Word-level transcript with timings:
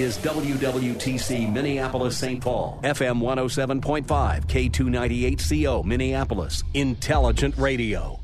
is 0.00 0.18
WWTC 0.18 1.52
Minneapolis 1.52 2.16
St. 2.16 2.40
Paul, 2.40 2.78
FM 2.84 3.20
107.5, 3.20 4.46
K298CO 4.46 5.84
Minneapolis, 5.84 6.62
Intelligent 6.74 7.56
Radio. 7.56 8.20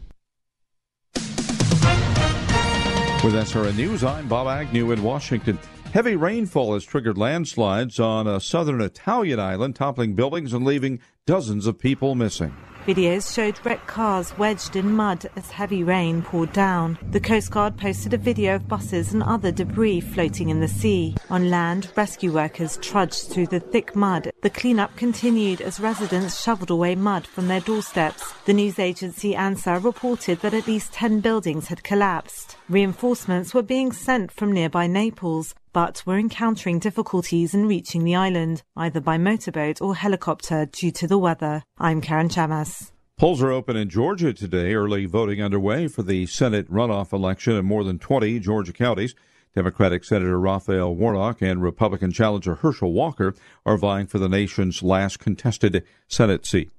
With 3.24 3.34
SRN 3.34 3.76
News, 3.76 4.04
I'm 4.04 4.28
Bob 4.28 4.46
Agnew 4.46 4.92
in 4.92 5.02
Washington. 5.02 5.58
Heavy 5.92 6.14
rainfall 6.14 6.74
has 6.74 6.84
triggered 6.84 7.16
landslides 7.16 7.98
on 7.98 8.26
a 8.26 8.38
southern 8.38 8.80
Italian 8.80 9.40
island, 9.40 9.76
toppling 9.76 10.14
buildings 10.14 10.52
and 10.52 10.64
leaving 10.64 11.00
dozens 11.24 11.66
of 11.66 11.78
people 11.78 12.14
missing. 12.14 12.54
Videos 12.86 13.34
showed 13.34 13.58
wrecked 13.64 13.86
cars 13.86 14.36
wedged 14.36 14.76
in 14.76 14.92
mud 14.92 15.24
as 15.36 15.50
heavy 15.50 15.82
rain 15.82 16.20
poured 16.20 16.52
down. 16.52 16.98
The 17.12 17.20
Coast 17.20 17.50
Guard 17.50 17.78
posted 17.78 18.12
a 18.12 18.18
video 18.18 18.56
of 18.56 18.68
buses 18.68 19.14
and 19.14 19.22
other 19.22 19.50
debris 19.50 20.02
floating 20.02 20.50
in 20.50 20.60
the 20.60 20.68
sea. 20.68 21.14
On 21.30 21.48
land, 21.48 21.90
rescue 21.96 22.30
workers 22.30 22.78
trudged 22.82 23.28
through 23.30 23.46
the 23.46 23.60
thick 23.60 23.96
mud. 23.96 24.30
The 24.42 24.50
cleanup 24.50 24.94
continued 24.96 25.62
as 25.62 25.80
residents 25.80 26.42
shoveled 26.42 26.70
away 26.70 26.94
mud 26.94 27.26
from 27.26 27.48
their 27.48 27.60
doorsteps. 27.60 28.34
The 28.44 28.52
news 28.52 28.78
agency 28.78 29.32
ANSA 29.32 29.82
reported 29.82 30.40
that 30.40 30.52
at 30.52 30.66
least 30.66 30.92
10 30.92 31.20
buildings 31.20 31.68
had 31.68 31.84
collapsed. 31.84 32.58
Reinforcements 32.68 33.54
were 33.54 33.62
being 33.62 33.92
sent 33.92 34.30
from 34.30 34.52
nearby 34.52 34.86
Naples, 34.86 35.54
but 35.74 36.06
were 36.06 36.16
encountering 36.16 36.78
difficulties 36.78 37.52
in 37.52 37.66
reaching 37.66 38.04
the 38.04 38.14
island, 38.14 38.62
either 38.76 39.00
by 39.00 39.18
motorboat 39.18 39.82
or 39.82 39.94
helicopter 39.94 40.64
due 40.64 40.92
to 40.92 41.06
the 41.06 41.18
weather. 41.18 41.62
I'm 41.76 42.00
Karen 42.00 42.28
Chamas. 42.28 42.92
Polls 43.18 43.42
are 43.42 43.50
open 43.50 43.76
in 43.76 43.90
Georgia 43.90 44.32
today. 44.32 44.72
Early 44.72 45.04
voting 45.04 45.42
underway 45.42 45.88
for 45.88 46.02
the 46.02 46.26
Senate 46.26 46.70
runoff 46.70 47.12
election 47.12 47.54
in 47.56 47.64
more 47.66 47.84
than 47.84 47.98
20 47.98 48.38
Georgia 48.38 48.72
counties. 48.72 49.14
Democratic 49.54 50.04
Senator 50.04 50.38
Raphael 50.38 50.94
Warnock 50.94 51.42
and 51.42 51.62
Republican 51.62 52.12
challenger 52.12 52.56
Herschel 52.56 52.92
Walker 52.92 53.34
are 53.66 53.76
vying 53.76 54.06
for 54.06 54.18
the 54.18 54.28
nation's 54.28 54.82
last 54.82 55.18
contested 55.18 55.84
Senate 56.08 56.46
seat. 56.46 56.70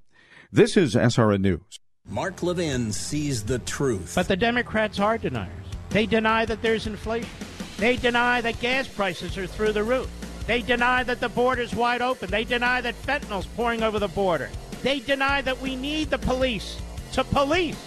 This 0.51 0.75
is 0.75 0.95
SRN 0.95 1.41
News. 1.41 1.79
Mark 2.07 2.43
Levin 2.43 2.91
sees 2.93 3.43
the 3.43 3.59
truth. 3.59 4.13
But 4.15 4.27
the 4.27 4.37
Democrats 4.37 4.99
are 4.99 5.17
deniers. 5.17 5.51
They 5.89 6.05
deny 6.05 6.45
that 6.45 6.61
there's 6.61 6.87
inflation. 6.87 7.29
They 7.77 7.97
deny 7.97 8.41
that 8.41 8.59
gas 8.59 8.87
prices 8.87 9.37
are 9.37 9.47
through 9.47 9.73
the 9.73 9.83
roof. 9.83 10.09
They 10.47 10.61
deny 10.61 11.03
that 11.03 11.19
the 11.19 11.29
border's 11.29 11.75
wide 11.75 12.01
open. 12.01 12.29
They 12.29 12.43
deny 12.43 12.81
that 12.81 13.01
fentanyl's 13.01 13.47
pouring 13.47 13.83
over 13.83 13.99
the 13.99 14.07
border. 14.07 14.49
They 14.83 14.99
deny 14.99 15.41
that 15.41 15.59
we 15.61 15.75
need 15.75 16.09
the 16.09 16.19
police 16.19 16.79
to 17.13 17.23
police 17.23 17.77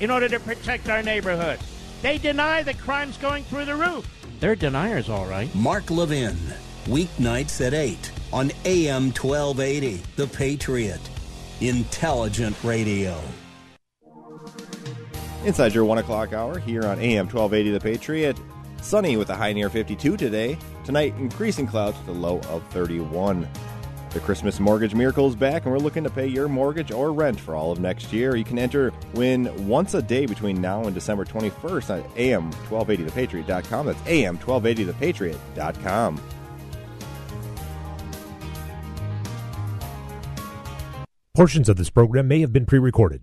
in 0.00 0.10
order 0.10 0.28
to 0.28 0.40
protect 0.40 0.88
our 0.88 1.02
neighborhoods. 1.02 1.62
They 2.02 2.18
deny 2.18 2.62
that 2.62 2.78
crime's 2.78 3.16
going 3.16 3.44
through 3.44 3.66
the 3.66 3.76
roof. 3.76 4.08
They're 4.40 4.56
deniers, 4.56 5.08
all 5.08 5.26
right. 5.26 5.52
Mark 5.54 5.90
Levin, 5.90 6.36
weeknights 6.86 7.64
at 7.64 7.74
8 7.74 8.12
on 8.32 8.52
AM 8.64 9.06
1280, 9.10 10.02
The 10.16 10.26
Patriot. 10.28 11.00
Intelligent 11.60 12.56
Radio. 12.62 13.20
Inside 15.44 15.74
your 15.74 15.84
1 15.84 15.98
o'clock 15.98 16.32
hour 16.32 16.60
here 16.60 16.84
on 16.84 17.00
AM 17.00 17.26
1280, 17.26 17.70
The 17.72 17.80
Patriot. 17.80 18.38
Sunny 18.80 19.16
with 19.16 19.30
a 19.30 19.36
high 19.36 19.52
near 19.52 19.70
52 19.70 20.16
today. 20.16 20.58
Tonight, 20.84 21.14
increasing 21.18 21.66
clouds 21.66 21.98
with 21.98 22.08
a 22.08 22.18
low 22.18 22.38
of 22.48 22.66
31. 22.68 23.46
The 24.10 24.20
Christmas 24.20 24.58
Mortgage 24.58 24.94
Miracle 24.94 25.28
is 25.28 25.36
back, 25.36 25.64
and 25.64 25.72
we're 25.72 25.78
looking 25.78 26.04
to 26.04 26.10
pay 26.10 26.26
your 26.26 26.48
mortgage 26.48 26.90
or 26.90 27.12
rent 27.12 27.38
for 27.38 27.54
all 27.54 27.70
of 27.70 27.78
next 27.78 28.10
year. 28.12 28.36
You 28.36 28.44
can 28.44 28.58
enter 28.58 28.90
win 29.14 29.68
once 29.68 29.92
a 29.92 30.00
day 30.00 30.24
between 30.24 30.62
now 30.62 30.84
and 30.84 30.94
December 30.94 31.26
21st 31.26 31.94
on 31.94 32.02
am1280thepatriot.com. 32.14 33.86
That's 33.86 34.00
am1280thepatriot.com. 34.00 36.20
Portions 41.34 41.68
of 41.68 41.76
this 41.76 41.90
program 41.90 42.26
may 42.26 42.40
have 42.40 42.52
been 42.52 42.66
pre 42.66 42.78
recorded. 42.78 43.22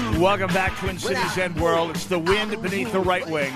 Welcome 0.21 0.53
back, 0.53 0.77
Twin 0.77 0.99
Cities 0.99 1.35
and 1.39 1.59
World. 1.59 1.89
It's 1.89 2.05
the 2.05 2.19
wind 2.19 2.61
beneath 2.61 2.91
the 2.91 2.99
right 2.99 3.27
wing. 3.27 3.51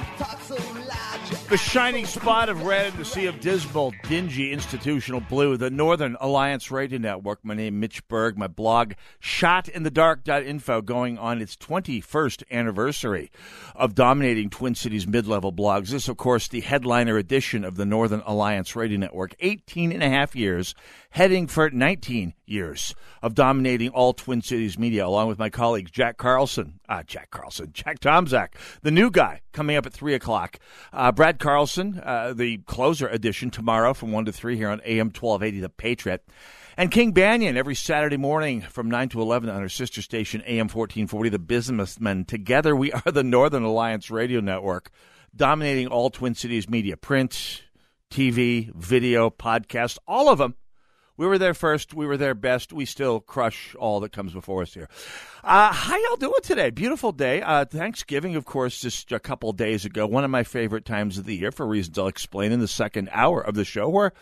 The 1.47 1.57
shining 1.57 2.07
spot 2.07 2.49
of 2.49 2.63
red 2.63 2.91
in 2.91 2.97
the 2.97 3.05
sea 3.05 3.27
of 3.27 3.39
dismal, 3.39 3.93
dingy 4.09 4.51
institutional 4.51 5.19
blue. 5.19 5.57
The 5.57 5.69
Northern 5.69 6.17
Alliance 6.19 6.71
Radio 6.71 6.97
Network. 6.97 7.37
My 7.43 7.53
name 7.53 7.79
Mitch 7.79 8.05
Berg. 8.07 8.35
My 8.35 8.47
blog, 8.47 8.93
shotinthedark.info, 9.21 10.81
going 10.81 11.19
on 11.19 11.43
its 11.43 11.55
21st 11.55 12.41
anniversary 12.49 13.29
of 13.75 13.93
dominating 13.93 14.49
Twin 14.49 14.73
Cities 14.73 15.05
mid-level 15.05 15.53
blogs. 15.53 15.89
This, 15.89 16.07
of 16.07 16.17
course, 16.17 16.47
the 16.47 16.61
headliner 16.61 17.15
edition 17.15 17.63
of 17.63 17.75
the 17.75 17.85
Northern 17.85 18.23
Alliance 18.25 18.75
Radio 18.75 18.97
Network. 18.97 19.35
18 19.39 19.91
and 19.91 20.01
a 20.01 20.09
half 20.09 20.35
years, 20.35 20.73
heading 21.11 21.45
for 21.45 21.69
19 21.69 22.33
years 22.47 22.95
of 23.21 23.35
dominating 23.35 23.89
all 23.89 24.13
Twin 24.13 24.41
Cities 24.41 24.79
media, 24.79 25.05
along 25.05 25.27
with 25.27 25.37
my 25.37 25.51
colleagues 25.51 25.91
Jack 25.91 26.17
Carlson, 26.17 26.79
uh, 26.89 27.03
Jack 27.03 27.29
Carlson, 27.29 27.69
Jack 27.71 27.99
Tomczak, 27.99 28.49
the 28.81 28.91
new 28.91 29.11
guy 29.11 29.41
coming 29.51 29.77
up 29.77 29.85
at 29.85 29.93
3 29.93 30.15
o'clock. 30.15 30.57
Uh, 30.91 31.11
Brad 31.11 31.34
Carlson, 31.35 32.01
uh, 32.03 32.33
the 32.33 32.57
closer 32.59 33.07
edition 33.07 33.51
tomorrow 33.51 33.93
from 33.93 34.11
1 34.11 34.25
to 34.25 34.31
3 34.31 34.57
here 34.57 34.69
on 34.69 34.81
AM 34.85 35.07
1280, 35.07 35.59
The 35.59 35.69
Patriot. 35.69 36.25
And 36.77 36.91
King 36.91 37.13
Banaian 37.13 37.55
every 37.55 37.75
Saturday 37.75 38.17
morning 38.17 38.61
from 38.61 38.89
9 38.89 39.09
to 39.09 39.21
11 39.21 39.49
on 39.49 39.61
our 39.61 39.69
sister 39.69 40.01
station, 40.01 40.41
AM 40.45 40.67
1440, 40.67 41.29
The 41.29 41.39
Businessmen. 41.39 42.25
Together, 42.25 42.75
we 42.75 42.91
are 42.91 43.11
the 43.11 43.23
Northern 43.23 43.63
Alliance 43.63 44.11
Radio 44.11 44.39
Network, 44.41 44.91
dominating 45.35 45.87
all 45.87 46.09
Twin 46.09 46.35
Cities 46.35 46.69
media 46.69 46.97
print, 46.97 47.63
TV, 48.11 48.73
video, 48.73 49.29
podcast, 49.29 49.97
all 50.07 50.29
of 50.29 50.37
them 50.39 50.55
we 51.17 51.25
were 51.25 51.37
there 51.37 51.53
first. 51.53 51.93
We 51.93 52.05
were 52.05 52.17
there 52.17 52.33
best. 52.33 52.73
We 52.73 52.85
still 52.85 53.19
crush 53.19 53.75
all 53.75 53.99
that 54.01 54.11
comes 54.11 54.33
before 54.33 54.61
us 54.61 54.73
here. 54.73 54.89
Uh, 55.43 55.71
how 55.71 55.97
y'all 55.97 56.17
doing 56.17 56.33
today? 56.43 56.69
Beautiful 56.69 57.11
day. 57.11 57.41
Uh, 57.41 57.65
Thanksgiving, 57.65 58.35
of 58.35 58.45
course, 58.45 58.79
just 58.79 59.11
a 59.11 59.19
couple 59.19 59.51
days 59.53 59.85
ago. 59.85 60.07
One 60.07 60.23
of 60.23 60.31
my 60.31 60.43
favorite 60.43 60.85
times 60.85 61.17
of 61.17 61.25
the 61.25 61.35
year 61.35 61.51
for 61.51 61.65
reasons 61.65 61.97
I'll 61.97 62.07
explain 62.07 62.51
in 62.51 62.59
the 62.59 62.67
second 62.67 63.09
hour 63.11 63.41
of 63.41 63.55
the 63.55 63.65
show. 63.65 63.87
Where 63.87 64.13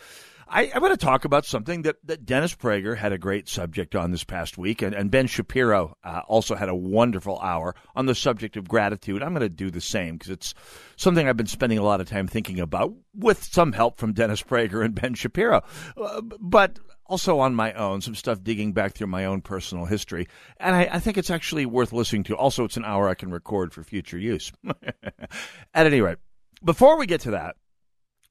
I, 0.48 0.64
am 0.64 0.80
going 0.80 0.92
to 0.92 0.96
talk 0.96 1.24
about 1.24 1.44
something 1.46 1.82
that, 1.82 1.96
that 2.04 2.26
Dennis 2.26 2.54
Prager 2.54 2.96
had 2.96 3.12
a 3.12 3.18
great 3.18 3.48
subject 3.48 3.94
on 3.94 4.10
this 4.10 4.24
past 4.24 4.58
week, 4.58 4.82
and, 4.82 4.94
and 4.94 5.10
Ben 5.10 5.26
Shapiro 5.26 5.96
uh, 6.04 6.22
also 6.26 6.54
had 6.54 6.68
a 6.68 6.74
wonderful 6.74 7.38
hour 7.40 7.74
on 7.94 8.06
the 8.06 8.14
subject 8.14 8.56
of 8.56 8.68
gratitude. 8.68 9.22
I'm 9.22 9.34
going 9.34 9.40
to 9.40 9.48
do 9.48 9.70
the 9.70 9.80
same 9.80 10.16
because 10.16 10.30
it's 10.30 10.54
something 10.96 11.28
I've 11.28 11.36
been 11.36 11.46
spending 11.46 11.78
a 11.78 11.82
lot 11.82 12.00
of 12.00 12.08
time 12.08 12.26
thinking 12.26 12.60
about 12.60 12.94
with 13.14 13.42
some 13.44 13.72
help 13.72 13.98
from 13.98 14.12
Dennis 14.12 14.42
Prager 14.42 14.84
and 14.84 14.94
Ben 14.94 15.14
Shapiro. 15.14 15.62
Uh, 15.96 16.20
but 16.40 16.78
also 17.06 17.38
on 17.40 17.54
my 17.54 17.72
own, 17.72 18.00
some 18.00 18.14
stuff 18.14 18.42
digging 18.42 18.72
back 18.72 18.92
through 18.92 19.06
my 19.08 19.26
own 19.26 19.40
personal 19.40 19.84
history. 19.84 20.26
And 20.58 20.74
I, 20.74 20.88
I, 20.92 20.98
think 21.00 21.18
it's 21.18 21.30
actually 21.30 21.66
worth 21.66 21.92
listening 21.92 22.24
to. 22.24 22.36
Also, 22.36 22.64
it's 22.64 22.76
an 22.76 22.84
hour 22.84 23.08
I 23.08 23.14
can 23.14 23.30
record 23.30 23.72
for 23.72 23.82
future 23.82 24.18
use. 24.18 24.52
At 25.74 25.86
any 25.86 26.00
rate, 26.00 26.18
before 26.64 26.98
we 26.98 27.06
get 27.06 27.20
to 27.22 27.32
that, 27.32 27.56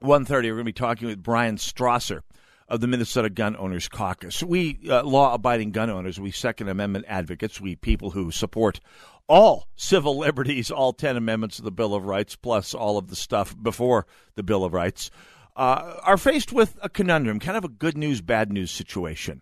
1.30, 0.01 0.29
we're 0.29 0.41
going 0.41 0.57
to 0.57 0.63
be 0.63 0.73
talking 0.73 1.07
with 1.07 1.21
Bryan 1.21 1.57
Strawser 1.57 2.21
of 2.67 2.81
the 2.81 2.87
Minnesota 2.87 3.29
Gun 3.29 3.55
Owners 3.57 3.87
Caucus. 3.87 4.41
We 4.41 4.79
uh, 4.89 5.03
law-abiding 5.03 5.71
gun 5.71 5.89
owners, 5.89 6.19
we 6.19 6.31
Second 6.31 6.69
Amendment 6.69 7.05
advocates, 7.07 7.61
we 7.61 7.75
people 7.75 8.11
who 8.11 8.31
support 8.31 8.79
all 9.27 9.67
civil 9.75 10.17
liberties, 10.17 10.71
all 10.71 10.93
10 10.93 11.17
amendments 11.17 11.59
of 11.59 11.65
the 11.65 11.71
Bill 11.71 11.93
of 11.93 12.05
Rights, 12.05 12.35
plus 12.35 12.73
all 12.73 12.97
of 12.97 13.09
the 13.09 13.15
stuff 13.15 13.55
before 13.61 14.07
the 14.35 14.43
Bill 14.43 14.63
of 14.63 14.73
Rights– 14.73 15.11
uh, 15.55 15.99
are 16.03 16.17
faced 16.17 16.51
with 16.51 16.77
a 16.81 16.89
conundrum, 16.89 17.39
kind 17.39 17.57
of 17.57 17.63
a 17.63 17.69
good 17.69 17.97
news, 17.97 18.21
bad 18.21 18.51
news 18.51 18.71
situation. 18.71 19.41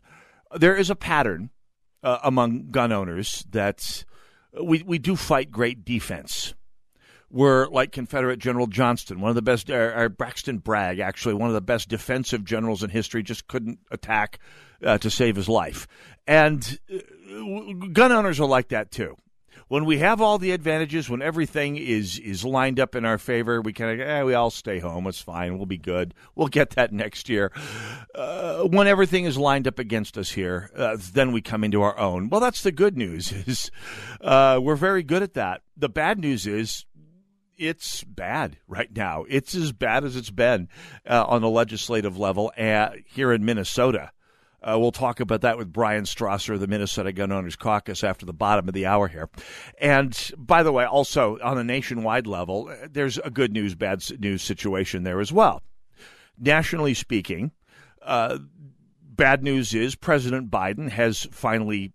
There 0.56 0.76
is 0.76 0.90
a 0.90 0.96
pattern 0.96 1.50
uh, 2.04 2.20
among 2.24 2.72
gun 2.72 2.92
owners 2.92 3.46
that 3.52 4.04
we, 4.62 4.84
we 4.84 5.00
do 5.00 5.16
fight 5.16 5.52
great 5.52 5.86
defense. 5.86 6.54
We're 7.32 7.68
like 7.68 7.92
Confederate 7.92 8.40
General 8.40 8.68
Johnston, 8.68 9.22
one 9.22 9.30
of 9.30 9.36
the 9.36 9.42
best, 9.42 9.70
uh, 9.70 9.74
or 9.74 10.10
Braxton 10.10 10.58
Bragg, 10.58 11.00
actually, 11.00 11.34
one 11.34 11.50
of 11.50 11.54
the 11.54 11.62
best 11.62 11.90
defensive 11.90 12.44
generals 12.44 12.84
in 12.84 12.90
history, 12.90 13.24
just 13.24 13.48
couldn't 13.48 13.80
attack 13.90 14.40
uh, 14.84 14.98
to 14.98 15.10
save 15.10 15.36
his 15.36 15.48
life. 15.48 15.88
And 16.28 16.80
uh, 16.94 17.74
gun 17.94 18.12
owners 18.12 18.40
are 18.40 18.48
like 18.48 18.70
that 18.70 18.92
too 18.92 19.16
when 19.72 19.86
we 19.86 20.00
have 20.00 20.20
all 20.20 20.38
the 20.38 20.52
advantages, 20.52 21.10
when 21.10 21.22
everything 21.22 21.78
is 21.78 22.20
is 22.20 22.44
lined 22.44 22.78
up 22.78 22.94
in 22.94 23.06
our 23.06 23.18
favor, 23.18 23.62
we 23.62 23.72
kind 23.72 24.02
of 24.02 24.06
eh, 24.06 24.22
we 24.22 24.34
all 24.34 24.50
stay 24.50 24.80
home. 24.80 25.08
It's 25.08 25.22
fine. 25.22 25.56
We'll 25.56 25.66
be 25.66 25.78
good. 25.78 26.14
We'll 26.36 26.50
get 26.50 26.72
that 26.72 26.92
next 26.92 27.30
year. 27.30 27.54
Uh, 28.14 28.64
when 28.64 28.88
everything 28.88 29.24
is 29.24 29.38
lined 29.38 29.70
up 29.70 29.80
against 29.80 30.18
us 30.18 30.32
here, 30.32 30.70
uh, 30.76 30.98
then 31.14 31.32
we 31.32 31.42
come 31.42 31.64
into 31.64 31.84
our 31.84 31.98
own. 31.98 32.28
Well, 32.28 32.42
that's 32.42 32.64
the 32.64 32.74
good 32.74 32.98
news. 32.98 33.32
Is 33.48 33.72
uh, 34.20 34.60
we're 34.62 34.76
very 34.76 35.04
good 35.04 35.24
at 35.24 35.36
that. 35.36 35.62
The 35.78 35.88
bad 35.88 36.20
news 36.20 36.46
is 36.46 36.86
it's 37.62 38.04
bad 38.04 38.58
right 38.68 38.90
now. 38.96 39.24
It's 39.30 39.54
as 39.54 39.72
bad 39.72 40.04
as 40.04 40.16
it's 40.16 40.32
been 40.32 40.68
uh, 41.08 41.24
on 41.28 41.42
the 41.42 41.50
legislative 41.50 42.18
level 42.18 42.52
uh, 42.58 42.90
here 43.06 43.32
in 43.32 43.46
Minnesota. 43.46 44.12
Uh, 44.64 44.78
we'll 44.80 44.92
talk 44.92 45.20
about 45.20 45.42
that 45.42 45.58
with 45.58 45.72
Bryan 45.72 46.04
Strawser, 46.04 46.56
of 46.56 46.60
the 46.60 46.68
Minnesota 46.68 47.12
Gun 47.12 47.32
Owners 47.32 47.56
Caucus, 47.56 48.04
after 48.04 48.26
the 48.26 48.34
bottom 48.34 48.68
of 48.68 48.74
the 48.74 48.86
hour 48.88 49.08
here. 49.08 49.30
And 49.80 50.32
by 50.38 50.64
the 50.64 50.72
way, 50.72 50.86
also 50.86 51.40
on 51.44 51.58
a 51.58 51.64
nationwide 51.64 52.28
level, 52.28 52.72
there's 52.90 53.18
a 53.20 53.30
good 53.30 53.54
news, 53.54 53.76
bad 53.76 54.04
news 54.20 54.42
situation 54.42 55.04
there 55.04 55.20
as 55.20 55.32
well. 55.32 55.62
Nationally 56.40 56.94
speaking, 56.94 57.52
uh, 58.02 58.40
bad 59.04 59.44
news 59.44 59.74
is 59.74 59.96
President 59.96 60.50
Biden 60.50 60.90
has 60.90 61.28
finally 61.32 61.94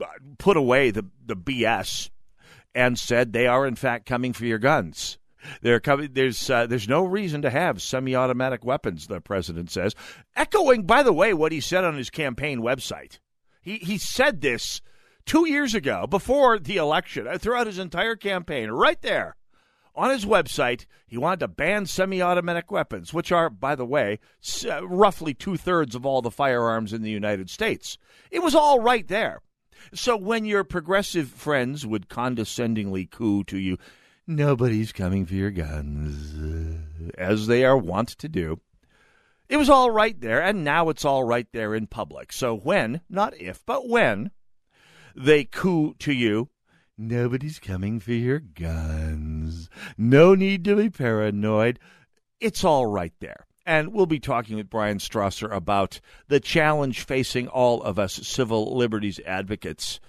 uh, 0.00 0.06
put 0.38 0.56
away 0.56 0.90
the, 0.90 1.04
the 1.26 1.36
BS 1.36 2.10
and 2.74 2.98
said 2.98 3.32
they 3.32 3.46
are, 3.46 3.66
in 3.66 3.76
fact, 3.76 4.06
coming 4.06 4.32
for 4.32 4.44
your 4.44 4.58
guns. 4.58 5.18
They're 5.62 5.80
coming. 5.80 6.10
There's 6.12 6.50
uh, 6.50 6.66
there's 6.66 6.88
no 6.88 7.04
reason 7.04 7.42
to 7.42 7.50
have 7.50 7.80
semi-automatic 7.80 8.64
weapons. 8.64 9.06
The 9.06 9.20
president 9.20 9.70
says, 9.70 9.94
echoing, 10.36 10.84
by 10.84 11.02
the 11.02 11.12
way, 11.12 11.32
what 11.32 11.52
he 11.52 11.60
said 11.60 11.84
on 11.84 11.96
his 11.96 12.10
campaign 12.10 12.60
website. 12.60 13.18
He 13.62 13.78
he 13.78 13.98
said 13.98 14.40
this 14.40 14.82
two 15.24 15.48
years 15.48 15.74
ago, 15.74 16.06
before 16.06 16.58
the 16.58 16.76
election, 16.76 17.26
uh, 17.26 17.38
throughout 17.38 17.66
his 17.66 17.78
entire 17.78 18.16
campaign, 18.16 18.70
right 18.70 19.00
there 19.00 19.36
on 19.94 20.10
his 20.10 20.24
website. 20.24 20.86
He 21.06 21.18
wanted 21.18 21.40
to 21.40 21.48
ban 21.48 21.86
semi-automatic 21.86 22.70
weapons, 22.70 23.12
which 23.12 23.32
are, 23.32 23.50
by 23.50 23.74
the 23.74 23.86
way, 23.86 24.20
uh, 24.64 24.86
roughly 24.86 25.34
two 25.34 25.56
thirds 25.56 25.94
of 25.94 26.06
all 26.06 26.22
the 26.22 26.30
firearms 26.30 26.92
in 26.92 27.02
the 27.02 27.10
United 27.10 27.50
States. 27.50 27.98
It 28.30 28.42
was 28.42 28.54
all 28.54 28.80
right 28.80 29.06
there. 29.08 29.40
So 29.94 30.16
when 30.16 30.44
your 30.44 30.64
progressive 30.64 31.28
friends 31.28 31.86
would 31.86 32.08
condescendingly 32.08 33.06
coo 33.06 33.44
to 33.44 33.58
you, 33.58 33.78
nobody's 34.26 34.92
coming 34.92 35.26
for 35.26 35.34
your 35.34 35.50
guns, 35.50 36.34
uh, 36.38 37.10
as 37.18 37.46
they 37.46 37.64
are 37.64 37.76
wont 37.76 38.08
to 38.10 38.28
do. 38.28 38.60
It 39.48 39.56
was 39.56 39.68
all 39.68 39.90
right 39.90 40.18
there, 40.20 40.40
and 40.40 40.62
now 40.62 40.90
it's 40.90 41.04
all 41.04 41.24
right 41.24 41.48
there 41.52 41.74
in 41.74 41.88
public. 41.88 42.32
So 42.32 42.56
when, 42.56 43.00
not 43.10 43.36
if, 43.40 43.66
but 43.66 43.88
when 43.88 44.30
they 45.16 45.44
coo 45.44 45.94
to 45.98 46.12
you, 46.12 46.50
nobody's 46.96 47.58
coming 47.58 47.98
for 47.98 48.12
your 48.12 48.38
guns, 48.38 49.68
no 49.98 50.36
need 50.36 50.64
to 50.66 50.76
be 50.76 50.88
paranoid, 50.88 51.80
it's 52.38 52.62
all 52.62 52.86
right 52.86 53.12
there. 53.18 53.46
And 53.70 53.92
we'll 53.92 54.06
be 54.06 54.18
talking 54.18 54.56
with 54.56 54.68
Bryan 54.68 54.98
Strawser 54.98 55.48
about 55.54 56.00
the 56.26 56.40
challenge 56.40 57.04
facing 57.04 57.46
all 57.46 57.80
of 57.84 58.00
us 58.00 58.14
civil 58.14 58.76
liberties 58.76 59.20
advocates 59.24 60.00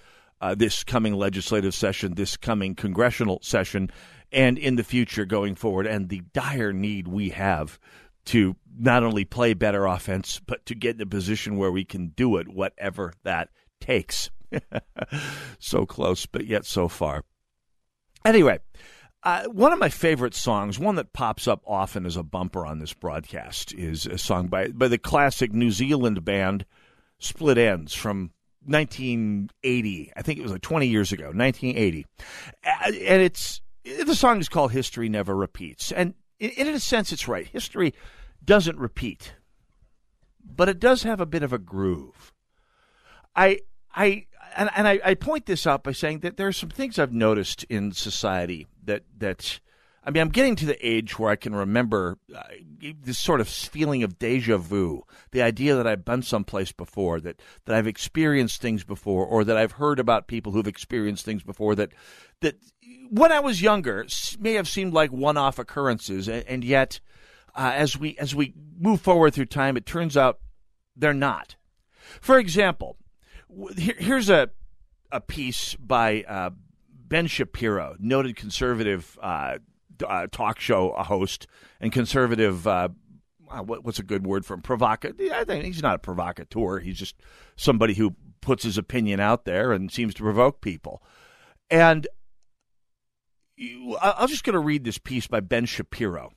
uh, 0.42 0.56
this 0.56 0.84
coming 0.84 1.14
legislative 1.14 1.76
session, 1.76 2.16
this 2.16 2.38
coming 2.38 2.74
congressional 2.74 3.38
session, 3.44 3.92
and 4.32 4.58
in 4.58 4.78
the 4.78 4.84
future 4.84 5.26
going 5.26 5.54
forward, 5.54 5.86
and 5.86 6.10
the 6.10 6.24
dire 6.34 6.74
need 6.74 7.08
we 7.08 7.30
have 7.30 7.78
to 8.26 8.56
not 8.80 9.04
only 9.04 9.26
play 9.26 9.54
better 9.54 9.86
offense, 9.86 10.42
but 10.44 10.66
to 10.66 10.74
get 10.74 10.96
in 10.96 11.02
a 11.02 11.06
position 11.06 11.56
where 11.56 11.72
we 11.72 11.86
can 11.86 12.08
do 12.16 12.38
it, 12.38 12.48
whatever 12.48 13.14
that 13.22 13.50
takes. 13.80 14.32
so 15.60 15.86
close, 15.86 16.26
but 16.26 16.48
yet 16.48 16.66
so 16.66 16.88
far. 16.88 17.24
Anyway, 18.26 18.58
uh, 19.24 19.44
one 19.46 19.72
of 19.72 19.80
my 19.80 19.90
favorite 19.90 20.34
songs, 20.34 20.80
one 20.80 20.96
that 20.96 21.14
pops 21.14 21.48
up 21.48 21.62
often 21.66 22.06
as 22.06 22.18
a 22.18 22.24
bumper 22.24 22.66
on 22.66 22.80
this 22.80 22.94
broadcast, 22.94 23.74
is 23.74 24.06
a 24.06 24.18
song 24.18 24.48
by, 24.48 24.70
by 24.70 24.88
the 24.88 24.98
classic 24.98 25.54
New 25.54 25.72
Zealand 25.72 26.24
band 26.26 26.66
Split 27.20 27.58
Enz 27.58 27.96
from 27.96 28.32
1980. 28.66 30.12
I 30.16 30.22
think 30.24 30.40
it 30.40 30.42
was 30.42 30.52
like 30.52 30.62
20 30.62 30.88
years 30.88 31.12
ago, 31.12 31.26
1980. 31.26 32.06
And 32.64 33.22
it's 33.22 33.62
the 33.84 34.16
song 34.16 34.40
is 34.40 34.50
called 34.50 34.72
History 34.72 35.08
Never 35.08 35.36
Repeats. 35.36 35.92
And 35.92 36.16
in 36.40 36.68
a 36.68 36.80
sense, 36.80 37.12
it's 37.12 37.28
right. 37.28 37.48
History 37.48 37.94
doesn't 38.44 38.78
repeat, 38.78 39.34
but 40.44 40.68
it 40.68 40.80
does 40.80 41.04
have 41.04 41.22
a 41.22 41.26
bit 41.28 41.44
of 41.44 41.54
a 41.54 41.60
groove. 41.60 42.34
I, 43.36 43.60
I, 43.94 44.26
and, 44.56 44.70
and 44.76 44.88
I, 44.88 45.00
I 45.06 45.14
point 45.14 45.46
this 45.46 45.68
out 45.68 45.84
by 45.84 45.92
saying 45.92 46.20
that 46.20 46.38
there 46.38 46.48
are 46.48 46.52
some 46.54 46.70
things 46.70 46.98
I've 46.98 47.14
noticed 47.14 47.64
in 47.66 47.92
society 47.92 48.68
that, 48.86 49.04
that, 49.18 49.60
I 50.04 50.12
mean, 50.12 50.22
I'm 50.22 50.30
getting 50.30 50.56
to 50.58 50.66
the 50.66 50.86
age 50.86 51.20
where 51.20 51.30
I 51.30 51.36
can 51.36 51.54
remember 51.54 52.18
uh, 52.36 52.42
this 53.04 53.20
sort 53.20 53.42
of 53.42 53.48
feeling 53.48 54.04
of 54.04 54.18
deja 54.18 54.58
vu, 54.58 55.04
the 55.32 55.42
idea 55.42 55.76
that 55.76 55.88
I've 55.88 56.06
been 56.06 56.24
someplace 56.24 56.72
before, 56.72 57.20
that, 57.22 57.42
that 57.66 57.76
I've 57.76 57.88
experienced 57.88 58.62
things 58.62 58.84
before, 58.84 59.26
or 59.26 59.44
that 59.44 59.58
I've 59.58 59.74
heard 59.74 60.00
about 60.00 60.28
people 60.28 60.52
who've 60.52 60.68
experienced 60.68 61.26
things 61.26 61.44
before 61.44 61.76
that, 61.76 61.92
that 62.42 62.56
when 63.10 63.32
I 63.32 63.42
was 63.42 63.62
younger 63.62 64.08
may 64.40 64.54
have 64.54 64.68
seemed 64.68 64.94
like 64.94 65.12
one-off 65.12 65.60
occurrences, 65.60 66.30
and 66.30 66.64
yet 66.64 67.00
uh, 67.56 67.72
as 67.76 67.98
we 67.98 68.18
as 68.18 68.34
we 68.34 68.54
move 68.80 69.02
forward 69.02 69.34
through 69.34 69.46
time, 69.46 69.78
it 69.78 69.86
turns 69.86 70.16
out 70.16 70.40
they're 70.96 71.14
not. 71.14 71.56
For 72.22 72.40
example, 72.40 72.98
here's 73.78 74.30
a 74.30 74.50
a 75.12 75.20
piece 75.20 75.76
by 75.76 76.24
uh, 76.24 76.52
Ben 77.12 77.28
Shapiro, 77.28 77.98
noted 78.00 78.38
conservative 78.38 79.20
uh, 79.22 79.58
uh 80.08 80.28
talk 80.32 80.62
show 80.62 80.94
host 80.94 81.46
and 81.82 81.92
conservative. 81.92 82.66
Uh, 82.66 82.88
what's 83.66 84.00
a 84.00 84.04
good 84.04 84.26
word 84.26 84.46
for 84.46 84.54
him? 84.54 84.62
Provocateur. 84.62 85.34
I 85.34 85.44
think 85.44 85.66
he's 85.66 85.82
not 85.82 85.96
a 85.96 86.00
provocateur. 86.00 86.80
He's 86.80 86.98
just 86.98 87.16
somebody 87.58 87.96
who 87.96 88.16
puts 88.40 88.64
his 88.64 88.78
opinion 88.78 89.20
out 89.20 89.44
there 89.44 89.74
and 89.74 89.92
seems 89.92 90.14
to 90.16 90.24
provoke 90.24 90.62
people. 90.62 91.04
And 91.70 92.08
I'm 94.02 94.30
just 94.30 94.46
going 94.46 94.54
to 94.54 94.60
read 94.60 94.86
this 94.86 94.98
piece 94.98 95.28
by 95.28 95.42
Ben 95.42 95.66
Shapiro, 95.66 96.32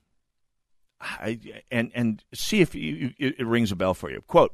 I, 1.00 1.38
and 1.70 1.92
and 1.94 2.24
see 2.34 2.60
if 2.60 2.74
you, 2.74 3.12
it 3.16 3.46
rings 3.46 3.70
a 3.70 3.76
bell 3.76 3.94
for 3.94 4.10
you. 4.10 4.22
Quote: 4.26 4.52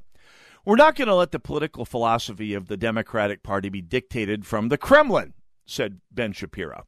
We're 0.66 0.76
not 0.76 0.96
going 0.96 1.08
to 1.08 1.14
let 1.14 1.32
the 1.32 1.40
political 1.40 1.86
philosophy 1.86 2.52
of 2.52 2.68
the 2.68 2.76
Democratic 2.76 3.42
Party 3.42 3.70
be 3.70 3.80
dictated 3.80 4.44
from 4.44 4.68
the 4.68 4.76
Kremlin," 4.76 5.32
said 5.70 6.00
Ben 6.10 6.32
Shapiro. 6.32 6.86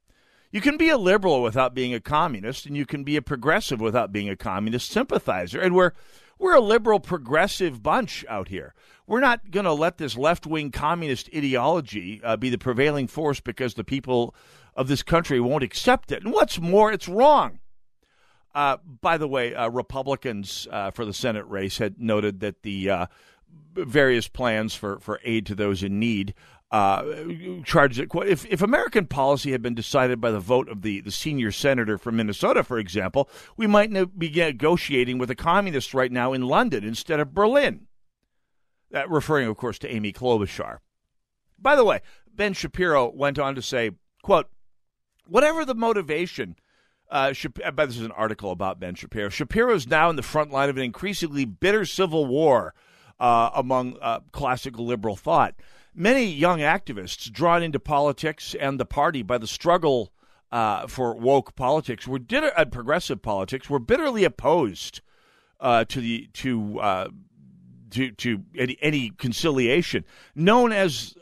You 0.51 0.61
can 0.61 0.77
be 0.77 0.91
a 0.91 0.99
liberal 0.99 1.43
without 1.43 1.75
being 1.75 1.95
a 1.95 2.01
communist, 2.01 2.67
and 2.67 2.77
you 2.77 2.85
can 2.85 3.05
be 3.05 3.17
a 3.17 3.23
progressive 3.23 3.81
without 3.81 4.13
being 4.13 4.29
a 4.29 4.37
communist 4.37 4.91
sympathizer. 4.91 5.61
And 5.61 5.75
we're 5.75 5.93
we're 6.39 6.57
a 6.57 6.61
liberal 6.61 7.01
progressive 7.01 7.83
bunch 7.83 8.25
out 8.29 8.49
here. 8.49 8.75
We're 9.07 9.21
not 9.21 9.51
going 9.51 9.65
to 9.65 9.73
let 9.73 9.99
this 9.99 10.17
left 10.17 10.47
wing 10.47 10.71
communist 10.73 11.31
ideology 11.35 12.21
uh, 12.25 12.37
be 12.37 12.51
the 12.51 12.59
prevailing 12.59 13.07
force 13.07 13.41
because 13.41 13.75
the 13.75 13.85
people 13.85 14.35
of 14.75 14.89
this 14.89 15.03
country 15.03 15.41
won't 15.41 15.63
accept 15.63 16.11
it. 16.11 16.23
And 16.25 16.33
what's 16.33 16.61
more, 16.61 16.91
it's 16.93 17.09
wrong. 17.09 17.61
Uh, 18.55 18.79
by 19.01 19.19
the 19.19 19.29
way, 19.29 19.55
uh, 19.55 19.69
Republicans 19.69 20.67
uh, 20.71 20.91
for 20.91 21.05
the 21.05 21.15
Senate 21.15 21.47
race 21.47 21.79
had 21.79 22.01
noted 22.01 22.41
that 22.41 22.63
the 22.63 22.91
uh, 22.91 23.07
various 23.75 24.29
plans 24.29 24.75
for, 24.75 24.99
for 24.99 25.21
aid 25.25 25.47
to 25.47 25.55
those 25.55 25.83
in 25.83 25.99
need 25.99 26.35
uh, 26.73 27.05
charged 27.65 28.01
it. 28.01 28.09
If, 28.27 28.47
if 28.47 28.63
American 28.63 29.07
policy 29.07 29.53
had 29.53 29.61
been 29.61 29.75
decided 29.75 30.21
by 30.23 30.31
the 30.31 30.41
vote 30.41 30.71
of 30.71 30.81
the, 30.81 31.03
the 31.03 31.11
senior 31.11 31.53
senator 31.53 31.99
from 31.99 32.17
Minnesota, 32.17 32.65
for 32.65 32.79
example, 32.79 33.29
we 33.59 33.67
might 33.67 34.19
be 34.19 34.31
negotiating 34.31 35.19
with 35.19 35.29
the 35.29 35.35
communists 35.35 35.93
right 35.93 36.11
now 36.11 36.33
in 36.33 36.43
London 36.43 36.83
instead 36.83 37.21
of 37.21 37.35
Berlin. 37.35 37.89
That 38.91 39.11
referring, 39.11 39.49
of 39.49 39.57
course, 39.59 39.79
to 39.81 39.95
Amy 39.95 40.13
Klobuchar. 40.13 40.79
By 41.59 41.77
the 41.77 41.85
way, 41.85 42.01
Ben 42.35 42.55
Shapiro 42.55 43.11
went 43.11 43.39
on 43.39 43.55
to 43.55 43.63
say, 43.63 43.91
quote, 44.23 44.49
whatever 45.27 45.67
the 45.67 45.75
motivation, 45.75 46.57
uh, 47.11 47.35
uh, 47.65 47.71
this 47.85 47.97
is 47.97 48.03
an 48.03 48.13
article 48.13 48.51
about 48.51 48.81
Ben 48.81 48.95
Shapiro. 48.95 49.29
Shapiro 49.29 49.75
is 49.75 49.87
now 49.87 50.09
in 50.09 50.17
the 50.17 50.23
front 50.23 50.51
line 50.51 50.71
of 50.71 50.79
an 50.79 50.83
increasingly 50.83 51.45
bitter 51.45 51.85
civil 51.85 52.25
war 52.25 52.75
uh, 53.21 53.51
among 53.55 53.99
uh, 54.01 54.21
classical 54.33 54.87
liberal 54.87 55.17
thought. 55.17 55.55
Many 55.95 56.25
young 56.25 56.61
activists 56.61 57.31
drawn 57.31 57.63
into 57.63 57.79
politics 57.79 58.55
and 58.59 58.81
the 58.81 58.87
party 58.87 59.23
by 59.23 59.39
the 59.39 59.47
struggle 59.47 60.13
uh, 60.51 60.87
for 60.87 61.15
woke 61.15 61.55
politics 61.55 62.07
were 62.07 62.19
bitter, 62.19 62.53
uh, 62.57 62.65
progressive 62.65 63.23
politics 63.23 63.69
were 63.69 63.79
bitterly 63.79 64.25
opposed 64.25 65.01
to 65.61 66.01
the 66.01 66.29
to 66.33 67.11
to 67.91 68.11
to 68.11 68.43
any, 68.59 68.77
any 68.81 69.11
conciliation 69.11 70.05
known 70.35 70.73
as 70.73 71.15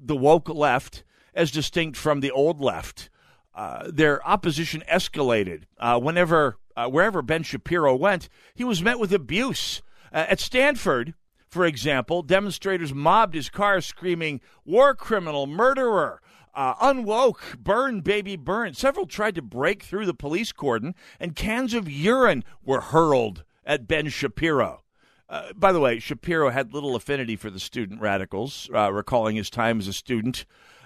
the 0.00 0.16
woke 0.16 0.48
left 0.48 1.04
as 1.34 1.50
distinct 1.50 1.96
from 1.96 2.20
the 2.20 2.30
old 2.30 2.60
left 2.60 3.10
uh, 3.56 3.90
their 3.90 4.26
opposition 4.28 4.82
escalated. 4.90 5.62
Uh, 5.78 5.98
whenever, 5.98 6.58
uh, 6.76 6.86
wherever 6.88 7.22
Ben 7.22 7.42
Shapiro 7.42 7.96
went, 7.96 8.28
he 8.54 8.64
was 8.64 8.82
met 8.82 8.98
with 8.98 9.12
abuse. 9.12 9.82
Uh, 10.12 10.26
at 10.28 10.40
Stanford, 10.40 11.14
for 11.56 11.64
example, 11.64 12.20
demonstrators 12.20 12.92
mobbed 12.92 13.34
his 13.34 13.48
car 13.48 13.80
screaming, 13.80 14.42
war 14.66 14.94
criminal, 14.94 15.46
murderer. 15.46 16.20
Uh, 16.54 16.74
unwoke, 16.74 17.58
burn, 17.58 18.02
baby, 18.02 18.36
burn. 18.36 18.74
Several 18.74 19.06
tried 19.06 19.34
to 19.36 19.42
break 19.42 19.82
through 19.82 20.04
the 20.04 20.12
police 20.12 20.52
cordon, 20.52 20.94
and 21.18 21.34
cans 21.34 21.72
of 21.72 21.90
urine 21.90 22.44
were 22.62 22.82
hurled 22.82 23.44
at 23.64 23.88
Ben 23.88 24.08
Shapiro. 24.10 24.82
Uh, 25.30 25.54
by 25.54 25.72
the 25.72 25.80
way, 25.80 25.98
Shapiro 25.98 26.50
had 26.50 26.74
little 26.74 26.94
affinity 26.94 27.36
for 27.36 27.48
the 27.48 27.58
student 27.58 28.02
radicals, 28.02 28.68
uh, 28.74 28.92
recalling 28.92 29.36
his 29.36 29.48
time 29.48 29.78
as 29.78 29.88
a 29.88 29.94
student 29.94 30.44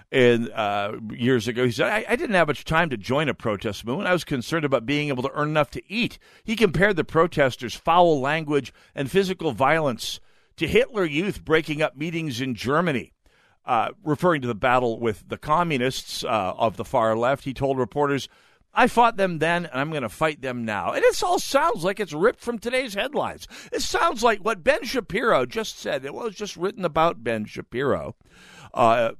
in 0.09 0.49
uh, 0.51 0.93
years 1.11 1.49
ago. 1.49 1.65
He 1.65 1.71
said, 1.71 1.87
I, 1.87 2.05
I, 2.07 2.15
didn't 2.15 2.35
have 2.35 2.47
much 2.47 2.63
time 2.63 2.89
to 2.91 2.97
join 2.97 3.27
a 3.27 3.33
protest 3.33 3.85
movement. 3.85 4.07
I 4.07 4.13
was 4.13 4.23
concerned 4.23 4.63
about 4.63 4.85
being 4.85 5.09
able 5.09 5.23
to 5.23 5.31
earn 5.33 5.49
enough 5.49 5.69
to 5.71 5.83
eat. 5.91 6.17
He 6.45 6.55
compared 6.55 6.95
the 6.95 7.03
protesters' 7.03 7.75
foul 7.75 8.21
language 8.21 8.73
and 8.95 9.11
physical 9.11 9.51
violence 9.51 10.21
to 10.61 10.67
Hitler 10.67 11.05
Youth 11.05 11.43
breaking 11.43 11.81
up 11.81 11.97
meetings 11.97 12.39
in 12.39 12.53
Germany. 12.53 13.13
Uh, 13.65 13.89
referring 14.03 14.41
to 14.41 14.47
the 14.47 14.55
battle 14.55 14.99
with 14.99 15.27
the 15.27 15.37
communists 15.37 16.23
uh, 16.23 16.53
of 16.55 16.77
the 16.77 16.85
far 16.85 17.15
left, 17.15 17.45
he 17.45 17.53
told 17.53 17.79
reporters, 17.79 18.29
I 18.71 18.85
fought 18.85 19.17
them 19.17 19.39
then, 19.39 19.65
and 19.65 19.79
I'm 19.79 19.89
going 19.89 20.03
to 20.03 20.09
fight 20.09 20.41
them 20.41 20.63
now. 20.63 20.91
And 20.91 21.03
it 21.03 21.23
all 21.23 21.39
sounds 21.39 21.83
like 21.83 21.99
it's 21.99 22.13
ripped 22.13 22.41
from 22.41 22.59
today's 22.59 22.93
headlines. 22.93 23.47
It 23.71 23.81
sounds 23.81 24.21
like 24.21 24.45
what 24.45 24.63
Ben 24.63 24.83
Shapiro 24.83 25.47
just 25.47 25.79
said. 25.79 26.05
It 26.05 26.13
was 26.13 26.35
just 26.35 26.55
written 26.55 26.85
about 26.85 27.23
Ben 27.23 27.45
Shapiro. 27.45 28.15
Uh, 28.71 29.13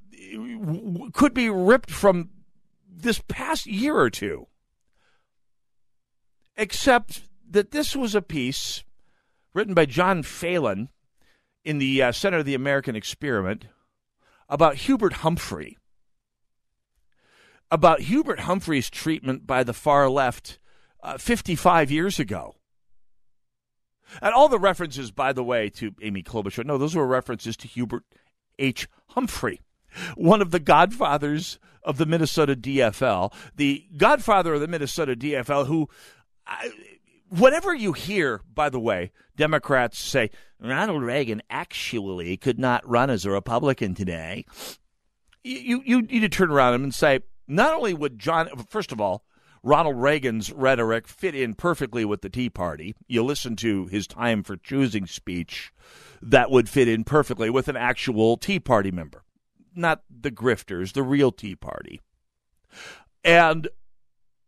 could 1.12 1.34
be 1.34 1.50
ripped 1.50 1.90
from 1.90 2.30
this 2.88 3.20
past 3.26 3.66
year 3.66 3.96
or 3.96 4.10
two. 4.10 4.46
Except 6.56 7.22
that 7.50 7.72
this 7.72 7.96
was 7.96 8.14
a 8.14 8.22
piece 8.22 8.84
written 9.54 9.74
by 9.74 9.86
John 9.86 10.22
Phelan 10.22 10.88
in 11.64 11.78
the 11.78 12.02
uh, 12.02 12.12
Center 12.12 12.38
of 12.38 12.44
the 12.44 12.54
American 12.54 12.96
Experiment 12.96 13.66
about 14.48 14.76
Hubert 14.76 15.14
Humphrey. 15.14 15.78
About 17.70 18.00
Hubert 18.00 18.40
Humphrey's 18.40 18.90
treatment 18.90 19.46
by 19.46 19.64
the 19.64 19.72
far 19.72 20.10
left 20.10 20.58
uh, 21.02 21.16
55 21.16 21.90
years 21.90 22.18
ago. 22.18 22.56
And 24.20 24.34
all 24.34 24.48
the 24.48 24.58
references, 24.58 25.10
by 25.10 25.32
the 25.32 25.44
way, 25.44 25.70
to 25.70 25.94
Amy 26.02 26.22
Klobuchar, 26.22 26.66
no, 26.66 26.76
those 26.76 26.94
were 26.94 27.06
references 27.06 27.56
to 27.58 27.68
Hubert 27.68 28.04
H. 28.58 28.86
Humphrey 29.08 29.60
one 30.16 30.42
of 30.42 30.50
the 30.50 30.60
godfathers 30.60 31.58
of 31.82 31.98
the 31.98 32.06
Minnesota 32.06 32.54
DFL, 32.54 33.32
the 33.56 33.86
godfather 33.96 34.54
of 34.54 34.60
the 34.60 34.68
Minnesota 34.68 35.16
DFL, 35.16 35.66
who, 35.66 35.88
whatever 37.32 37.74
you 37.74 37.92
hear, 37.92 38.40
by 38.52 38.68
the 38.68 38.80
way, 38.80 39.12
Democrats 39.36 39.98
say, 39.98 40.30
Ronald 40.60 41.02
Reagan 41.02 41.42
actually 41.50 42.36
could 42.36 42.58
not 42.58 42.88
run 42.88 43.10
as 43.10 43.24
a 43.24 43.30
Republican 43.30 43.94
today. 43.94 44.44
You, 45.42 45.82
you 45.84 46.02
need 46.02 46.20
to 46.20 46.28
turn 46.28 46.50
around 46.50 46.74
and 46.74 46.94
say, 46.94 47.20
not 47.48 47.74
only 47.74 47.94
would 47.94 48.18
John, 48.18 48.48
first 48.68 48.92
of 48.92 49.00
all, 49.00 49.24
Ronald 49.64 50.00
Reagan's 50.00 50.52
rhetoric 50.52 51.06
fit 51.06 51.34
in 51.34 51.54
perfectly 51.54 52.04
with 52.04 52.22
the 52.22 52.28
Tea 52.28 52.50
Party. 52.50 52.94
You 53.06 53.22
listen 53.22 53.56
to 53.56 53.86
his 53.86 54.06
time 54.06 54.42
for 54.42 54.56
choosing 54.56 55.06
speech, 55.06 55.72
that 56.20 56.50
would 56.50 56.68
fit 56.68 56.88
in 56.88 57.04
perfectly 57.04 57.50
with 57.50 57.68
an 57.68 57.76
actual 57.76 58.36
Tea 58.36 58.60
Party 58.60 58.90
member 58.90 59.24
not 59.74 60.02
the 60.10 60.30
grifters, 60.30 60.92
the 60.92 61.02
real 61.02 61.32
Tea 61.32 61.56
Party. 61.56 62.00
And 63.24 63.68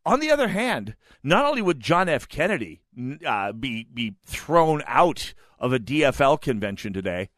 on 0.06 0.20
the 0.20 0.30
other 0.30 0.48
hand, 0.48 0.94
not 1.22 1.44
only 1.44 1.62
would 1.62 1.80
John 1.80 2.08
F. 2.08 2.28
Kennedy 2.28 2.82
uh, 3.26 3.52
be 3.52 3.86
be 3.92 4.14
thrown 4.24 4.82
out 4.86 5.34
of 5.58 5.72
a 5.72 5.78
DFL 5.78 6.40
convention 6.40 6.92
today, 6.92 7.30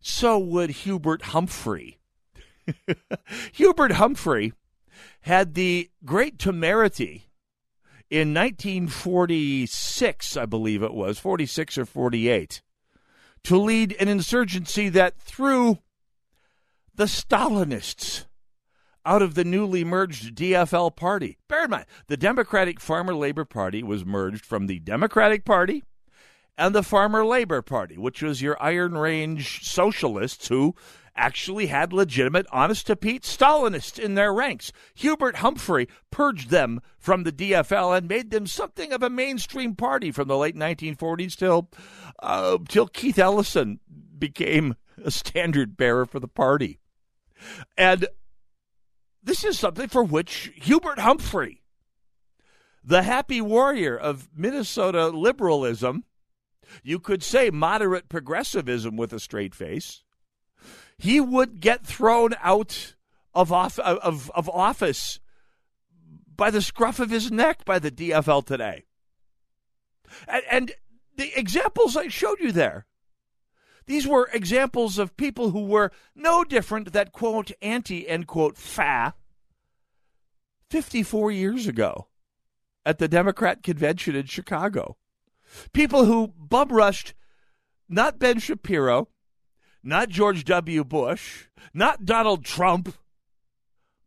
so 0.00 0.38
would 0.38 0.70
Hubert 0.70 1.22
Humphrey. 1.22 1.98
Hubert 3.52 3.92
Humphrey 3.92 4.52
had 5.22 5.54
the 5.54 5.90
great 6.04 6.38
temerity 6.38 7.30
in 8.10 8.34
1946, 8.34 10.36
I 10.36 10.46
believe 10.46 10.82
it 10.82 10.94
was, 10.94 11.18
46 11.18 11.78
or 11.78 11.86
48, 11.86 12.62
to 13.44 13.58
lead 13.58 13.96
an 13.98 14.08
insurgency 14.08 14.88
that 14.90 15.18
threw 15.18 15.78
the 16.94 17.04
Stalinists 17.04 18.26
out 19.04 19.22
of 19.22 19.34
the 19.34 19.44
newly 19.44 19.84
merged 19.84 20.34
DFL 20.34 20.94
party. 20.94 21.38
Bear 21.48 21.64
in 21.64 21.70
mind, 21.70 21.86
the 22.06 22.16
Democratic 22.16 22.80
Farmer 22.80 23.14
Labor 23.14 23.44
Party 23.44 23.82
was 23.82 24.04
merged 24.04 24.44
from 24.44 24.66
the 24.66 24.78
Democratic 24.80 25.44
Party 25.44 25.82
and 26.56 26.74
the 26.74 26.82
Farmer 26.82 27.24
Labor 27.24 27.62
Party, 27.62 27.98
which 27.98 28.22
was 28.22 28.42
your 28.42 28.56
Iron 28.62 28.96
Range 28.96 29.64
socialists 29.64 30.48
who 30.48 30.74
actually 31.16 31.66
had 31.66 31.92
legitimate, 31.92 32.46
honest 32.50 32.86
to 32.86 32.96
Pete 32.96 33.22
Stalinists 33.22 33.98
in 33.98 34.14
their 34.14 34.32
ranks. 34.32 34.72
Hubert 34.94 35.36
Humphrey 35.36 35.88
purged 36.10 36.50
them 36.50 36.80
from 36.98 37.22
the 37.22 37.32
DFL 37.32 37.96
and 37.96 38.08
made 38.08 38.30
them 38.30 38.46
something 38.46 38.92
of 38.92 39.02
a 39.02 39.10
mainstream 39.10 39.76
party 39.76 40.10
from 40.10 40.28
the 40.28 40.36
late 40.36 40.56
1940s 40.56 41.36
till, 41.36 41.70
uh, 42.20 42.58
till 42.68 42.88
Keith 42.88 43.18
Ellison 43.18 43.78
became 44.18 44.74
a 45.04 45.10
standard 45.10 45.76
bearer 45.76 46.06
for 46.06 46.18
the 46.18 46.28
party. 46.28 46.80
And 47.76 48.06
this 49.24 49.44
is 49.44 49.58
something 49.58 49.88
for 49.88 50.04
which 50.04 50.52
Hubert 50.54 50.98
Humphrey, 50.98 51.62
the 52.84 53.02
happy 53.02 53.40
warrior 53.40 53.96
of 53.96 54.28
Minnesota 54.36 55.08
liberalism, 55.08 56.04
you 56.82 56.98
could 56.98 57.22
say 57.22 57.50
moderate 57.50 58.08
progressivism 58.08 58.96
with 58.96 59.12
a 59.12 59.20
straight 59.20 59.54
face, 59.54 60.02
he 60.98 61.20
would 61.20 61.60
get 61.60 61.86
thrown 61.86 62.34
out 62.42 62.94
of, 63.34 63.50
off, 63.50 63.78
of, 63.78 64.30
of 64.34 64.48
office 64.50 65.18
by 66.36 66.50
the 66.50 66.62
scruff 66.62 67.00
of 67.00 67.10
his 67.10 67.30
neck 67.30 67.64
by 67.64 67.78
the 67.78 67.90
DFL 67.90 68.44
today. 68.44 68.84
And, 70.28 70.42
and 70.50 70.72
the 71.16 71.32
examples 71.38 71.96
I 71.96 72.08
showed 72.08 72.40
you 72.40 72.52
there 72.52 72.86
these 73.86 74.06
were 74.06 74.30
examples 74.32 74.98
of 74.98 75.16
people 75.16 75.50
who 75.50 75.64
were 75.64 75.90
no 76.14 76.44
different 76.44 76.92
that, 76.92 77.12
quote, 77.12 77.52
anti, 77.60 78.08
end 78.08 78.26
quote, 78.26 78.56
fa 78.56 79.14
54 80.70 81.30
years 81.30 81.66
ago 81.66 82.08
at 82.84 82.98
the 82.98 83.08
Democrat 83.08 83.62
convention 83.62 84.14
in 84.16 84.26
Chicago. 84.26 84.96
People 85.72 86.06
who 86.06 86.28
bum 86.28 86.68
rushed 86.68 87.14
not 87.88 88.18
Ben 88.18 88.38
Shapiro, 88.38 89.08
not 89.82 90.08
George 90.08 90.44
W. 90.44 90.82
Bush, 90.84 91.48
not 91.72 92.04
Donald 92.04 92.44
Trump, 92.44 92.94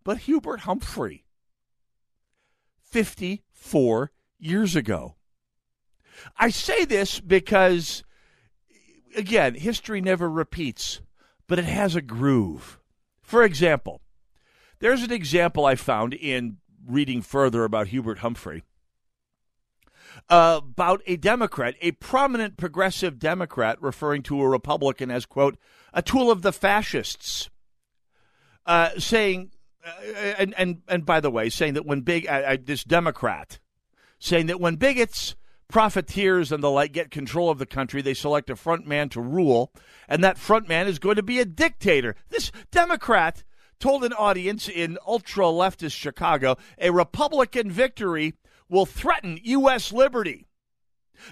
but 0.04 0.20
Hubert 0.20 0.62
Humphrey 0.62 1.26
54 2.84 4.12
years 4.40 4.76
ago. 4.76 5.16
I 6.38 6.50
say 6.50 6.86
this 6.86 7.20
because 7.20 8.04
again, 9.18 9.56
history 9.56 10.00
never 10.02 10.30
repeats, 10.30 11.02
but 11.48 11.60
it 11.60 11.66
has 11.66 11.96
a 11.96 12.02
groove. 12.02 12.80
For 13.22 13.44
example, 13.44 14.02
there's 14.80 15.04
an 15.04 15.12
example 15.12 15.66
I 15.66 15.76
found 15.76 16.14
in 16.14 16.58
reading 16.86 17.22
further 17.22 17.64
about 17.64 17.88
Hubert 17.88 18.20
Humphrey 18.20 18.64
uh, 20.30 20.62
about 20.64 21.02
a 21.06 21.18
Democrat, 21.18 21.76
a 21.82 21.92
prominent 21.92 22.58
progressive 22.58 23.20
Democrat, 23.20 23.82
referring 23.82 24.24
to 24.24 24.42
a 24.42 24.48
Republican 24.48 25.12
as, 25.12 25.26
quote, 25.26 25.58
a 25.94 26.02
tool 26.02 26.32
of 26.32 26.42
the 26.42 26.54
fascists, 26.54 27.50
uh, 28.66 28.90
saying, 28.98 29.52
uh, 29.86 29.92
and, 30.38 30.54
and, 30.58 30.82
and 30.88 31.06
by 31.06 31.20
the 31.20 31.32
way, 31.32 31.50
saying 31.50 31.74
that 31.74 31.86
when 31.86 32.02
big, 32.02 32.28
this 32.66 32.84
Democrat, 32.84 33.60
saying 34.20 34.48
that 34.48 34.60
when 34.60 34.76
bigots 34.76 35.36
profiteers 35.68 36.52
and 36.52 36.64
the 36.64 36.72
like 36.72 36.94
get 36.94 37.12
control 37.12 37.50
of 37.50 37.60
the 37.60 37.66
country, 37.66 38.02
they 38.02 38.14
select 38.14 38.50
a 38.50 38.56
front 38.56 38.88
man 38.88 39.10
to 39.10 39.22
rule, 39.22 39.72
and 40.08 40.24
that 40.24 40.38
front 40.38 40.68
man 40.68 40.88
is 40.88 41.00
going 41.00 41.18
to 41.18 41.24
be 41.24 41.40
a 41.40 41.46
dictator. 41.46 42.16
This 42.30 42.52
Democrat 42.72 43.44
told 43.80 44.04
an 44.04 44.14
audience 44.14 44.68
in 44.68 44.98
ultra 45.06 45.46
leftist 45.46 45.94
Chicago 45.94 46.58
a 46.80 46.92
Republican 46.92 47.70
victory 47.72 48.34
will 48.70 48.86
threaten 48.86 49.40
U.S. 49.44 49.92
liberty. 49.92 50.48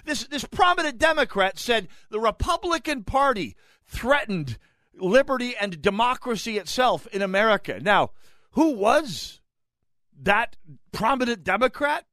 This, 0.04 0.24
this 0.24 0.44
prominent 0.44 0.98
Democrat 0.98 1.58
said 1.58 1.88
the 2.10 2.20
Republican 2.20 3.04
Party 3.04 3.56
threatened 3.86 4.58
liberty 4.94 5.54
and 5.56 5.80
democracy 5.80 6.58
itself 6.58 7.06
in 7.08 7.22
America. 7.22 7.78
Now, 7.80 8.10
who 8.52 8.70
was 8.72 9.40
that 10.22 10.56
prominent 10.92 11.44
Democrat? 11.44 12.04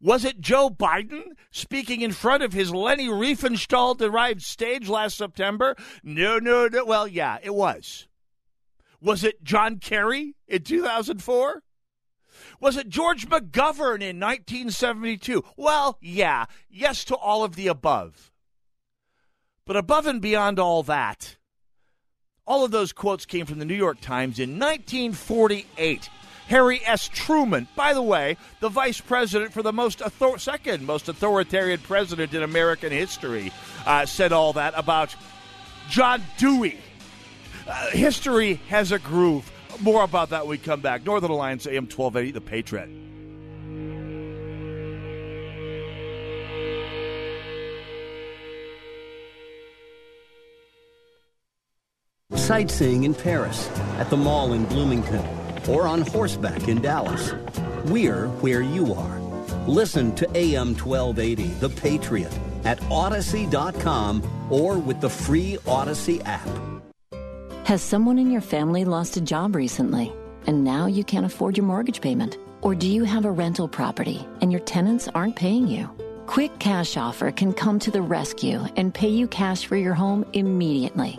Was 0.00 0.24
it 0.24 0.40
Joe 0.40 0.70
Biden 0.70 1.24
speaking 1.50 2.02
in 2.02 2.12
front 2.12 2.42
of 2.44 2.52
his 2.52 2.72
Leni 2.72 3.08
Riefenstahl 3.08 3.96
derived 3.98 4.42
stage 4.42 4.88
last 4.88 5.16
September? 5.16 5.74
No, 6.04 6.38
no, 6.38 6.68
no. 6.68 6.84
Well, 6.84 7.08
yeah, 7.08 7.38
it 7.42 7.54
was. 7.54 8.06
Was 9.00 9.24
it 9.24 9.42
John 9.42 9.78
Kerry 9.78 10.34
in 10.46 10.62
2004? 10.62 11.62
Was 12.60 12.76
it 12.76 12.88
George 12.88 13.28
McGovern 13.28 14.00
in 14.00 14.20
1972? 14.20 15.44
Well, 15.56 15.98
yeah. 16.00 16.46
Yes 16.68 17.04
to 17.06 17.16
all 17.16 17.42
of 17.42 17.56
the 17.56 17.66
above. 17.66 18.32
But 19.64 19.76
above 19.76 20.06
and 20.06 20.20
beyond 20.22 20.58
all 20.58 20.82
that, 20.84 21.36
All 22.46 22.64
of 22.64 22.70
those 22.70 22.94
quotes 22.94 23.26
came 23.26 23.44
from 23.44 23.58
the 23.58 23.66
New 23.66 23.74
York 23.74 24.00
Times 24.00 24.38
in 24.38 24.58
1948. 24.58 26.08
Harry 26.48 26.80
S. 26.84 27.08
Truman, 27.12 27.68
by 27.76 27.92
the 27.92 28.02
way, 28.02 28.36
the 28.60 28.70
vice 28.70 29.00
president 29.00 29.52
for 29.52 29.62
the 29.62 29.72
most 29.72 30.00
author- 30.00 30.38
second 30.38 30.84
most 30.84 31.08
authoritarian 31.08 31.78
president 31.80 32.32
in 32.34 32.42
American 32.42 32.90
history, 32.90 33.52
uh, 33.86 34.06
said 34.06 34.32
all 34.32 34.54
that 34.54 34.72
about 34.76 35.14
John 35.90 36.22
Dewey. 36.38 36.78
Uh, 37.66 37.90
history 37.90 38.54
has 38.68 38.92
a 38.92 38.98
groove. 38.98 39.50
More 39.80 40.02
about 40.02 40.30
that 40.30 40.42
when 40.42 40.50
we 40.50 40.58
come 40.58 40.80
back. 40.80 41.04
Northern 41.04 41.30
Alliance 41.30 41.66
AM 41.66 41.86
1280, 41.86 42.32
The 42.32 42.40
Patriot. 42.40 42.88
Sightseeing 52.34 53.04
in 53.04 53.14
Paris, 53.14 53.68
at 53.98 54.08
the 54.08 54.16
mall 54.16 54.54
in 54.54 54.64
Bloomington, 54.64 55.22
or 55.68 55.86
on 55.86 56.02
horseback 56.02 56.68
in 56.68 56.80
Dallas. 56.80 57.32
We're 57.86 58.28
where 58.40 58.62
you 58.62 58.94
are. 58.94 59.18
Listen 59.66 60.14
to 60.16 60.26
AM 60.36 60.74
1280, 60.74 61.48
The 61.60 61.68
Patriot, 61.68 62.38
at 62.64 62.80
Audacy.com 62.80 64.22
or 64.50 64.78
with 64.78 65.00
the 65.00 65.10
free 65.10 65.58
Audacy 65.66 66.22
app. 66.24 66.48
Has 67.64 67.82
someone 67.82 68.18
in 68.18 68.30
your 68.30 68.40
family 68.40 68.84
lost 68.86 69.16
a 69.18 69.20
job 69.20 69.54
recently 69.54 70.12
and 70.46 70.64
now 70.64 70.86
you 70.86 71.04
can't 71.04 71.26
afford 71.26 71.56
your 71.56 71.66
mortgage 71.66 72.00
payment? 72.00 72.38
Or 72.62 72.74
do 72.74 72.88
you 72.88 73.04
have 73.04 73.24
a 73.26 73.30
rental 73.30 73.68
property 73.68 74.26
and 74.40 74.50
your 74.50 74.62
tenants 74.62 75.08
aren't 75.14 75.36
paying 75.36 75.68
you? 75.68 75.88
Quick 76.26 76.58
Cash 76.58 76.96
Offer 76.96 77.30
can 77.30 77.52
come 77.52 77.78
to 77.80 77.90
the 77.90 78.02
rescue 78.02 78.64
and 78.76 78.92
pay 78.92 79.08
you 79.08 79.28
cash 79.28 79.66
for 79.66 79.76
your 79.76 79.94
home 79.94 80.24
immediately. 80.32 81.18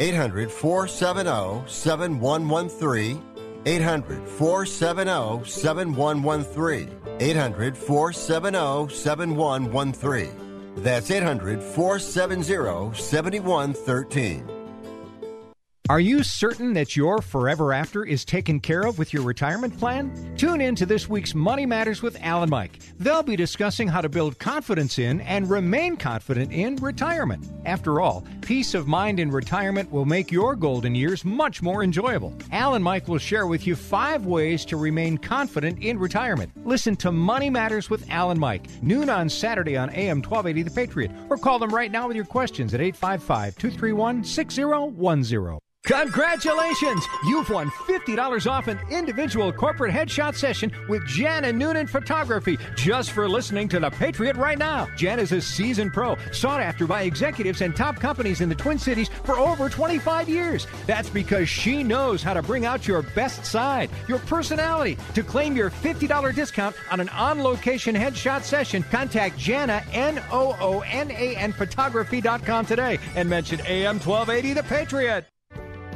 800 0.00 0.50
470 0.50 1.64
7113. 1.66 3.22
800 3.66 4.28
470 4.28 5.44
7113. 5.44 7.00
800 7.20 7.76
470 7.78 8.88
7113. 8.88 10.74
That's 10.76 11.10
800 11.10 11.62
470 11.62 12.94
7113. 12.94 14.53
Are 15.90 16.00
you 16.00 16.22
certain 16.22 16.72
that 16.72 16.96
your 16.96 17.20
forever 17.20 17.74
after 17.74 18.06
is 18.06 18.24
taken 18.24 18.58
care 18.58 18.86
of 18.86 18.98
with 18.98 19.12
your 19.12 19.22
retirement 19.22 19.78
plan? 19.78 20.34
Tune 20.34 20.62
in 20.62 20.74
to 20.76 20.86
this 20.86 21.10
week's 21.10 21.34
Money 21.34 21.66
Matters 21.66 22.00
with 22.00 22.16
Alan 22.22 22.48
Mike. 22.48 22.78
They'll 22.98 23.22
be 23.22 23.36
discussing 23.36 23.86
how 23.86 24.00
to 24.00 24.08
build 24.08 24.38
confidence 24.38 24.98
in 24.98 25.20
and 25.20 25.50
remain 25.50 25.98
confident 25.98 26.54
in 26.54 26.76
retirement. 26.76 27.46
After 27.66 28.00
all, 28.00 28.24
peace 28.40 28.72
of 28.72 28.88
mind 28.88 29.20
in 29.20 29.30
retirement 29.30 29.92
will 29.92 30.06
make 30.06 30.32
your 30.32 30.56
golden 30.56 30.94
years 30.94 31.22
much 31.22 31.60
more 31.60 31.84
enjoyable. 31.84 32.34
Alan 32.50 32.82
Mike 32.82 33.06
will 33.06 33.18
share 33.18 33.46
with 33.46 33.66
you 33.66 33.76
five 33.76 34.24
ways 34.24 34.64
to 34.64 34.78
remain 34.78 35.18
confident 35.18 35.82
in 35.82 35.98
retirement. 35.98 36.50
Listen 36.66 36.96
to 36.96 37.12
Money 37.12 37.50
Matters 37.50 37.90
with 37.90 38.08
Alan 38.08 38.40
Mike, 38.40 38.68
noon 38.82 39.10
on 39.10 39.28
Saturday 39.28 39.76
on 39.76 39.90
AM 39.90 40.22
1280 40.22 40.62
The 40.62 40.70
Patriot, 40.70 41.10
or 41.28 41.36
call 41.36 41.58
them 41.58 41.74
right 41.74 41.92
now 41.92 42.08
with 42.08 42.16
your 42.16 42.24
questions 42.24 42.72
at 42.72 42.80
855 42.80 43.58
231 43.58 44.24
6010. 44.24 45.58
Congratulations! 45.84 47.06
You've 47.26 47.50
won 47.50 47.68
$50 47.68 48.50
off 48.50 48.68
an 48.68 48.80
individual 48.90 49.52
corporate 49.52 49.92
headshot 49.92 50.34
session 50.34 50.72
with 50.88 51.06
Jana 51.06 51.52
Noonan 51.52 51.88
Photography 51.88 52.58
just 52.74 53.10
for 53.10 53.28
listening 53.28 53.68
to 53.68 53.78
The 53.78 53.90
Patriot 53.90 54.36
right 54.36 54.56
now. 54.56 54.88
Jan 54.96 55.18
is 55.18 55.32
a 55.32 55.42
seasoned 55.42 55.92
pro, 55.92 56.16
sought 56.32 56.62
after 56.62 56.86
by 56.86 57.02
executives 57.02 57.60
and 57.60 57.76
top 57.76 58.00
companies 58.00 58.40
in 58.40 58.48
the 58.48 58.54
Twin 58.54 58.78
Cities 58.78 59.10
for 59.24 59.38
over 59.38 59.68
25 59.68 60.26
years. 60.26 60.66
That's 60.86 61.10
because 61.10 61.50
she 61.50 61.82
knows 61.82 62.22
how 62.22 62.32
to 62.32 62.40
bring 62.40 62.64
out 62.64 62.88
your 62.88 63.02
best 63.02 63.44
side, 63.44 63.90
your 64.08 64.20
personality. 64.20 64.96
To 65.12 65.22
claim 65.22 65.54
your 65.54 65.68
$50 65.68 66.34
discount 66.34 66.76
on 66.90 67.00
an 67.00 67.10
on 67.10 67.42
location 67.42 67.94
headshot 67.94 68.42
session, 68.42 68.84
contact 68.84 69.36
Jana, 69.36 69.84
N 69.92 70.18
O 70.32 70.56
O 70.62 70.80
N 70.80 71.10
A 71.10 71.36
N 71.36 71.52
photography.com 71.52 72.64
today 72.64 72.98
and 73.16 73.28
mention 73.28 73.60
AM 73.66 74.00
1280 74.00 74.54
The 74.54 74.62
Patriot. 74.62 75.26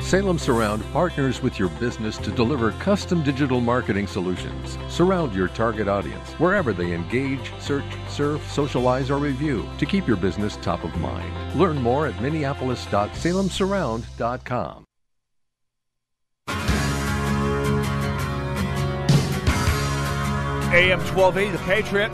Salem 0.00 0.38
Surround 0.38 0.84
partners 0.92 1.42
with 1.42 1.58
your 1.58 1.68
business 1.80 2.16
to 2.18 2.30
deliver 2.30 2.70
custom 2.72 3.22
digital 3.24 3.60
marketing 3.60 4.06
solutions. 4.06 4.78
Surround 4.88 5.34
your 5.34 5.48
target 5.48 5.88
audience 5.88 6.30
wherever 6.34 6.72
they 6.72 6.92
engage, 6.92 7.52
search, 7.58 7.82
surf, 8.08 8.40
socialize, 8.52 9.10
or 9.10 9.18
review 9.18 9.68
to 9.78 9.86
keep 9.86 10.06
your 10.06 10.16
business 10.16 10.56
top 10.58 10.84
of 10.84 10.94
mind. 10.98 11.58
Learn 11.58 11.82
more 11.82 12.06
at 12.06 12.20
minneapolis.salemsurround.com. 12.22 14.84
AM 20.72 21.00
1280, 21.00 21.50
The 21.50 21.58
Patriot. 21.64 22.12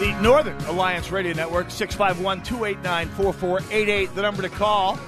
The 0.00 0.12
Northern 0.20 0.56
Alliance 0.64 1.10
Radio 1.12 1.32
Network, 1.34 1.70
651 1.70 2.42
289 2.42 3.08
4488, 3.08 4.14
the 4.14 4.22
number 4.22 4.42
to 4.42 4.48
call. 4.50 4.98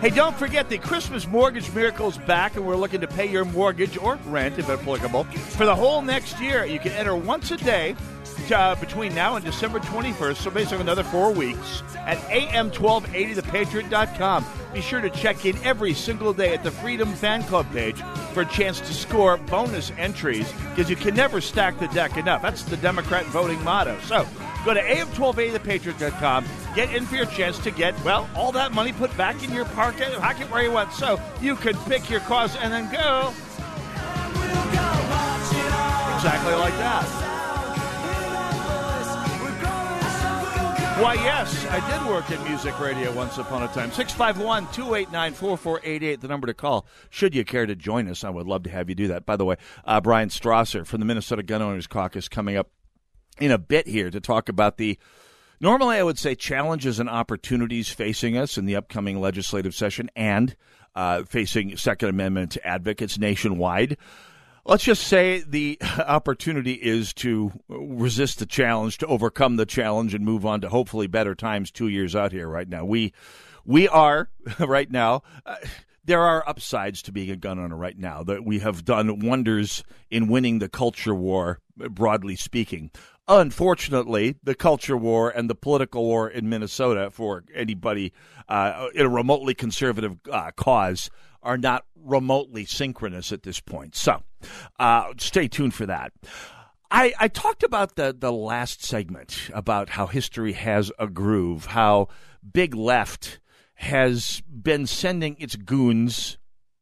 Hey, 0.00 0.08
don't 0.08 0.34
forget 0.34 0.70
the 0.70 0.78
Christmas 0.78 1.26
Mortgage 1.26 1.70
Miracle 1.74 2.08
is 2.08 2.16
back, 2.16 2.56
and 2.56 2.66
we're 2.66 2.74
looking 2.74 3.02
to 3.02 3.06
pay 3.06 3.26
your 3.26 3.44
mortgage 3.44 3.98
or 3.98 4.14
rent, 4.24 4.58
if 4.58 4.70
applicable, 4.70 5.24
for 5.24 5.66
the 5.66 5.74
whole 5.74 6.00
next 6.00 6.40
year. 6.40 6.64
You 6.64 6.78
can 6.78 6.92
enter 6.92 7.14
once 7.14 7.50
a 7.50 7.58
day 7.58 7.94
uh, 8.50 8.76
between 8.76 9.14
now 9.14 9.36
and 9.36 9.44
December 9.44 9.78
21st, 9.80 10.36
so 10.36 10.50
basically 10.50 10.80
another 10.80 11.04
four 11.04 11.34
weeks, 11.34 11.82
at 11.98 12.16
am1280thepatriot.com. 12.30 14.46
Be 14.72 14.80
sure 14.80 15.02
to 15.02 15.10
check 15.10 15.44
in 15.44 15.62
every 15.64 15.92
single 15.92 16.32
day 16.32 16.54
at 16.54 16.62
the 16.62 16.70
Freedom 16.70 17.12
Fan 17.12 17.42
Club 17.42 17.70
page 17.70 18.00
for 18.32 18.40
a 18.40 18.46
chance 18.46 18.80
to 18.80 18.94
score 18.94 19.36
bonus 19.36 19.92
entries 19.98 20.50
because 20.70 20.88
you 20.88 20.96
can 20.96 21.14
never 21.14 21.42
stack 21.42 21.78
the 21.78 21.88
deck 21.88 22.16
enough. 22.16 22.40
That's 22.40 22.62
the 22.62 22.78
Democrat 22.78 23.26
voting 23.26 23.62
motto. 23.64 23.98
So 24.04 24.26
go 24.64 24.72
to 24.72 24.80
am1280thepatriot.com, 24.80 26.46
get 26.74 26.94
in 26.94 27.06
for 27.06 27.16
your 27.16 27.26
chance 27.26 27.58
to 27.60 27.70
get, 27.70 27.98
well, 28.04 28.28
all 28.34 28.52
that 28.52 28.72
money 28.72 28.92
put 28.92 29.16
back 29.16 29.42
in 29.42 29.52
your 29.52 29.64
pocket, 29.66 30.12
pocket 30.14 30.50
where 30.50 30.62
you 30.62 30.72
want, 30.72 30.92
so 30.92 31.20
you 31.40 31.56
could 31.56 31.76
pick 31.86 32.08
your 32.10 32.20
cause 32.20 32.56
and 32.56 32.72
then 32.72 32.90
go. 32.92 33.32
Exactly 36.16 36.54
like 36.54 36.74
that. 36.74 37.30
Why, 41.00 41.14
yes, 41.14 41.64
I 41.70 41.80
did 41.88 42.10
work 42.10 42.30
in 42.30 42.44
music 42.44 42.78
radio 42.78 43.10
once 43.14 43.38
upon 43.38 43.62
a 43.62 43.68
time. 43.68 43.90
651 43.90 44.70
289 44.70 45.32
4488, 45.32 46.20
the 46.20 46.28
number 46.28 46.46
to 46.46 46.52
call. 46.52 46.86
Should 47.08 47.34
you 47.34 47.42
care 47.42 47.64
to 47.64 47.74
join 47.74 48.06
us, 48.06 48.22
I 48.22 48.28
would 48.28 48.46
love 48.46 48.64
to 48.64 48.70
have 48.70 48.90
you 48.90 48.94
do 48.94 49.08
that. 49.08 49.24
By 49.24 49.36
the 49.36 49.46
way, 49.46 49.56
uh, 49.86 50.02
Bryan 50.02 50.28
Strawser 50.28 50.86
from 50.86 51.00
the 51.00 51.06
Minnesota 51.06 51.42
Gun 51.42 51.62
Owners 51.62 51.86
Caucus 51.86 52.28
coming 52.28 52.58
up 52.58 52.68
in 53.38 53.50
a 53.50 53.56
bit 53.56 53.86
here 53.86 54.10
to 54.10 54.20
talk 54.20 54.50
about 54.50 54.76
the 54.76 54.98
normally 55.60 55.96
I 55.96 56.02
would 56.02 56.18
say 56.18 56.34
challenges 56.34 56.98
and 56.98 57.08
opportunities 57.08 57.88
facing 57.90 58.36
us 58.36 58.58
in 58.58 58.66
the 58.66 58.76
upcoming 58.76 59.20
legislative 59.20 59.74
session 59.74 60.10
and 60.16 60.56
uh, 60.94 61.22
facing 61.24 61.76
Second 61.76 62.08
Amendment 62.08 62.58
advocates 62.64 63.18
nationwide 63.18 63.96
let's 64.64 64.84
just 64.84 65.06
say 65.06 65.42
the 65.46 65.78
opportunity 65.98 66.74
is 66.74 67.12
to 67.14 67.52
resist 67.68 68.38
the 68.38 68.46
challenge, 68.46 68.98
to 68.98 69.06
overcome 69.06 69.56
the 69.56 69.66
challenge, 69.66 70.14
and 70.14 70.24
move 70.24 70.46
on 70.46 70.60
to 70.62 70.68
hopefully 70.68 71.06
better 71.06 71.34
times 71.34 71.70
two 71.70 71.88
years 71.88 72.14
out 72.16 72.32
here. 72.32 72.48
Right 72.48 72.68
now, 72.68 72.84
we 72.84 73.12
we 73.64 73.88
are 73.88 74.30
right 74.58 74.90
now. 74.90 75.22
Uh, 75.44 75.56
there 76.04 76.22
are 76.22 76.48
upsides 76.48 77.02
to 77.02 77.12
being 77.12 77.30
a 77.30 77.36
gun 77.36 77.58
owner 77.58 77.76
right 77.76 77.98
now. 77.98 78.22
That 78.22 78.44
we 78.44 78.60
have 78.60 78.84
done 78.84 79.20
wonders 79.20 79.84
in 80.10 80.28
winning 80.28 80.58
the 80.58 80.68
culture 80.68 81.14
war, 81.14 81.60
broadly 81.76 82.36
speaking. 82.36 82.90
Unfortunately, 83.28 84.36
the 84.42 84.54
culture 84.54 84.96
war 84.96 85.30
and 85.30 85.48
the 85.48 85.54
political 85.54 86.04
war 86.04 86.28
in 86.28 86.48
Minnesota 86.48 87.10
for 87.10 87.44
anybody 87.54 88.12
uh, 88.48 88.88
in 88.94 89.06
a 89.06 89.08
remotely 89.08 89.54
conservative 89.54 90.18
uh, 90.30 90.50
cause 90.56 91.10
are 91.42 91.56
not 91.56 91.84
remotely 91.94 92.64
synchronous 92.64 93.32
at 93.32 93.44
this 93.44 93.60
point. 93.60 93.94
So, 93.94 94.22
uh, 94.78 95.12
stay 95.18 95.48
tuned 95.48 95.74
for 95.74 95.86
that. 95.86 96.12
I, 96.90 97.12
I 97.20 97.28
talked 97.28 97.62
about 97.62 97.94
the, 97.94 98.14
the 98.18 98.32
last 98.32 98.84
segment 98.84 99.48
about 99.54 99.90
how 99.90 100.06
history 100.06 100.54
has 100.54 100.90
a 100.98 101.06
groove, 101.06 101.66
how 101.66 102.08
Big 102.52 102.74
Left 102.74 103.38
has 103.74 104.42
been 104.42 104.86
sending 104.86 105.36
its 105.38 105.56
goons 105.56 106.36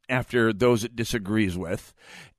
after 0.08 0.52
those 0.52 0.82
it 0.84 0.96
disagrees 0.96 1.56
with 1.58 1.92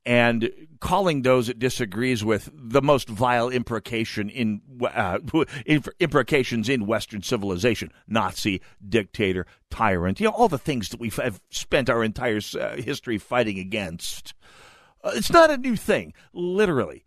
and 0.09 0.49
calling 0.79 1.21
those 1.21 1.49
it 1.49 1.59
disagrees 1.59 2.25
with 2.25 2.49
the 2.51 2.81
most 2.81 3.07
vile 3.07 3.47
imprecation 3.47 4.27
in 4.27 4.59
uh, 4.83 5.19
imprecations 5.99 6.67
in 6.67 6.87
Western 6.87 7.21
civilization: 7.21 7.91
Nazi, 8.07 8.59
dictator, 8.87 9.45
tyrant. 9.69 10.19
You 10.19 10.25
know 10.25 10.33
all 10.33 10.49
the 10.49 10.57
things 10.57 10.89
that 10.89 10.99
we've 10.99 11.19
spent 11.51 11.91
our 11.91 12.03
entire 12.03 12.39
uh, 12.59 12.77
history 12.77 13.19
fighting 13.19 13.59
against. 13.59 14.33
Uh, 15.03 15.11
it's 15.13 15.31
not 15.31 15.51
a 15.51 15.57
new 15.57 15.75
thing, 15.75 16.13
literally. 16.33 17.05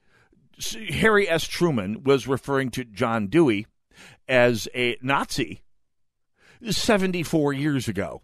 Harry 0.90 1.28
S. 1.28 1.48
Truman 1.48 2.04
was 2.04 2.28
referring 2.28 2.70
to 2.70 2.84
John 2.84 3.26
Dewey 3.26 3.66
as 4.28 4.68
a 4.76 4.96
Nazi 5.02 5.60
74 6.70 7.52
years 7.52 7.88
ago 7.88 8.22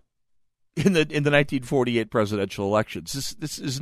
in 0.76 0.92
the 0.92 1.00
in 1.00 1.24
the 1.24 1.30
1948 1.30 2.10
presidential 2.10 2.66
elections. 2.66 3.12
This 3.12 3.34
this 3.34 3.58
is 3.58 3.80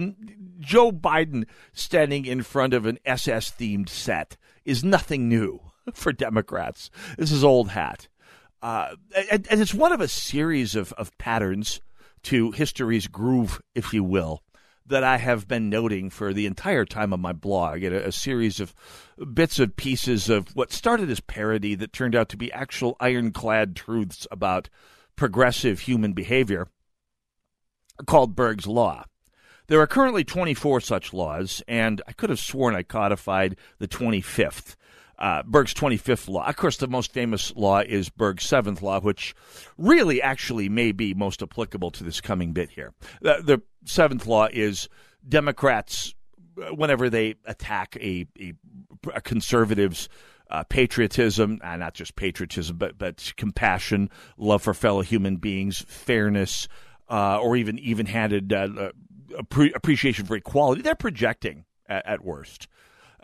Joe 0.58 0.92
Biden 0.92 1.44
standing 1.72 2.26
in 2.26 2.42
front 2.42 2.74
of 2.74 2.86
an 2.86 2.98
SS 3.04 3.50
themed 3.52 3.88
set 3.88 4.36
is 4.64 4.82
nothing 4.82 5.28
new 5.28 5.60
for 5.94 6.12
Democrats. 6.12 6.90
This 7.18 7.32
is 7.32 7.44
old 7.44 7.70
hat, 7.70 8.08
uh, 8.62 8.96
and, 9.30 9.46
and 9.50 9.60
it's 9.60 9.74
one 9.74 9.92
of 9.92 10.00
a 10.00 10.08
series 10.08 10.74
of 10.74 10.92
of 10.94 11.16
patterns 11.18 11.80
to 12.24 12.50
history's 12.50 13.06
groove, 13.06 13.60
if 13.74 13.92
you 13.92 14.02
will, 14.02 14.42
that 14.86 15.04
I 15.04 15.16
have 15.18 15.46
been 15.46 15.68
noting 15.68 16.10
for 16.10 16.32
the 16.32 16.46
entire 16.46 16.84
time 16.84 17.12
of 17.12 17.20
my 17.20 17.32
blog, 17.32 17.82
a, 17.82 18.08
a, 18.08 18.12
series 18.12 18.58
of 18.58 18.74
bits 19.32 19.58
and 19.58 19.74
pieces 19.76 20.28
of 20.28 20.54
what 20.56 20.72
started 20.72 21.10
as 21.10 21.20
parody 21.20 21.74
that 21.76 21.92
turned 21.92 22.14
out 22.14 22.28
to 22.30 22.36
be 22.36 22.52
actual 22.52 22.96
ironclad 23.00 23.76
truths 23.76 24.26
about 24.30 24.68
progressive 25.16 25.80
human 25.80 26.12
behavior, 26.12 26.68
called 28.04 28.36
Berg's 28.36 28.66
Law. 28.66 29.04
There 29.68 29.80
are 29.80 29.86
currently 29.86 30.22
24 30.22 30.80
such 30.80 31.12
laws, 31.12 31.62
and 31.66 32.00
I 32.06 32.12
could 32.12 32.30
have 32.30 32.38
sworn 32.38 32.76
I 32.76 32.82
codified 32.82 33.56
the 33.78 33.88
25th 33.88 34.76
uh, 35.18 35.42
Berg's 35.44 35.74
25th 35.74 36.28
law. 36.28 36.46
Of 36.46 36.56
course, 36.56 36.76
the 36.76 36.88
most 36.88 37.12
famous 37.12 37.54
law 37.56 37.80
is 37.80 38.08
Berg's 38.08 38.44
seventh 38.44 38.82
law, 38.82 39.00
which 39.00 39.34
really 39.78 40.20
actually 40.20 40.68
may 40.68 40.92
be 40.92 41.14
most 41.14 41.42
applicable 41.42 41.90
to 41.92 42.04
this 42.04 42.20
coming 42.20 42.52
bit 42.52 42.70
here. 42.70 42.92
The, 43.22 43.40
the 43.42 43.62
seventh 43.84 44.26
law 44.26 44.48
is 44.52 44.88
Democrats, 45.26 46.14
uh, 46.60 46.74
whenever 46.74 47.08
they 47.08 47.36
attack 47.46 47.96
a, 47.96 48.26
a, 48.38 48.52
a 49.14 49.20
conservative's 49.20 50.08
uh, 50.48 50.62
patriotism, 50.64 51.60
uh, 51.64 51.76
not 51.76 51.94
just 51.94 52.14
patriotism, 52.14 52.76
but 52.76 52.96
but 52.96 53.32
compassion, 53.36 54.08
love 54.38 54.62
for 54.62 54.74
fellow 54.74 55.00
human 55.00 55.36
beings, 55.36 55.84
fairness, 55.88 56.68
uh, 57.08 57.38
or 57.40 57.56
even 57.56 57.78
even-handed 57.78 58.52
uh, 58.52 58.68
uh, 58.78 58.90
appreciation 59.74 60.24
for 60.24 60.36
equality. 60.36 60.82
They're 60.82 60.94
projecting 60.94 61.64
at, 61.88 62.06
at 62.06 62.24
worst 62.24 62.68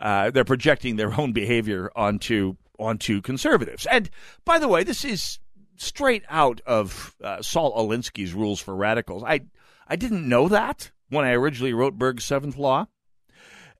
uh, 0.03 0.31
they're 0.31 0.43
projecting 0.43 0.97
their 0.97 1.19
own 1.19 1.31
behavior 1.31 1.91
onto 1.95 2.55
onto 2.77 3.21
conservatives. 3.21 3.85
And 3.85 4.09
by 4.43 4.59
the 4.59 4.67
way, 4.67 4.83
this 4.83 5.05
is 5.05 5.39
straight 5.77 6.23
out 6.29 6.61
of 6.65 7.15
uh, 7.23 7.41
Saul 7.41 7.73
Alinsky's 7.77 8.33
Rules 8.33 8.59
for 8.59 8.75
Radicals. 8.75 9.23
I 9.23 9.41
I 9.87 9.95
didn't 9.95 10.27
know 10.27 10.49
that 10.49 10.91
when 11.09 11.25
I 11.25 11.31
originally 11.31 11.73
wrote 11.73 11.97
Berg's 11.97 12.25
Seventh 12.25 12.57
Law. 12.57 12.87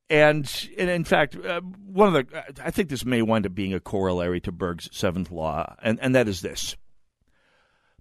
And, 0.10 0.70
and 0.78 0.90
in 0.90 1.06
fact, 1.06 1.36
uh, 1.36 1.62
one 1.62 2.14
of 2.14 2.28
the 2.30 2.44
I 2.64 2.72
think 2.72 2.90
this 2.90 3.06
may 3.06 3.22
wind 3.22 3.46
up 3.46 3.56
being 3.56 3.74
a 3.74 3.80
corollary 3.80 4.40
to 4.42 4.52
Berg's 4.52 4.90
seventh 4.92 5.32
law, 5.32 5.76
and, 5.82 5.98
and 6.02 6.14
that 6.14 6.28
is 6.28 6.42
this: 6.42 6.76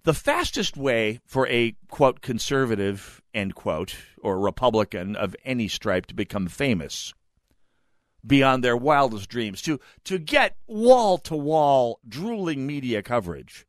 the 0.03 0.13
fastest 0.13 0.75
way 0.75 1.19
for 1.25 1.47
a 1.47 1.75
quote 1.89 2.21
conservative 2.21 3.21
end 3.33 3.55
quote 3.55 3.95
or 4.21 4.39
Republican 4.39 5.15
of 5.15 5.35
any 5.45 5.67
stripe 5.67 6.05
to 6.07 6.13
become 6.13 6.47
famous 6.47 7.13
beyond 8.25 8.63
their 8.63 8.77
wildest 8.77 9.29
dreams, 9.29 9.61
to, 9.61 9.79
to 10.05 10.17
get 10.17 10.55
wall 10.67 11.17
to 11.17 11.35
wall 11.35 11.99
drooling 12.07 12.65
media 12.65 13.01
coverage 13.01 13.65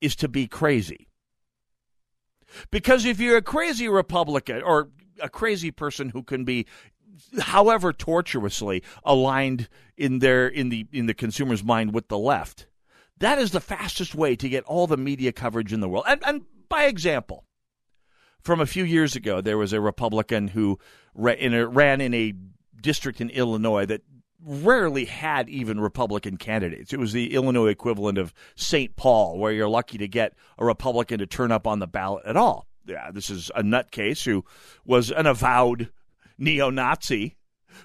is 0.00 0.14
to 0.16 0.28
be 0.28 0.46
crazy. 0.46 1.08
Because 2.70 3.04
if 3.04 3.20
you're 3.20 3.36
a 3.36 3.42
crazy 3.42 3.88
Republican 3.88 4.62
or 4.62 4.90
a 5.20 5.28
crazy 5.28 5.70
person 5.70 6.10
who 6.10 6.22
can 6.22 6.44
be 6.44 6.66
however 7.40 7.92
tortuously 7.92 8.82
aligned 9.04 9.68
in 9.96 10.20
their 10.20 10.48
in 10.48 10.68
the 10.70 10.86
in 10.90 11.06
the 11.06 11.14
consumer's 11.14 11.62
mind 11.62 11.92
with 11.92 12.08
the 12.08 12.18
left, 12.18 12.66
that 13.20 13.38
is 13.38 13.52
the 13.52 13.60
fastest 13.60 14.14
way 14.14 14.36
to 14.36 14.48
get 14.48 14.64
all 14.64 14.86
the 14.86 14.96
media 14.96 15.32
coverage 15.32 15.72
in 15.72 15.80
the 15.80 15.88
world. 15.88 16.04
And, 16.08 16.22
and 16.26 16.42
by 16.68 16.84
example, 16.84 17.44
from 18.42 18.60
a 18.60 18.66
few 18.66 18.84
years 18.84 19.14
ago, 19.16 19.40
there 19.40 19.58
was 19.58 19.72
a 19.72 19.80
Republican 19.80 20.48
who 20.48 20.78
ran 21.14 21.36
in 21.36 21.54
a, 21.54 21.66
ran 21.66 22.00
in 22.00 22.14
a 22.14 22.34
district 22.80 23.20
in 23.20 23.30
Illinois 23.30 23.86
that 23.86 24.02
rarely 24.42 25.04
had 25.04 25.48
even 25.50 25.80
Republican 25.80 26.38
candidates. 26.38 26.92
It 26.92 26.98
was 26.98 27.12
the 27.12 27.34
Illinois 27.34 27.68
equivalent 27.68 28.16
of 28.16 28.32
St. 28.56 28.96
Paul, 28.96 29.38
where 29.38 29.52
you're 29.52 29.68
lucky 29.68 29.98
to 29.98 30.08
get 30.08 30.34
a 30.58 30.64
Republican 30.64 31.18
to 31.18 31.26
turn 31.26 31.52
up 31.52 31.66
on 31.66 31.78
the 31.78 31.86
ballot 31.86 32.24
at 32.24 32.36
all. 32.36 32.66
Yeah, 32.86 33.10
this 33.10 33.28
is 33.28 33.50
a 33.54 33.62
nutcase 33.62 34.24
who 34.24 34.44
was 34.84 35.10
an 35.10 35.26
avowed 35.26 35.90
neo 36.38 36.70
Nazi 36.70 37.36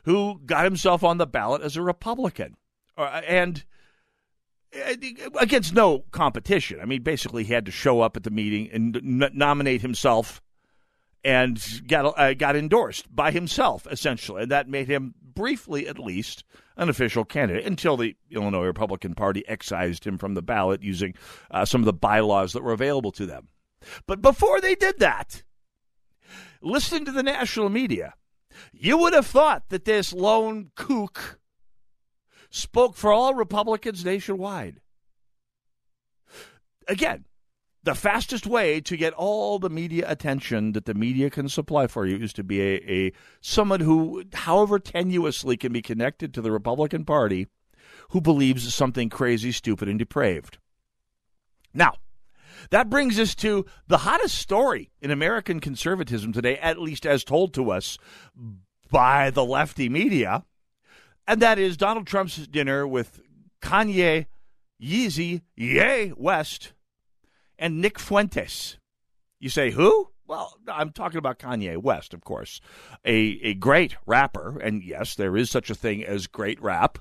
who 0.03 0.39
got 0.45 0.63
himself 0.63 1.03
on 1.03 1.17
the 1.17 1.27
ballot 1.27 1.61
as 1.61 1.75
a 1.75 1.81
Republican. 1.81 2.55
Uh, 2.97 3.21
and 3.27 3.65
against 5.39 5.73
no 5.73 5.99
competition. 6.11 6.79
I 6.81 6.85
mean, 6.85 7.03
basically, 7.03 7.43
he 7.43 7.53
had 7.53 7.65
to 7.65 7.71
show 7.71 8.01
up 8.01 8.17
at 8.17 8.23
the 8.23 8.31
meeting 8.31 8.69
and 8.71 8.95
n- 8.95 9.31
nominate 9.33 9.81
himself 9.81 10.41
and 11.23 11.61
got 11.87 12.17
uh, 12.17 12.33
got 12.33 12.55
endorsed 12.55 13.13
by 13.13 13.31
himself 13.31 13.87
essentially, 13.89 14.43
and 14.43 14.51
that 14.51 14.69
made 14.69 14.87
him 14.87 15.15
briefly, 15.21 15.87
at 15.87 15.99
least, 15.99 16.43
an 16.77 16.87
official 16.87 17.25
candidate 17.25 17.65
until 17.65 17.97
the 17.97 18.15
Illinois 18.31 18.65
Republican 18.65 19.15
Party 19.15 19.43
excised 19.47 20.05
him 20.05 20.17
from 20.17 20.33
the 20.33 20.41
ballot 20.41 20.83
using 20.83 21.13
uh, 21.51 21.65
some 21.65 21.81
of 21.81 21.85
the 21.85 21.93
bylaws 21.93 22.53
that 22.53 22.63
were 22.63 22.73
available 22.73 23.11
to 23.11 23.25
them. 23.25 23.49
But 24.07 24.21
before 24.21 24.61
they 24.61 24.75
did 24.75 24.99
that, 24.99 25.43
listening 26.61 27.05
to 27.05 27.11
the 27.11 27.23
national 27.23 27.69
media, 27.69 28.13
you 28.71 28.97
would 28.97 29.13
have 29.13 29.27
thought 29.27 29.69
that 29.69 29.85
this 29.85 30.13
lone 30.13 30.71
kook 30.75 31.39
spoke 32.55 32.95
for 32.95 33.11
all 33.11 33.33
Republicans 33.33 34.05
nationwide. 34.05 34.79
Again, 36.87 37.25
the 37.83 37.93
fastest 37.93 38.47
way 38.47 38.79
to 38.81 38.95
get 38.95 39.13
all 39.13 39.59
the 39.59 39.69
media 39.69 40.09
attention 40.09 40.71
that 40.71 40.85
the 40.85 40.93
media 40.93 41.29
can 41.29 41.49
supply 41.49 41.87
for 41.87 42.05
you 42.05 42.17
is 42.17 42.33
to 42.33 42.43
be 42.43 42.61
a, 42.61 42.75
a 42.89 43.11
someone 43.41 43.81
who, 43.81 44.23
however 44.33 44.79
tenuously, 44.79 45.59
can 45.59 45.73
be 45.73 45.81
connected 45.81 46.33
to 46.33 46.41
the 46.41 46.51
Republican 46.51 47.03
Party, 47.03 47.47
who 48.11 48.21
believes 48.21 48.73
something 48.73 49.09
crazy, 49.09 49.51
stupid, 49.51 49.89
and 49.89 49.99
depraved. 49.99 50.57
Now, 51.73 51.95
that 52.69 52.89
brings 52.89 53.19
us 53.19 53.35
to 53.35 53.65
the 53.87 53.99
hottest 53.99 54.37
story 54.37 54.91
in 55.01 55.11
American 55.11 55.59
conservatism 55.59 56.31
today, 56.31 56.57
at 56.57 56.79
least 56.79 57.05
as 57.05 57.23
told 57.23 57.53
to 57.55 57.69
us 57.69 57.97
by 58.89 59.29
the 59.29 59.43
lefty 59.43 59.89
media, 59.89 60.45
and 61.27 61.41
that 61.41 61.59
is 61.59 61.77
Donald 61.77 62.07
Trump's 62.07 62.47
dinner 62.47 62.87
with 62.87 63.21
Kanye 63.61 64.27
Yeezy 64.81 65.41
Ye 65.55 66.13
West 66.15 66.73
and 67.57 67.81
Nick 67.81 67.99
Fuentes. 67.99 68.77
You 69.39 69.49
say, 69.49 69.71
who? 69.71 70.09
Well, 70.27 70.57
I'm 70.67 70.91
talking 70.91 71.17
about 71.17 71.39
Kanye 71.39 71.77
West, 71.77 72.13
of 72.13 72.21
course, 72.21 72.59
a, 73.03 73.39
a 73.43 73.53
great 73.53 73.95
rapper. 74.05 74.59
And 74.59 74.83
yes, 74.83 75.15
there 75.15 75.37
is 75.37 75.49
such 75.49 75.69
a 75.69 75.75
thing 75.75 76.03
as 76.03 76.27
great 76.27 76.61
rap, 76.61 76.97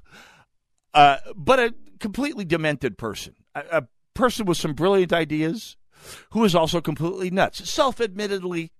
uh, 0.92 1.18
but 1.34 1.58
a 1.58 1.74
completely 2.00 2.44
demented 2.44 2.98
person, 2.98 3.34
a, 3.54 3.64
a 3.70 3.88
person 4.14 4.46
with 4.46 4.58
some 4.58 4.74
brilliant 4.74 5.12
ideas 5.12 5.76
who 6.30 6.44
is 6.44 6.54
also 6.54 6.80
completely 6.80 7.30
nuts. 7.30 7.68
Self 7.68 8.00
admittedly, 8.00 8.72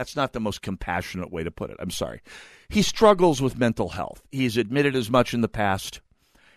that's 0.00 0.16
not 0.16 0.32
the 0.32 0.40
most 0.40 0.62
compassionate 0.62 1.30
way 1.30 1.44
to 1.44 1.50
put 1.50 1.68
it. 1.68 1.76
I'm 1.78 1.90
sorry. 1.90 2.22
He 2.70 2.80
struggles 2.80 3.42
with 3.42 3.58
mental 3.58 3.90
health. 3.90 4.22
He's 4.32 4.56
admitted 4.56 4.96
as 4.96 5.10
much 5.10 5.34
in 5.34 5.42
the 5.42 5.46
past. 5.46 6.00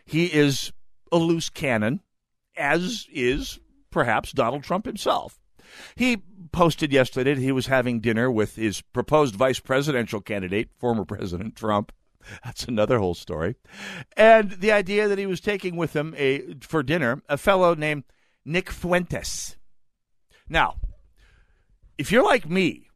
He 0.05 0.27
is 0.27 0.71
a 1.11 1.17
loose 1.17 1.49
cannon, 1.49 1.99
as 2.55 3.05
is 3.11 3.59
perhaps 3.91 4.31
Donald 4.31 4.63
Trump 4.63 4.85
himself. 4.85 5.41
He 5.95 6.23
posted 6.53 6.93
yesterday 6.93 7.33
that 7.33 7.41
he 7.41 7.51
was 7.51 7.67
having 7.67 7.99
dinner 7.99 8.31
with 8.31 8.55
his 8.55 8.79
proposed 8.79 9.35
vice 9.35 9.59
presidential 9.59 10.21
candidate, 10.21 10.69
former 10.79 11.03
President 11.03 11.57
Trump. 11.57 11.91
That's 12.45 12.63
another 12.63 12.97
whole 12.99 13.13
story. 13.13 13.57
And 14.15 14.51
the 14.51 14.71
idea 14.71 15.09
that 15.09 15.19
he 15.19 15.25
was 15.25 15.41
taking 15.41 15.75
with 15.75 15.93
him 15.93 16.15
a 16.17 16.55
for 16.61 16.81
dinner 16.81 17.21
a 17.27 17.35
fellow 17.35 17.73
named 17.73 18.05
Nick 18.45 18.69
Fuentes. 18.69 19.57
Now, 20.47 20.75
if 21.97 22.09
you're 22.09 22.23
like 22.23 22.49
me, 22.49 22.87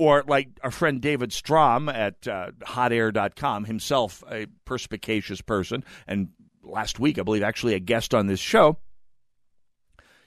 or 0.00 0.24
like 0.26 0.48
our 0.64 0.70
friend 0.70 1.02
David 1.02 1.30
Strom 1.30 1.90
at 1.90 2.26
uh, 2.26 2.52
hotair.com, 2.62 3.66
himself 3.66 4.24
a 4.30 4.46
perspicacious 4.64 5.42
person, 5.42 5.84
and 6.06 6.28
last 6.62 6.98
week, 6.98 7.18
I 7.18 7.22
believe, 7.22 7.42
actually 7.42 7.74
a 7.74 7.80
guest 7.80 8.14
on 8.14 8.26
this 8.26 8.40
show, 8.40 8.78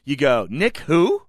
you 0.03 0.15
go, 0.15 0.45
Nick 0.47 0.77
who? 0.77 1.23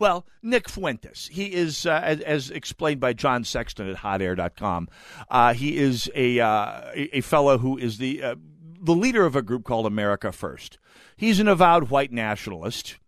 Well, 0.00 0.26
Nick 0.42 0.68
Fuentes. 0.68 1.28
He 1.30 1.54
is, 1.54 1.86
uh, 1.86 2.00
as, 2.02 2.20
as, 2.22 2.50
explained 2.50 2.98
by 2.98 3.12
John 3.12 3.44
Sexton 3.44 3.88
at 3.88 3.98
hotair.com, 3.98 4.88
uh, 5.30 5.54
he 5.54 5.76
is 5.76 6.10
a, 6.12 6.40
uh, 6.40 6.90
a, 6.92 7.20
fellow 7.20 7.58
who 7.58 7.78
is 7.78 7.98
the, 7.98 8.20
uh, 8.20 8.34
the 8.82 8.96
leader 8.96 9.24
of 9.24 9.36
a 9.36 9.42
group 9.42 9.62
called 9.62 9.86
America 9.86 10.32
First. 10.32 10.78
He's 11.16 11.38
an 11.38 11.46
avowed 11.46 11.88
white 11.88 12.10
nationalist, 12.10 12.98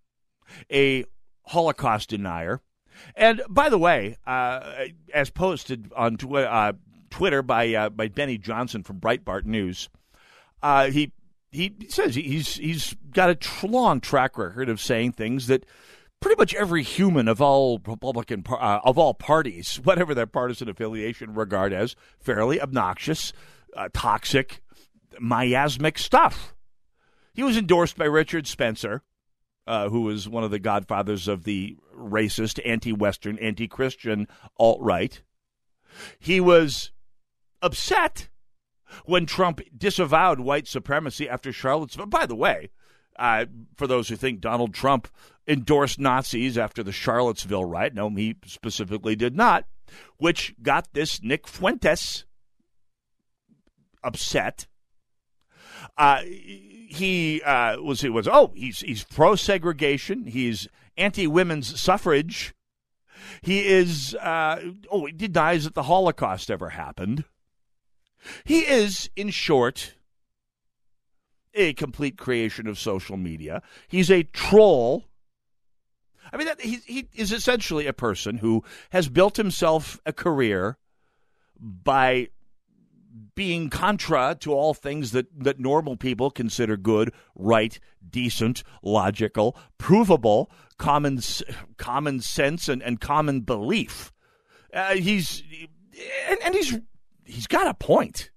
a 0.71 1.05
Holocaust 1.47 2.11
denier. 2.11 2.63
And 3.15 3.43
by 3.49 3.69
the 3.69 3.79
way, 3.79 4.17
uh, 4.27 4.87
as 5.13 5.31
posted 5.31 5.93
on 5.97 6.17
tw- 6.17 6.35
uh, 6.35 6.73
Twitter 7.11 7.43
by, 7.43 7.89
by 7.89 8.09
Benny 8.09 8.39
Johnson 8.39 8.83
from 8.83 9.01
Breitbart 9.01 9.45
News, 9.45 9.89
he 10.63 11.13
he 11.51 11.75
says 11.89 12.15
he's 12.15 12.57
he's 12.57 12.95
got 13.13 13.31
a 13.31 13.35
tr- 13.35 13.67
long 13.67 14.01
track 14.01 14.37
record 14.37 14.69
of 14.69 14.81
saying 14.81 15.13
things 15.13 15.47
that 15.47 15.65
pretty 16.21 16.39
much 16.39 16.55
every 16.55 16.83
human 16.83 17.29
of 17.29 17.41
all 17.41 17.81
Republican 17.87 18.45
uh, 18.49 18.81
of 18.85 18.99
all 18.99 19.15
parties, 19.15 19.77
whatever 19.85 20.15
their 20.15 20.27
partisan 20.27 20.69
affiliation, 20.69 21.35
regard 21.35 21.73
as 21.73 21.97
fairly 22.21 22.61
obnoxious, 22.61 23.33
uh, 23.77 23.89
toxic, 23.93 24.61
miasmic 25.19 25.99
stuff. 25.99 26.55
He 27.35 27.43
was 27.43 27.57
endorsed 27.57 27.97
by 27.97 28.07
Richard 28.07 28.47
Spencer, 28.47 29.03
uh, 29.69 29.91
who 29.91 30.01
was 30.01 30.29
one 30.29 30.45
of 30.45 30.51
the 30.51 30.59
godfathers 30.59 31.29
of 31.29 31.45
the 31.45 31.77
racist, 31.95 32.59
anti-Western, 32.65 33.39
anti-Christian 33.39 34.27
alt 34.57 34.81
right. 34.81 35.23
He 36.19 36.41
was 36.41 36.91
upset 37.61 38.29
when 39.05 39.27
Trump 39.27 39.61
disavowed 39.77 40.41
white 40.41 40.67
supremacy 40.67 41.29
after 41.29 41.53
Charlottesville. 41.53 42.07
By 42.07 42.25
the 42.25 42.35
way, 42.35 42.71
uh, 43.19 43.45
for 43.77 43.87
those 43.87 44.09
who 44.09 44.17
think 44.17 44.41
Donald 44.41 44.73
Trump 44.73 45.07
endorsed 45.47 45.99
Nazis 45.99 46.57
after 46.57 46.83
the 46.83 46.93
Charlottesville 46.93 47.65
riot. 47.65 47.93
No, 47.93 48.09
he 48.11 48.37
specifically 48.47 49.17
did 49.17 49.37
not, 49.37 49.67
which 50.17 50.55
got 50.63 50.89
this 50.95 51.23
Nick 51.23 51.47
Fuentes 51.47 52.25
upset. 54.03 54.67
Uh, 55.97 56.23
he 56.25 57.43
uh, 57.43 57.81
was 57.81 58.01
he 58.01 58.09
was 58.09 58.29
oh 58.29 58.53
he's 58.55 58.81
he's 58.81 59.05
pro 59.05 59.35
segregation. 59.35 60.27
He's 60.27 60.69
anti 60.97 61.27
women's 61.27 61.81
suffrage. 61.81 62.55
He 63.43 63.67
is 63.67 64.15
uh, 64.15 64.61
oh 64.91 65.07
he 65.07 65.13
denies 65.13 65.65
that 65.65 65.75
the 65.75 65.85
Holocaust 65.85 66.51
ever 66.51 66.71
happened. 66.71 67.25
He 68.45 68.61
is, 68.61 69.11
in 69.17 69.31
short, 69.31 69.95
a 71.55 71.73
complete 71.75 72.17
creation 72.17 72.67
of 72.67 72.79
social 72.79 73.17
media. 73.17 73.63
He's 73.89 74.11
a 74.11 74.23
troll. 74.23 75.05
I 76.33 76.37
mean, 76.37 76.47
that, 76.47 76.61
he, 76.61 76.81
he 76.87 77.09
is 77.15 77.33
essentially 77.33 77.87
a 77.87 77.93
person 77.93 78.39
who 78.39 78.65
has 78.91 79.09
built 79.09 79.37
himself 79.37 80.01
a 80.05 80.13
career 80.13 80.77
by 81.59 82.29
being 83.35 83.71
contra 83.71 84.37
to 84.41 84.53
all 84.53 84.75
things 84.75 85.13
that, 85.13 85.27
that 85.37 85.59
normal 85.59 85.97
people 85.97 86.31
consider 86.31 86.77
good, 86.77 87.13
right, 87.35 87.79
decent, 88.09 88.63
logical, 88.83 89.57
provable, 89.79 90.51
common 90.79 91.21
common 91.77 92.21
sense, 92.21 92.69
and, 92.69 92.83
and 92.83 93.01
common 93.01 93.41
belief. 93.41 94.13
Uh, 94.73 94.95
he's 94.95 95.43
and, 96.29 96.39
and 96.45 96.55
he's 96.55 96.79
he's 97.25 97.47
got 97.47 97.67
a 97.67 97.75
point. 97.75 98.31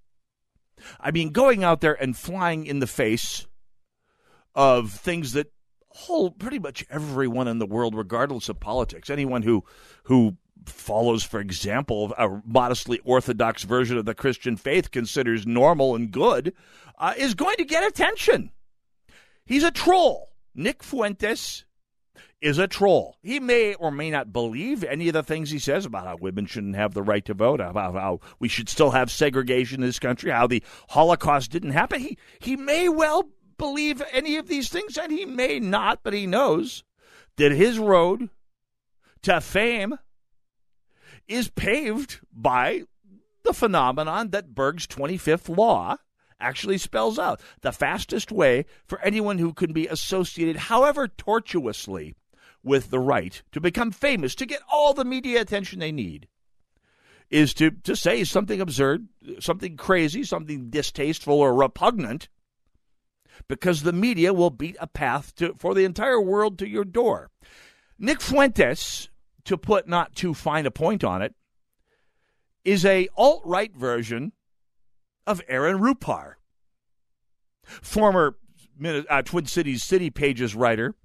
I 1.00 1.12
mean, 1.12 1.30
going 1.30 1.64
out 1.64 1.82
there 1.82 2.02
and 2.02 2.18
flying 2.18 2.66
in 2.66 2.80
the 2.80 2.88
face 2.88 3.46
of 4.56 4.92
things 4.92 5.34
that 5.34 5.52
hold 5.90 6.40
pretty 6.40 6.60
much 6.60 6.86
everyone 6.90 7.48
in 7.48 7.60
the 7.60 7.66
world, 7.66 7.96
regardless 7.96 8.50
of 8.50 8.60
politics, 8.60 9.10
anyone 9.10 9.44
who 9.44 9.64
who 10.04 10.38
follows, 10.66 11.24
for 11.24 11.40
example, 11.40 12.14
a 12.18 12.42
modestly 12.46 13.00
orthodox 13.04 13.64
version 13.64 13.98
of 13.98 14.06
the 14.06 14.16
Christian 14.16 14.56
faith 14.58 14.92
considers 14.92 15.48
normal 15.48 15.96
and 15.96 16.12
good, 16.12 16.54
uh, 16.98 17.14
is 17.18 17.34
going 17.34 17.58
to 17.58 17.66
get 17.66 17.84
attention. 17.84 18.52
He's 19.46 19.64
a 19.64 19.72
troll. 19.72 20.30
Nick 20.54 20.84
Fuentes 20.84 21.66
is 22.42 22.58
a 22.58 22.68
troll. 22.68 23.18
He 23.22 23.40
may 23.40 23.76
or 23.76 23.92
may 23.92 24.10
not 24.10 24.34
believe 24.34 24.84
any 24.84 25.08
of 25.08 25.14
the 25.14 25.24
things 25.24 25.52
he 25.52 25.60
says 25.60 25.86
about 25.86 26.08
how 26.08 26.18
women 26.18 26.46
shouldn't 26.46 26.76
have 26.76 26.94
the 26.94 27.04
right 27.04 27.24
to 27.26 27.34
vote, 27.34 27.62
about 27.62 27.94
how 27.94 28.20
we 28.40 28.48
should 28.48 28.68
still 28.68 28.92
have 28.92 29.12
segregation 29.12 29.82
in 29.82 29.88
this 29.88 30.00
country, 30.00 30.32
how 30.32 30.48
the 30.48 30.64
Holocaust 30.90 31.52
didn't 31.52 31.72
happen. 31.72 32.02
He 32.02 32.18
he 32.40 32.56
may 32.56 32.90
well 32.90 33.30
believe 33.58 34.02
any 34.12 34.38
of 34.38 34.48
these 34.48 34.70
things, 34.70 34.98
and 34.98 35.12
he 35.12 35.26
may 35.26 35.60
not, 35.60 36.00
but 36.04 36.14
he 36.14 36.26
knows 36.26 36.84
that 37.38 37.52
his 37.52 37.78
road 37.78 38.30
to 39.22 39.40
fame 39.40 39.98
is 41.28 41.50
paved 41.50 42.20
by 42.32 42.84
the 43.44 43.54
phenomenon 43.54 44.30
that 44.32 44.54
Berg's 44.54 44.88
25th 44.88 45.56
law 45.56 45.98
actually 46.40 46.78
spells 46.78 47.20
out. 47.20 47.42
The 47.62 47.72
fastest 47.72 48.32
way 48.32 48.66
for 48.86 49.00
anyone 49.02 49.38
who 49.38 49.54
can 49.54 49.74
be 49.74 49.88
associated, 49.88 50.56
however 50.58 51.08
tortuously, 51.08 52.16
with 52.64 52.90
the 52.90 53.00
right 53.00 53.42
to 53.52 53.62
become 53.62 53.92
famous, 53.92 54.36
to 54.36 54.46
get 54.46 54.62
all 54.72 54.94
the 54.94 55.06
media 55.06 55.42
attention 55.42 55.80
they 55.80 55.92
need, 55.92 56.28
is 57.30 57.54
to, 57.56 57.72
to 57.72 57.96
say 57.96 58.24
something 58.24 58.60
absurd, 58.60 59.08
something 59.40 59.78
crazy, 59.78 60.24
something 60.24 60.70
distasteful 60.70 61.40
or 61.40 61.54
repugnant, 61.54 62.28
because 63.48 63.82
the 63.82 63.94
media 63.94 64.34
will 64.34 64.50
beat 64.50 64.76
a 64.80 64.88
path 64.88 65.34
to, 65.36 65.56
for 65.58 65.74
the 65.74 65.86
entire 65.86 66.22
world 66.22 66.60
to 66.60 66.68
your 66.68 66.84
door. 66.84 67.32
Nick 67.98 68.22
Fuentes, 68.22 69.10
to 69.46 69.58
put 69.58 69.88
not 69.88 70.16
too 70.16 70.34
fine 70.34 70.66
a 70.66 70.72
point 70.72 71.04
on 71.04 71.22
it, 71.22 71.36
is 72.64 72.86
a 72.86 73.08
alt-right 73.16 73.76
version 73.76 74.34
of 75.26 75.42
Aaron 75.48 75.80
Rupar, 75.80 76.34
former 77.64 78.38
uh, 78.84 79.22
Twin 79.22 79.46
Cities 79.46 79.84
City 79.84 80.10
Pages 80.10 80.56
writer, 80.56 80.96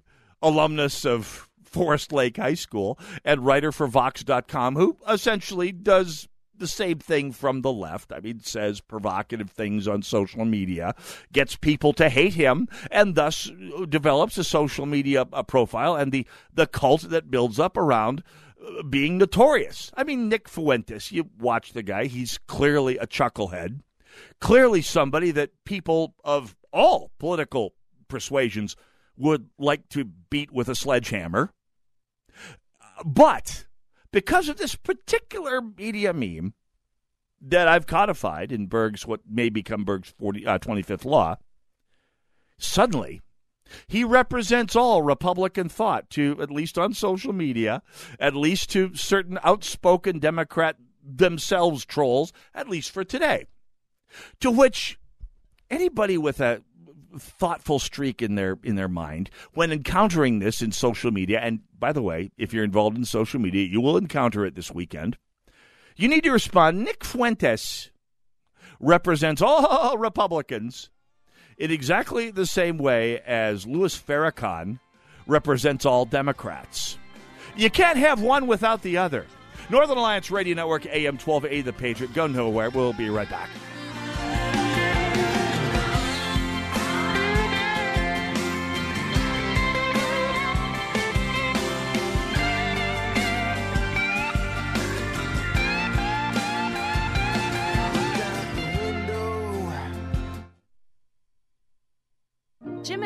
alumnus 0.41 1.05
of 1.05 1.49
Forest 1.63 2.11
Lake 2.11 2.37
High 2.37 2.53
School, 2.53 2.99
and 3.23 3.45
writer 3.45 3.71
for 3.71 3.87
Vox.com, 3.87 4.75
who 4.75 4.97
essentially 5.09 5.71
does 5.71 6.27
the 6.59 6.67
same 6.67 6.99
thing 6.99 7.31
from 7.31 7.61
the 7.61 7.71
left. 7.71 8.11
I 8.11 8.19
mean, 8.19 8.39
says 8.39 8.81
provocative 8.81 9.51
things 9.51 9.87
on 9.87 10.01
social 10.01 10.45
media, 10.45 10.95
gets 11.31 11.55
people 11.55 11.93
to 11.93 12.09
hate 12.09 12.33
him, 12.33 12.67
and 12.91 13.15
thus 13.15 13.49
develops 13.89 14.37
a 14.37 14.43
social 14.43 14.85
media 14.85 15.25
profile 15.25 15.95
and 15.95 16.11
the, 16.11 16.27
the 16.53 16.67
cult 16.67 17.09
that 17.09 17.31
builds 17.31 17.59
up 17.59 17.77
around 17.77 18.23
uh, 18.65 18.83
being 18.83 19.17
notorious. 19.17 19.91
I 19.95 20.03
mean, 20.03 20.29
Nick 20.29 20.49
Fuentes, 20.49 21.11
you 21.11 21.29
watch 21.39 21.73
the 21.73 21.83
guy, 21.83 22.05
he's 22.05 22.39
clearly 22.47 22.97
a 22.97 23.07
chucklehead, 23.07 23.81
clearly 24.39 24.81
somebody 24.81 25.31
that 25.31 25.51
people 25.65 26.15
of 26.23 26.55
all 26.71 27.11
political 27.19 27.73
persuasions 28.07 28.75
would 29.15 29.49
like 29.57 29.89
to 29.89 30.05
beat 30.05 30.51
with 30.51 30.69
a 30.69 30.75
sledgehammer. 30.75 31.53
But 33.05 33.66
because 34.17 34.49
of 34.49 34.57
this 34.57 34.73
particular 34.73 35.61
media 35.61 36.11
meme 36.11 36.55
that 37.39 37.67
I've 37.67 37.85
codified 37.85 38.51
in 38.51 38.65
Berg's 38.65 39.05
what 39.05 39.19
may 39.29 39.49
become 39.49 39.85
Berg's 39.85 40.09
40, 40.17 40.43
uh, 40.43 40.57
25th 40.57 41.05
law, 41.05 41.35
suddenly 42.57 43.21
he 43.85 44.03
represents 44.03 44.75
all 44.75 45.03
Republican 45.03 45.69
thought 45.69 46.09
to, 46.09 46.35
at 46.41 46.49
least 46.49 46.79
on 46.79 46.95
social 46.95 47.31
media, 47.31 47.83
at 48.19 48.35
least 48.35 48.71
to 48.71 48.95
certain 48.95 49.37
outspoken 49.43 50.17
Democrat 50.17 50.77
themselves 51.03 51.85
trolls, 51.85 52.33
at 52.55 52.67
least 52.67 52.89
for 52.89 53.03
today. 53.03 53.45
To 54.39 54.49
which 54.49 54.97
anybody 55.69 56.17
with 56.17 56.41
a 56.41 56.63
thoughtful 57.19 57.79
streak 57.79 58.21
in 58.21 58.35
their 58.35 58.57
in 58.63 58.75
their 58.75 58.87
mind 58.87 59.29
when 59.53 59.71
encountering 59.71 60.39
this 60.39 60.61
in 60.61 60.71
social 60.71 61.11
media. 61.11 61.39
And 61.39 61.59
by 61.77 61.91
the 61.91 62.01
way, 62.01 62.31
if 62.37 62.53
you're 62.53 62.63
involved 62.63 62.97
in 62.97 63.05
social 63.05 63.39
media, 63.39 63.65
you 63.65 63.81
will 63.81 63.97
encounter 63.97 64.45
it 64.45 64.55
this 64.55 64.71
weekend. 64.71 65.17
You 65.95 66.07
need 66.07 66.23
to 66.23 66.31
respond. 66.31 66.83
Nick 66.83 67.03
Fuentes 67.03 67.89
represents 68.79 69.41
all 69.41 69.97
Republicans 69.97 70.89
in 71.57 71.71
exactly 71.71 72.29
the 72.29 72.45
same 72.45 72.77
way 72.77 73.19
as 73.21 73.65
Louis 73.65 73.97
Farrakhan 73.97 74.79
represents 75.25 75.85
all 75.85 76.05
Democrats. 76.05 76.97
You 77.55 77.69
can't 77.69 77.97
have 77.97 78.21
one 78.21 78.45
without 78.47 78.83
the 78.83 78.97
other. 78.97 79.25
Northern 79.69 79.97
Alliance 79.97 80.31
Radio 80.31 80.55
Network, 80.55 80.85
AM 80.85 81.17
1280, 81.17 81.61
The 81.61 81.73
Patriot. 81.73 82.13
Go 82.13 82.27
nowhere. 82.27 82.69
We'll 82.69 82.93
be 82.93 83.09
right 83.09 83.29
back. 83.29 83.49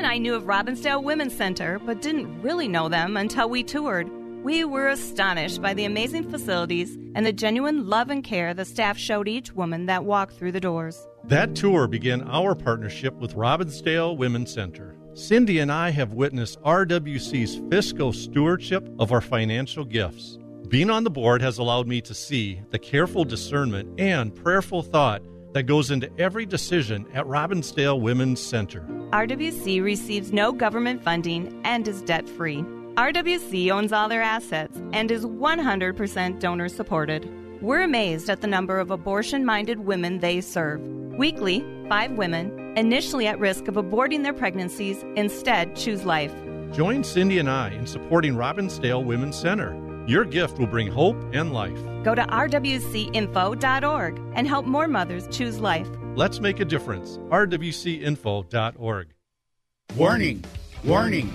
And 0.02 0.08
I 0.08 0.18
knew 0.18 0.34
of 0.34 0.46
Robbinsdale 0.46 1.04
Women's 1.04 1.36
Center, 1.36 1.78
but 1.78 2.02
didn't 2.02 2.42
really 2.42 2.68
know 2.68 2.90
them 2.90 3.16
until 3.18 3.48
we 3.48 3.62
toured. 3.62 4.10
We 4.44 4.64
were 4.64 4.88
astonished 4.88 5.62
by 5.62 5.76
the 5.76 5.86
amazing 5.86 6.28
facilities 6.32 6.98
and 7.14 7.24
the 7.24 7.32
genuine 7.32 7.88
love 7.88 8.10
and 8.10 8.24
care 8.24 8.56
the 8.56 8.66
staff 8.66 8.98
showed 8.98 9.28
each 9.28 9.54
woman 9.54 9.86
that 9.86 10.04
walked 10.04 10.34
through 10.34 10.54
the 10.54 10.60
doors. 10.60 11.08
That 11.26 11.54
tour 11.54 11.88
began 11.88 12.24
our 12.24 12.56
partnership 12.56 13.14
with 13.18 13.36
Robbinsdale 13.36 14.18
Women's 14.18 14.52
Center. 14.52 14.96
Cindy 15.14 15.60
and 15.60 15.72
I 15.72 15.92
have 15.92 16.14
witnessed 16.14 16.60
RWC's 16.62 17.62
fiscal 17.70 18.12
stewardship 18.12 18.90
of 18.98 19.12
our 19.12 19.22
financial 19.22 19.86
gifts. 19.86 20.40
Being 20.68 20.90
on 20.90 21.04
the 21.04 21.12
board 21.12 21.44
has 21.44 21.60
allowed 21.60 21.88
me 21.88 22.02
to 22.02 22.16
see 22.16 22.60
the 22.72 22.80
careful 22.80 23.24
discernment 23.24 24.00
and 24.00 24.34
prayerful 24.34 24.82
thought 24.82 25.22
that 25.54 25.64
goes 25.64 25.92
into 25.92 26.10
every 26.18 26.46
decision 26.46 27.06
at 27.14 27.26
Robbinsdale 27.26 28.00
Women's 28.00 28.40
Center. 28.40 28.82
RWC 29.12 29.84
receives 29.84 30.32
no 30.32 30.52
government 30.52 31.04
funding 31.04 31.62
and 31.66 31.88
is 31.88 32.02
debt 32.02 32.28
free. 32.28 32.64
RWC 32.96 33.72
owns 33.72 33.94
all 33.94 34.10
their 34.10 34.22
assets 34.22 34.82
and 34.94 35.12
is 35.12 35.26
100% 35.26 36.40
donor 36.40 36.70
supported. 36.70 37.30
We're 37.62 37.84
amazed 37.84 38.30
at 38.30 38.42
the 38.42 38.48
number 38.48 38.80
of 38.80 38.92
abortion 38.92 39.46
minded 39.46 39.82
women 39.82 40.20
they 40.20 40.42
serve. 40.42 40.82
Weekly, 41.18 41.66
five 41.90 42.12
women, 42.14 42.74
initially 42.78 43.28
at 43.28 43.40
risk 43.40 43.68
of 43.68 43.76
aborting 43.76 44.24
their 44.24 44.34
pregnancies, 44.34 45.04
instead 45.16 45.76
choose 45.76 46.06
life. 46.06 46.34
Join 46.74 47.04
Cindy 47.04 47.38
and 47.38 47.50
I 47.50 47.70
in 47.72 47.86
supporting 47.86 48.36
Robbinsdale 48.36 49.04
Women's 49.04 49.38
Center. 49.38 49.74
Your 50.08 50.26
gift 50.26 50.58
will 50.58 50.68
bring 50.68 50.88
hope 50.88 51.16
and 51.34 51.54
life. 51.54 51.78
Go 52.04 52.16
to 52.16 52.24
rwcinfo.org 52.24 54.22
and 54.36 54.48
help 54.48 54.66
more 54.66 54.88
mothers 54.88 55.28
choose 55.28 55.60
life. 55.60 55.88
Let's 56.16 56.40
make 56.40 56.60
a 56.60 56.66
difference. 56.66 57.18
rwcinfo.org. 57.30 59.08
Warning, 59.96 60.44
warning, 60.84 61.34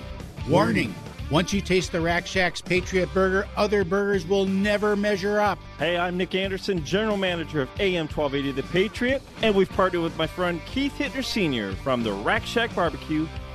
warning. 0.49 0.93
Once 1.29 1.51
you 1.51 1.59
taste 1.59 1.91
the 1.91 1.99
Rack 1.99 2.25
Shack's 2.25 2.61
Patriot 2.61 3.13
Burger, 3.13 3.47
other 3.57 3.83
burgers 3.83 4.25
will 4.25 4.45
never 4.45 4.95
measure 4.95 5.39
up. 5.41 5.59
Hey, 5.77 5.97
I'm 5.97 6.15
Nick 6.15 6.35
Anderson, 6.35 6.83
General 6.85 7.17
Manager 7.17 7.63
of 7.63 7.69
AM 7.79 8.07
1280 8.07 8.51
The 8.53 8.67
Patriot, 8.69 9.21
and 9.41 9.53
we've 9.53 9.69
partnered 9.69 10.03
with 10.03 10.17
my 10.17 10.25
friend 10.25 10.61
Keith 10.65 10.93
Hittner 10.97 11.23
Sr. 11.23 11.73
from 11.75 12.01
the 12.01 12.13
Rack 12.13 12.45
Shack 12.45 12.73
Barbecue 12.73 13.27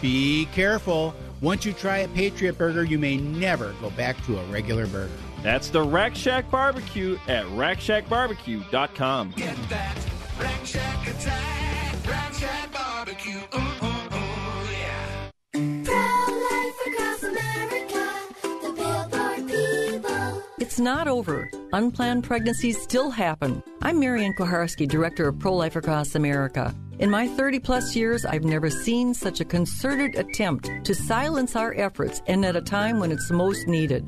Be 0.00 0.46
careful. 0.52 1.14
Once 1.40 1.64
you 1.64 1.72
try 1.72 1.98
a 1.98 2.08
Patriot 2.08 2.56
Burger, 2.56 2.84
you 2.84 2.98
may 2.98 3.16
never 3.16 3.74
go 3.80 3.90
back 3.90 4.24
to 4.26 4.38
a 4.38 4.44
regular 4.46 4.86
burger. 4.86 5.10
That's 5.42 5.68
the 5.68 5.82
Rack 5.82 6.14
Shack 6.16 6.50
Barbecue 6.50 7.18
at 7.28 7.44
rackshackbarbecue.com. 7.46 9.34
Get 9.36 9.56
that 9.68 9.96
Rack 10.40 10.66
Shack 10.66 11.08
attack, 11.08 12.06
Rack 12.08 12.34
Shack 12.34 12.72
Barbecue. 12.72 13.38
Ooh, 13.54 13.58
ooh, 13.58 13.86
ooh, 13.86 14.68
yeah. 14.72 15.82
Pro-life 15.84 16.78
across 16.86 17.22
America, 17.22 18.04
the 18.42 18.72
Billboard 18.76 19.46
people. 19.46 20.42
It's 20.58 20.80
not 20.80 21.06
over. 21.06 21.50
Unplanned 21.72 22.24
pregnancies 22.24 22.80
still 22.80 23.10
happen. 23.10 23.62
I'm 23.82 24.00
Marian 24.00 24.32
Koharski, 24.34 24.88
Director 24.88 25.28
of 25.28 25.38
Pro 25.38 25.54
Life 25.54 25.76
Across 25.76 26.14
America. 26.14 26.74
In 26.98 27.10
my 27.10 27.28
30 27.28 27.58
plus 27.58 27.94
years, 27.94 28.24
I've 28.24 28.44
never 28.44 28.70
seen 28.70 29.12
such 29.12 29.40
a 29.40 29.44
concerted 29.44 30.14
attempt 30.14 30.70
to 30.84 30.94
silence 30.94 31.54
our 31.54 31.74
efforts 31.74 32.22
and 32.26 32.42
at 32.42 32.56
a 32.56 32.62
time 32.62 32.98
when 33.00 33.12
it's 33.12 33.30
most 33.30 33.68
needed. 33.68 34.06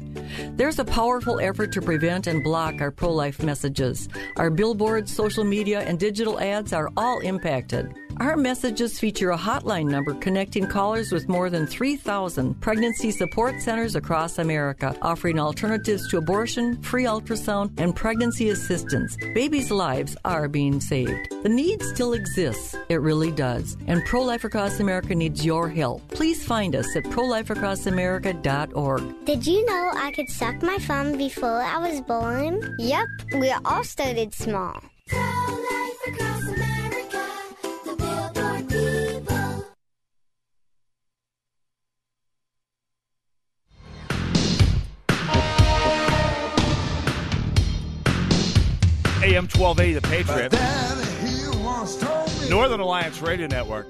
There's 0.57 0.79
a 0.79 0.87
powerful 0.87 1.39
effort 1.39 1.71
to 1.73 1.83
prevent 1.83 2.27
and 2.27 2.43
block 2.43 2.81
our 2.81 2.91
pro 2.91 3.13
life 3.13 3.43
messages. 3.43 4.09
Our 4.37 4.49
billboards, 4.49 5.15
social 5.15 5.45
media, 5.45 5.81
and 5.81 5.99
digital 5.99 6.41
ads 6.41 6.73
are 6.73 6.91
all 6.97 7.21
impacted. 7.21 7.95
Our 8.21 8.37
messages 8.37 8.99
feature 8.99 9.31
a 9.31 9.39
hotline 9.39 9.89
number 9.89 10.13
connecting 10.13 10.67
callers 10.67 11.13
with 11.13 11.29
more 11.29 11.51
than 11.51 11.69
3,000 11.69 12.61
pregnancy 12.61 13.13
support 13.13 13.63
centers 13.63 13.95
across 13.95 14.39
America, 14.39 14.97
offering 15.03 15.39
alternatives 15.39 16.09
to 16.09 16.19
abortion, 16.19 16.83
free 16.83 17.05
ultrasound, 17.05 17.79
and 17.79 17.95
pregnancy 17.95 18.51
assistance. 18.51 19.17
Babies' 19.35 19.71
lives 19.71 20.17
are 20.25 20.49
being 20.49 20.81
saved. 20.81 21.33
The 21.45 21.49
need 21.49 21.81
still 21.83 22.15
exists. 22.15 22.75
It 22.89 23.01
really 23.01 23.31
does. 23.31 23.77
And 23.87 24.05
Pro 24.05 24.23
Life 24.23 24.43
Across 24.43 24.81
America 24.81 25.15
needs 25.15 25.47
your 25.47 25.69
help. 25.69 26.03
Please 26.09 26.45
find 26.45 26.75
us 26.75 26.97
at 26.97 27.05
prolifeacrossamerica.org. 27.05 29.25
Did 29.27 29.47
you 29.47 29.65
know 29.65 29.93
I 29.95 30.11
could 30.11 30.29
suck 30.29 30.61
my 30.61 30.79
thumb 30.79 31.17
before 31.17 31.63
I 31.63 31.79
was 31.79 32.01
born? 32.01 32.75
Yep, 32.81 33.07
we 33.35 33.53
all 33.65 33.85
started 33.85 34.35
small. 34.35 34.83
Pro-life 35.07 36.09
across 36.09 36.38
AM 49.39 49.47
1280, 49.47 49.93
The 49.93 50.01
Patriot. 50.09 50.51
Northern 52.51 52.81
Alliance 52.81 53.23
Radio 53.23 53.47
Network. 53.47 53.87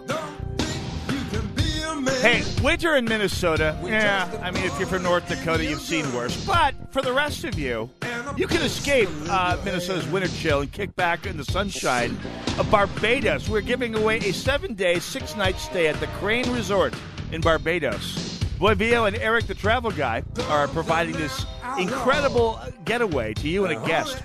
Hey, 2.20 2.44
winter 2.62 2.96
in 2.96 3.06
Minnesota. 3.06 3.74
Yeah, 3.82 4.30
I 4.42 4.50
mean, 4.50 4.64
if 4.64 4.78
you're 4.78 4.86
from 4.86 5.04
North 5.04 5.26
Dakota, 5.26 5.64
you've 5.64 5.80
seen 5.80 6.12
worse. 6.12 6.44
But 6.44 6.74
for 6.92 7.00
the 7.00 7.14
rest 7.14 7.44
of 7.44 7.58
you, 7.58 7.88
you 8.36 8.46
can 8.46 8.60
escape 8.60 9.08
uh, 9.30 9.56
Minnesota's 9.64 10.06
winter 10.08 10.28
chill 10.28 10.60
and 10.60 10.70
kick 10.70 10.94
back 10.96 11.24
in 11.24 11.38
the 11.38 11.44
sunshine 11.44 12.18
of 12.58 12.70
Barbados. 12.70 13.48
We're 13.48 13.62
giving 13.62 13.94
away 13.94 14.18
a 14.18 14.32
seven 14.34 14.74
day, 14.74 14.98
six 14.98 15.34
night 15.34 15.56
stay 15.58 15.86
at 15.86 15.98
the 15.98 16.08
Crane 16.18 16.52
Resort 16.52 16.92
in 17.32 17.40
Barbados. 17.40 18.38
Boivio 18.58 19.08
and 19.08 19.16
Eric, 19.16 19.46
the 19.46 19.54
travel 19.54 19.92
guy, 19.92 20.24
are 20.48 20.68
providing 20.68 21.14
this 21.14 21.46
incredible 21.78 22.60
getaway 22.84 23.32
to 23.32 23.48
you 23.48 23.64
and 23.64 23.72
a 23.82 23.86
guest. 23.86 24.22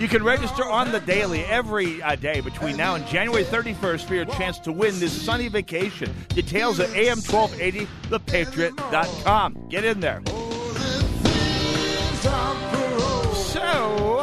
You 0.00 0.08
can 0.08 0.24
register 0.24 0.64
on 0.64 0.90
the 0.92 1.00
daily 1.00 1.44
every 1.44 2.02
uh, 2.02 2.16
day 2.16 2.40
between 2.40 2.78
now 2.78 2.94
and 2.94 3.06
January 3.06 3.44
31st 3.44 4.06
for 4.06 4.14
your 4.14 4.24
chance 4.24 4.58
to 4.60 4.72
win 4.72 4.98
this 4.98 5.12
sunny 5.12 5.48
vacation. 5.48 6.10
Details 6.28 6.80
at 6.80 6.88
am1280thepatriot.com. 6.88 9.68
Get 9.68 9.84
in 9.84 10.00
there. 10.00 10.22
So, 13.52 14.22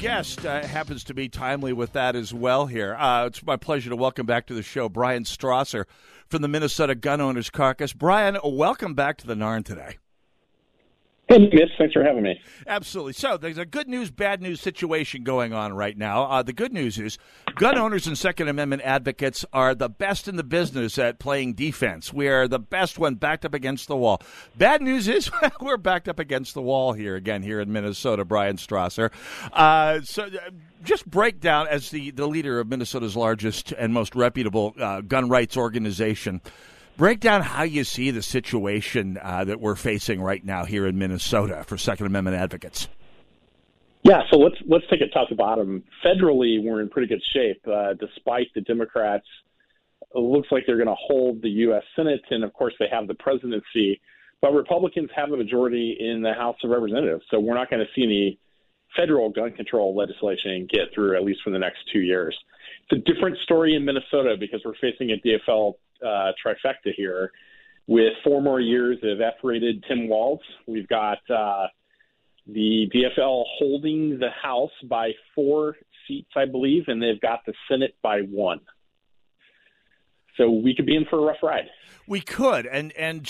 guest 0.00 0.46
uh, 0.46 0.66
happens 0.66 1.04
to 1.04 1.12
be 1.12 1.28
timely 1.28 1.74
with 1.74 1.92
that 1.92 2.16
as 2.16 2.32
well 2.32 2.64
here. 2.64 2.94
Uh, 2.94 3.26
it's 3.26 3.42
my 3.42 3.56
pleasure 3.56 3.90
to 3.90 3.96
welcome 3.96 4.24
back 4.24 4.46
to 4.46 4.54
the 4.54 4.62
show 4.62 4.88
Bryan 4.88 5.24
Strawser 5.24 5.84
from 6.26 6.40
the 6.40 6.48
Minnesota 6.48 6.94
Gun 6.94 7.20
Owners 7.20 7.50
Caucus. 7.50 7.92
Bryan, 7.92 8.38
welcome 8.42 8.94
back 8.94 9.18
to 9.18 9.26
the 9.26 9.34
NARN 9.34 9.62
today. 9.62 9.98
Hey, 11.30 11.48
Miss, 11.52 11.70
thanks 11.78 11.92
for 11.92 12.02
having 12.02 12.24
me. 12.24 12.40
Absolutely. 12.66 13.12
So 13.12 13.36
there's 13.36 13.56
a 13.56 13.64
good 13.64 13.86
news, 13.86 14.10
bad 14.10 14.42
news 14.42 14.60
situation 14.60 15.22
going 15.22 15.52
on 15.52 15.72
right 15.72 15.96
now. 15.96 16.24
Uh, 16.24 16.42
the 16.42 16.52
good 16.52 16.72
news 16.72 16.98
is 16.98 17.18
gun 17.54 17.78
owners 17.78 18.08
and 18.08 18.18
Second 18.18 18.48
Amendment 18.48 18.82
advocates 18.84 19.44
are 19.52 19.72
the 19.76 19.88
best 19.88 20.26
in 20.26 20.34
the 20.34 20.42
business 20.42 20.98
at 20.98 21.20
playing 21.20 21.54
defense. 21.54 22.12
We 22.12 22.26
are 22.26 22.48
the 22.48 22.58
best 22.58 22.98
when 22.98 23.14
backed 23.14 23.44
up 23.44 23.54
against 23.54 23.86
the 23.86 23.94
wall. 23.94 24.20
Bad 24.58 24.82
news 24.82 25.06
is 25.06 25.30
we're 25.60 25.76
backed 25.76 26.08
up 26.08 26.18
against 26.18 26.54
the 26.54 26.62
wall 26.62 26.94
here 26.94 27.14
again 27.14 27.44
here 27.44 27.60
in 27.60 27.70
Minnesota, 27.72 28.24
Bryan 28.24 28.56
Strawser. 28.56 29.12
Uh, 29.52 30.00
so 30.00 30.24
uh, 30.24 30.50
just 30.82 31.08
break 31.08 31.38
down 31.38 31.68
as 31.68 31.90
the, 31.90 32.10
the 32.10 32.26
leader 32.26 32.58
of 32.58 32.66
Minnesota's 32.66 33.14
largest 33.14 33.70
and 33.70 33.94
most 33.94 34.16
reputable 34.16 34.74
uh, 34.80 35.00
gun 35.02 35.28
rights 35.28 35.56
organization. 35.56 36.40
Break 37.00 37.20
down 37.20 37.40
how 37.40 37.62
you 37.62 37.84
see 37.84 38.10
the 38.10 38.20
situation 38.20 39.18
uh, 39.22 39.44
that 39.44 39.58
we're 39.58 39.74
facing 39.74 40.20
right 40.20 40.44
now 40.44 40.66
here 40.66 40.86
in 40.86 40.98
Minnesota 40.98 41.64
for 41.66 41.78
Second 41.78 42.04
Amendment 42.04 42.36
advocates. 42.36 42.88
Yeah, 44.02 44.20
so 44.30 44.36
let's 44.36 44.56
let's 44.68 44.84
take 44.90 45.00
it 45.00 45.08
top 45.10 45.30
to 45.30 45.34
bottom. 45.34 45.82
Federally, 46.04 46.62
we're 46.62 46.82
in 46.82 46.90
pretty 46.90 47.08
good 47.08 47.22
shape, 47.32 47.66
uh, 47.66 47.94
despite 47.94 48.48
the 48.54 48.60
Democrats. 48.60 49.24
It 50.14 50.18
looks 50.18 50.48
like 50.50 50.64
they're 50.66 50.76
going 50.76 50.88
to 50.88 50.94
hold 50.94 51.40
the 51.40 51.48
U.S. 51.48 51.84
Senate, 51.96 52.20
and 52.28 52.44
of 52.44 52.52
course, 52.52 52.74
they 52.78 52.88
have 52.92 53.08
the 53.08 53.14
presidency. 53.14 53.98
But 54.42 54.52
Republicans 54.52 55.08
have 55.16 55.32
a 55.32 55.38
majority 55.38 55.96
in 55.98 56.20
the 56.20 56.34
House 56.34 56.56
of 56.62 56.68
Representatives, 56.68 57.24
so 57.30 57.40
we're 57.40 57.54
not 57.54 57.70
going 57.70 57.80
to 57.80 57.90
see 57.94 58.04
any 58.04 58.38
federal 58.94 59.30
gun 59.30 59.52
control 59.52 59.96
legislation 59.96 60.68
get 60.70 60.92
through 60.94 61.16
at 61.16 61.24
least 61.24 61.40
for 61.44 61.48
the 61.48 61.58
next 61.58 61.78
two 61.90 62.00
years. 62.00 62.36
It's 62.90 63.00
a 63.00 63.10
different 63.10 63.38
story 63.38 63.74
in 63.74 63.86
Minnesota 63.86 64.36
because 64.38 64.60
we're 64.66 64.74
facing 64.82 65.12
a 65.12 65.16
DFL 65.26 65.76
uh, 66.04 66.32
trifecta 66.44 66.92
here 66.96 67.30
with 67.86 68.12
four 68.22 68.40
more 68.40 68.60
years 68.60 68.98
of 69.02 69.20
F-rated 69.20 69.84
Tim 69.88 70.08
Walz. 70.08 70.40
We've 70.66 70.88
got 70.88 71.18
uh, 71.28 71.66
the 72.46 72.88
DFL 72.94 73.44
holding 73.58 74.18
the 74.18 74.30
House 74.30 74.70
by 74.84 75.10
four 75.34 75.76
seats, 76.06 76.30
I 76.36 76.44
believe, 76.44 76.84
and 76.88 77.02
they've 77.02 77.20
got 77.20 77.40
the 77.46 77.54
Senate 77.68 77.96
by 78.02 78.20
one. 78.20 78.60
So 80.40 80.48
we 80.48 80.74
could 80.74 80.86
be 80.86 80.96
in 80.96 81.04
for 81.04 81.18
a 81.18 81.22
rough 81.22 81.42
ride. 81.42 81.68
We 82.06 82.22
could, 82.22 82.64
and 82.64 82.92
and 82.94 83.28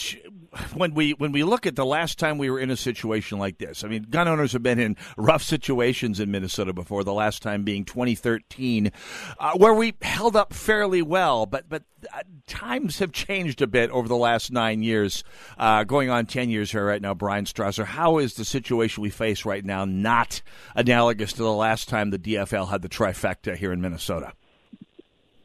when 0.74 0.94
we 0.94 1.10
when 1.14 1.32
we 1.32 1.42
look 1.42 1.66
at 1.66 1.74
the 1.74 1.84
last 1.84 2.20
time 2.20 2.38
we 2.38 2.48
were 2.48 2.60
in 2.60 2.70
a 2.70 2.76
situation 2.76 3.40
like 3.40 3.58
this, 3.58 3.82
I 3.82 3.88
mean, 3.88 4.06
gun 4.08 4.28
owners 4.28 4.52
have 4.52 4.62
been 4.62 4.78
in 4.78 4.96
rough 5.16 5.42
situations 5.42 6.20
in 6.20 6.30
Minnesota 6.30 6.72
before. 6.72 7.02
The 7.02 7.12
last 7.12 7.42
time 7.42 7.64
being 7.64 7.84
2013, 7.84 8.92
uh, 9.40 9.52
where 9.56 9.74
we 9.74 9.94
held 10.02 10.36
up 10.36 10.52
fairly 10.52 11.02
well, 11.02 11.46
but 11.46 11.68
but 11.68 11.82
uh, 12.14 12.20
times 12.46 13.00
have 13.00 13.10
changed 13.10 13.60
a 13.60 13.66
bit 13.66 13.90
over 13.90 14.06
the 14.06 14.16
last 14.16 14.52
nine 14.52 14.84
years, 14.84 15.24
uh, 15.58 15.82
going 15.82 16.10
on 16.10 16.26
ten 16.26 16.48
years 16.48 16.70
here 16.70 16.86
right 16.86 17.02
now. 17.02 17.12
Bryan 17.12 17.46
Strawser, 17.46 17.84
how 17.84 18.18
is 18.18 18.34
the 18.34 18.44
situation 18.44 19.02
we 19.02 19.10
face 19.10 19.44
right 19.44 19.64
now 19.64 19.84
not 19.84 20.42
analogous 20.76 21.32
to 21.32 21.42
the 21.42 21.52
last 21.52 21.88
time 21.88 22.10
the 22.10 22.20
DFL 22.20 22.68
had 22.68 22.82
the 22.82 22.88
trifecta 22.88 23.56
here 23.56 23.72
in 23.72 23.80
Minnesota? 23.80 24.32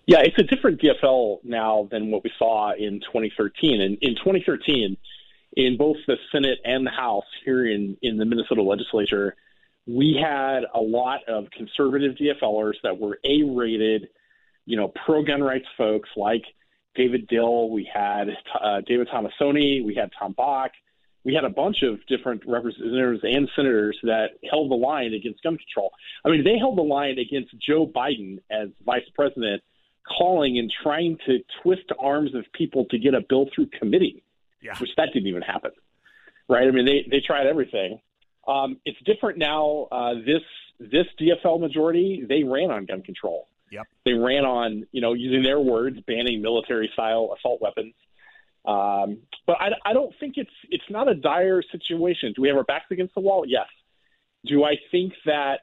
Yeah, 0.07 0.19
it's 0.19 0.37
a 0.37 0.43
different 0.43 0.81
DFL 0.81 1.39
now 1.43 1.87
than 1.89 2.11
what 2.11 2.23
we 2.23 2.31
saw 2.37 2.73
in 2.73 2.99
2013. 2.99 3.81
And 3.81 3.97
in 4.01 4.15
2013, 4.15 4.97
in 5.57 5.77
both 5.77 5.97
the 6.05 6.17
Senate 6.31 6.59
and 6.63 6.85
the 6.85 6.91
House 6.91 7.25
here 7.43 7.65
in, 7.65 7.97
in 8.03 8.17
the 8.17 8.25
Minnesota 8.25 8.61
legislature, 8.61 9.35
we 9.87 10.19
had 10.21 10.61
a 10.73 10.79
lot 10.79 11.21
of 11.27 11.45
conservative 11.51 12.15
DFLers 12.17 12.73
that 12.83 12.99
were 12.99 13.19
A 13.23 13.43
rated, 13.43 14.09
you 14.65 14.77
know, 14.77 14.91
pro 15.05 15.23
gun 15.23 15.41
rights 15.41 15.67
folks 15.77 16.09
like 16.15 16.43
David 16.95 17.27
Dill. 17.27 17.69
We 17.69 17.89
had 17.91 18.27
uh, 18.59 18.81
David 18.85 19.07
Tomassoni. 19.07 19.83
We 19.83 19.95
had 19.95 20.11
Tom 20.19 20.35
Bakk. 20.37 20.69
We 21.23 21.33
had 21.33 21.45
a 21.45 21.49
bunch 21.49 21.81
of 21.81 22.05
different 22.07 22.43
representatives 22.45 23.21
and 23.23 23.49
senators 23.55 23.97
that 24.03 24.37
held 24.49 24.69
the 24.69 24.75
line 24.75 25.13
against 25.15 25.41
gun 25.41 25.57
control. 25.57 25.91
I 26.23 26.29
mean, 26.29 26.43
they 26.43 26.59
held 26.59 26.77
the 26.77 26.83
line 26.83 27.17
against 27.17 27.55
Joe 27.59 27.87
Biden 27.87 28.37
as 28.51 28.69
vice 28.85 29.09
president 29.15 29.63
calling 30.05 30.57
and 30.57 30.71
trying 30.83 31.17
to 31.25 31.39
twist 31.61 31.91
arms 31.99 32.35
of 32.35 32.45
people 32.53 32.85
to 32.91 32.99
get 32.99 33.13
a 33.13 33.21
bill 33.27 33.47
through 33.53 33.67
committee, 33.67 34.23
yeah. 34.61 34.77
which 34.79 34.91
that 34.97 35.09
didn't 35.13 35.27
even 35.27 35.41
happen. 35.41 35.71
Right? 36.47 36.67
I 36.67 36.71
mean, 36.71 36.85
they 36.85 37.05
they 37.09 37.21
tried 37.25 37.47
everything. 37.47 37.99
Um, 38.47 38.77
it's 38.85 38.97
different 39.05 39.37
now. 39.37 39.87
Uh, 39.91 40.13
this 40.15 40.43
this 40.79 41.05
DFL 41.19 41.59
majority 41.59 42.23
they 42.27 42.43
ran 42.43 42.71
on 42.71 42.85
gun 42.85 43.01
control. 43.01 43.47
Yep. 43.71 43.87
They 44.05 44.13
ran 44.13 44.45
on 44.45 44.85
you 44.91 45.01
know 45.01 45.13
using 45.13 45.41
their 45.41 45.59
words 45.59 45.99
banning 46.07 46.41
military 46.41 46.89
style 46.93 47.35
assault 47.37 47.61
weapons. 47.61 47.93
Um, 48.65 49.19
but 49.45 49.57
I, 49.59 49.69
I 49.85 49.93
don't 49.93 50.13
think 50.19 50.35
it's 50.37 50.49
it's 50.69 50.83
not 50.89 51.07
a 51.07 51.15
dire 51.15 51.61
situation. 51.71 52.33
Do 52.35 52.41
we 52.41 52.47
have 52.49 52.57
our 52.57 52.63
backs 52.63 52.85
against 52.91 53.15
the 53.15 53.21
wall? 53.21 53.45
Yes. 53.47 53.67
Do 54.45 54.63
I 54.63 54.75
think 54.91 55.13
that 55.25 55.61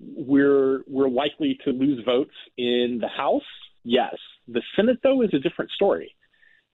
we're 0.00 0.82
we're 0.86 1.08
likely 1.08 1.58
to 1.64 1.70
lose 1.70 2.04
votes 2.04 2.34
in 2.56 2.98
the 3.00 3.08
House. 3.08 3.42
Yes, 3.84 4.14
the 4.46 4.62
Senate 4.76 4.98
though 5.02 5.22
is 5.22 5.30
a 5.32 5.38
different 5.38 5.70
story. 5.72 6.14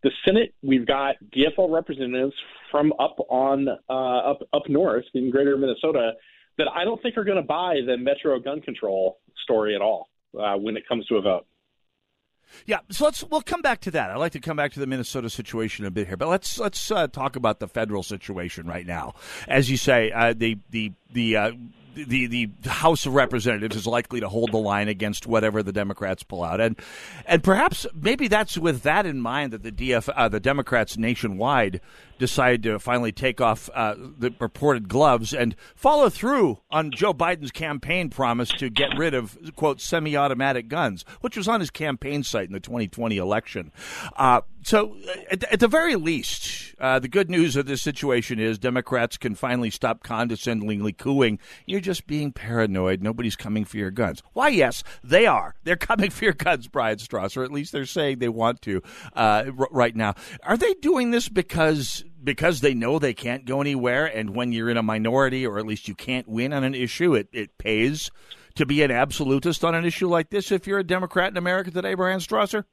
The 0.03 0.11
Senate, 0.27 0.55
we've 0.63 0.87
got 0.87 1.17
DFL 1.35 1.73
representatives 1.73 2.35
from 2.71 2.93
up 2.99 3.17
on 3.31 3.69
uh, 3.89 3.93
up 3.93 4.41
up 4.53 4.69
north 4.69 5.05
in 5.15 5.31
Greater 5.31 5.57
Minnesota 5.57 6.13
that 6.59 6.69
I 6.73 6.85
don't 6.85 7.03
think 7.03 7.17
are 7.17 7.25
going 7.25 7.41
to 7.41 7.43
buy 7.43 7.77
the 7.87 7.97
Metro 7.97 8.39
gun 8.39 8.61
control 8.61 9.19
story 9.43 9.75
at 9.75 9.81
all 9.81 10.09
uh, 10.39 10.55
when 10.55 10.77
it 10.77 10.87
comes 10.89 11.07
to 11.07 11.17
a 11.17 11.23
vote. 11.23 11.47
Yeah, 12.67 12.81
so 12.91 13.07
let's 13.07 13.25
we'll 13.25 13.41
come 13.41 13.63
back 13.63 13.81
to 13.81 13.91
that. 13.93 14.11
I'd 14.11 14.17
like 14.17 14.33
to 14.33 14.41
come 14.41 14.57
back 14.57 14.73
to 14.73 14.81
the 14.81 14.87
Minnesota 14.87 15.31
situation 15.31 15.87
a 15.87 15.91
bit 15.91 16.07
here, 16.07 16.17
but 16.17 16.29
let's 16.29 16.59
let's 16.59 16.91
uh, 16.91 17.07
talk 17.09 17.37
about 17.37 17.59
the 17.59 17.67
federal 17.67 18.03
situation 18.03 18.67
right 18.67 18.87
now. 18.87 19.15
As 19.49 19.71
you 19.71 19.77
say, 19.77 20.13
uh, 20.13 20.35
the 20.37 20.59
the 20.71 20.93
the. 21.13 21.37
The 21.95 22.27
the 22.27 22.51
House 22.69 23.07
of 23.07 23.15
Representatives 23.15 23.77
is 23.77 23.87
likely 23.87 24.21
to 24.21 24.29
hold 24.29 24.53
the 24.53 24.59
line 24.59 24.89
against 24.89 25.27
whatever 25.27 25.63
the 25.63 25.73
Democrats 25.73 26.23
pull 26.23 26.43
out, 26.43 26.61
and 26.61 26.77
and 27.27 27.43
perhaps 27.43 27.87
maybe 27.95 28.29
that's 28.29 28.59
with 28.59 28.83
that 28.83 29.07
in 29.07 29.21
mind 29.21 29.53
that 29.53 29.63
the 29.63 29.73
DF 29.73 30.13
uh, 30.15 30.29
the 30.29 30.41
Democrats 30.41 30.99
nationwide 30.99 31.81
decide 32.19 32.63
to 32.65 32.79
finally 32.79 33.13
take 33.13 33.41
off 33.41 33.69
uh, 33.75 33.95
the 33.97 34.31
purported 34.31 34.89
gloves 34.89 35.33
and 35.33 35.55
follow 35.75 36.09
through 36.09 36.59
on 36.71 36.91
Joe 36.91 37.15
Biden's 37.15 37.51
campaign 37.51 38.11
promise 38.11 38.49
to 38.51 38.71
get 38.71 38.97
rid 38.97 39.15
of 39.15 39.39
quote 39.57 39.81
semi-automatic 39.81 40.69
guns, 40.69 41.05
which 41.21 41.37
was 41.37 41.49
on 41.49 41.61
his 41.61 41.71
campaign 41.71 42.23
site 42.23 42.47
in 42.47 42.53
the 42.53 42.61
2020 42.61 43.17
election. 43.17 43.73
Uh, 44.17 44.43
so, 44.65 44.97
at, 45.31 45.45
at, 45.45 45.61
the 45.61 45.69
very 45.69 45.95
least, 45.95 46.75
uh, 46.81 46.99
the 46.99 47.09
good 47.09 47.29
news 47.29 47.55
of 47.55 47.67
this 47.67 47.83
situation 47.83 48.39
is 48.39 48.59
Democrats 48.59 49.19
can 49.19 49.35
finally 49.35 49.69
stop 49.69 50.03
condescendingly 50.03 50.95
cooing. 50.95 51.39
You're 51.67 51.81
just 51.81 52.07
being 52.07 52.33
paranoid. 52.33 53.03
Nobody's 53.03 53.37
coming 53.37 53.67
for 53.67 53.77
your 53.77 53.91
guns. 53.91 54.23
Why, 54.33 54.49
yes, 54.49 54.83
they 55.03 55.27
are. 55.27 55.55
They're 55.65 55.77
coming 55.77 56.09
for 56.11 56.25
your 56.25 56.33
guns, 56.33 56.67
Brian 56.67 56.99
Strauss, 56.99 57.37
or 57.37 57.45
at 57.45 57.53
least 57.53 57.73
they're 57.73 57.85
saying 57.85 58.21
they 58.21 58.31
want 58.31 58.63
to 58.63 58.83
uh, 59.15 59.45
r- 59.59 59.69
right 59.71 59.95
now. 59.95 60.15
Are 60.43 60.57
they 60.57 60.73
doing 60.75 61.11
this 61.11 61.29
because 61.29 62.05
because 62.25 62.61
they 62.61 62.75
know 62.75 62.99
they 62.99 63.15
can't 63.15 63.45
go 63.45 63.61
anywhere, 63.61 64.07
and 64.07 64.35
when 64.35 64.53
you're 64.53 64.71
in 64.71 64.77
a 64.77 64.83
minority, 64.83 65.47
or 65.47 65.59
at 65.59 65.67
least 65.67 65.89
you 65.89 65.95
can't 65.95 66.27
win 66.27 66.53
on 66.53 66.65
an 66.65 66.75
issue, 66.75 67.15
it, 67.15 67.29
it 67.33 67.57
pays 67.59 68.11
to 68.55 68.67
be 68.67 68.83
an 68.83 68.91
absolutist 68.91 69.65
on 69.65 69.75
an 69.75 69.85
issue 69.85 70.09
like 70.09 70.31
this 70.31 70.51
if 70.51 70.67
you're 70.67 70.79
a 70.79 70.85
Democrat 70.85 71.31
in 71.31 71.37
America 71.37 71.71
today, 71.71 71.95
Bryan 71.95 72.21
Strawser? 72.21 72.65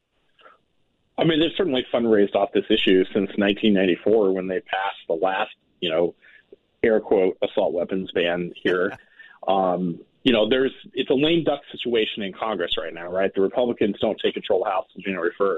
I 1.17 1.23
mean, 1.23 1.39
they've 1.39 1.51
certainly 1.55 1.85
fundraised 1.93 2.35
off 2.35 2.51
this 2.53 2.65
issue 2.69 3.03
since 3.05 3.29
1994 3.37 4.31
when 4.33 4.47
they 4.47 4.59
passed 4.61 4.97
the 5.07 5.13
last, 5.13 5.51
you 5.79 5.89
know, 5.89 6.15
air 6.83 6.99
quote 6.99 7.37
assault 7.43 7.73
weapons 7.73 8.11
ban 8.11 8.53
here. 8.55 8.97
um, 9.47 9.99
you 10.23 10.33
know, 10.33 10.47
there's 10.47 10.71
it's 10.93 11.09
a 11.09 11.15
lame 11.15 11.43
duck 11.43 11.61
situation 11.71 12.23
in 12.23 12.33
Congress 12.33 12.77
right 12.77 12.93
now, 12.93 13.07
right? 13.11 13.33
The 13.33 13.41
Republicans 13.41 13.97
don't 13.99 14.19
take 14.23 14.35
control 14.35 14.61
of 14.61 14.65
the 14.65 14.71
House 14.71 14.85
until 14.95 15.11
January 15.11 15.31
1st. 15.39 15.57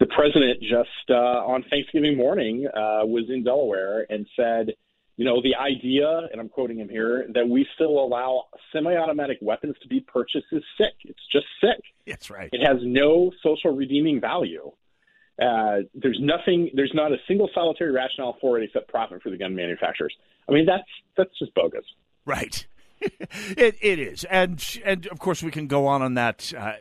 The 0.00 0.06
president 0.06 0.60
just 0.60 1.10
uh, 1.10 1.14
on 1.14 1.62
Thanksgiving 1.70 2.16
morning 2.16 2.66
uh, 2.66 3.04
was 3.04 3.26
in 3.28 3.44
Delaware 3.44 4.06
and 4.08 4.26
said, 4.34 4.74
you 5.16 5.26
know, 5.26 5.42
the 5.42 5.54
idea, 5.54 6.28
and 6.32 6.40
I'm 6.40 6.48
quoting 6.48 6.78
him 6.78 6.88
here, 6.88 7.26
that 7.34 7.46
we 7.46 7.66
still 7.74 7.98
allow 7.98 8.44
semi-automatic 8.72 9.36
weapons 9.42 9.76
to 9.82 9.88
be 9.88 10.00
purchased 10.00 10.46
is 10.52 10.62
sick. 10.78 10.94
It's 11.04 11.20
just 11.30 11.44
sick. 11.60 11.84
That's 12.06 12.30
right. 12.30 12.48
It 12.50 12.66
has 12.66 12.78
no 12.82 13.30
social 13.42 13.76
redeeming 13.76 14.22
value. 14.22 14.72
Uh, 15.40 15.80
there's 15.94 16.18
nothing. 16.20 16.70
There's 16.74 16.92
not 16.94 17.12
a 17.12 17.16
single 17.28 17.50
solitary 17.54 17.92
rationale 17.92 18.38
for 18.40 18.58
it 18.58 18.64
except 18.64 18.88
profit 18.88 19.22
for 19.22 19.28
the 19.28 19.36
gun 19.36 19.54
manufacturers. 19.54 20.14
I 20.48 20.52
mean, 20.52 20.64
that's 20.64 20.88
that's 21.16 21.38
just 21.38 21.54
bogus. 21.54 21.84
Right. 22.24 22.66
it, 23.56 23.76
it 23.80 23.98
is, 23.98 24.24
and 24.24 24.62
and 24.84 25.06
of 25.06 25.18
course 25.18 25.42
we 25.42 25.50
can 25.50 25.66
go 25.66 25.86
on 25.86 26.02
on 26.02 26.14
that 26.14 26.52
uh, 26.56 26.74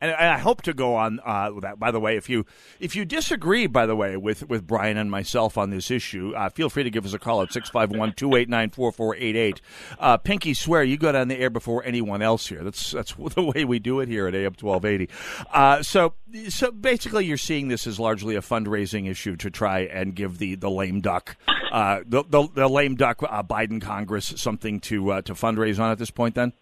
and 0.00 0.12
I 0.12 0.38
hope 0.38 0.62
to 0.62 0.72
go 0.72 0.94
on 0.94 1.20
uh, 1.24 1.50
with 1.54 1.62
that. 1.62 1.78
By 1.78 1.90
the 1.90 2.00
way, 2.00 2.16
if 2.16 2.28
you 2.28 2.44
if 2.80 2.96
you 2.96 3.04
disagree, 3.04 3.66
by 3.66 3.86
the 3.86 3.96
way, 3.96 4.16
with 4.16 4.48
with 4.48 4.66
Bryan 4.66 4.96
and 4.96 5.10
myself 5.10 5.58
on 5.58 5.70
this 5.70 5.90
issue, 5.90 6.32
uh, 6.36 6.48
feel 6.48 6.70
free 6.70 6.84
to 6.84 6.90
give 6.90 7.04
us 7.04 7.12
a 7.12 7.18
call 7.18 7.42
at 7.42 7.50
651-289-4488. 7.50 9.60
Uh, 9.98 10.16
Pinky, 10.18 10.54
swear 10.54 10.82
you 10.82 10.96
got 10.96 11.14
on 11.14 11.28
the 11.28 11.36
air 11.36 11.50
before 11.50 11.84
anyone 11.84 12.22
else 12.22 12.46
here. 12.46 12.62
That's 12.62 12.92
that's 12.92 13.14
the 13.34 13.42
way 13.42 13.64
we 13.64 13.78
do 13.78 14.00
it 14.00 14.08
here 14.08 14.26
at 14.26 14.34
AM 14.34 14.54
twelve 14.54 14.84
eighty. 14.84 15.08
Uh, 15.52 15.82
so 15.82 16.14
so 16.48 16.70
basically, 16.70 17.26
you're 17.26 17.36
seeing 17.36 17.68
this 17.68 17.86
as 17.86 18.00
largely 18.00 18.36
a 18.36 18.40
fundraising 18.40 19.08
issue 19.08 19.36
to 19.36 19.50
try 19.50 19.80
and 19.80 20.14
give 20.14 20.38
the 20.38 20.54
the 20.54 20.70
lame 20.70 21.00
duck, 21.00 21.36
uh, 21.72 22.00
the, 22.06 22.24
the 22.28 22.48
the 22.54 22.68
lame 22.68 22.94
duck 22.94 23.18
Biden 23.18 23.80
Congress 23.80 24.34
something 24.36 24.80
to 24.80 25.22
to 25.22 25.34
fundraise 25.34 25.65
on 25.78 25.90
at 25.90 25.98
this 25.98 26.10
point. 26.10 26.34
Then. 26.34 26.52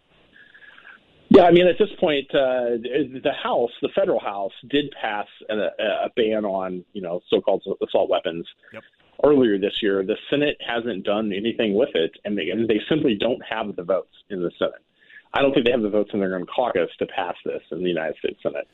Yeah, 1.31 1.45
I 1.45 1.51
mean, 1.51 1.67
at 1.67 1.79
this 1.79 1.89
point, 1.99 2.27
uh, 2.35 2.77
the 2.79 3.33
House, 3.43 3.71
the 3.83 3.89
federal 3.95 4.21
House, 4.21 4.53
did 4.69 4.93
pass 5.01 5.27
a, 5.51 5.55
a 5.55 6.11
ban 6.15 6.45
on, 6.45 6.85
you 6.93 7.01
know, 7.03 7.23
so-called 7.29 7.63
assault 7.83 8.11
weapons 8.11 8.47
earlier 9.25 9.59
this 9.59 9.83
year. 9.83 10.05
The 10.05 10.17
Senate 10.31 10.59
hasn't 10.65 11.05
done 11.05 11.33
anything 11.33 11.75
with 11.75 11.89
it, 11.95 12.13
and 12.25 12.37
they, 12.37 12.51
and 12.51 12.69
they 12.69 12.81
simply 12.89 13.17
don't 13.17 13.43
have 13.49 13.75
the 13.75 13.83
votes 13.83 14.15
in 14.29 14.43
the 14.43 14.51
Senate. 14.59 14.83
I 15.33 15.41
don't 15.41 15.53
think 15.53 15.67
they 15.67 15.73
have 15.73 15.83
the 15.83 15.91
votes 15.91 16.11
in 16.13 16.21
their 16.21 16.37
own 16.37 16.47
caucus 16.47 16.91
to 16.99 17.07
pass 17.07 17.35
this 17.45 17.63
in 17.73 17.83
the 17.83 17.89
United 17.89 18.17
States 18.19 18.41
Senate. 18.43 18.69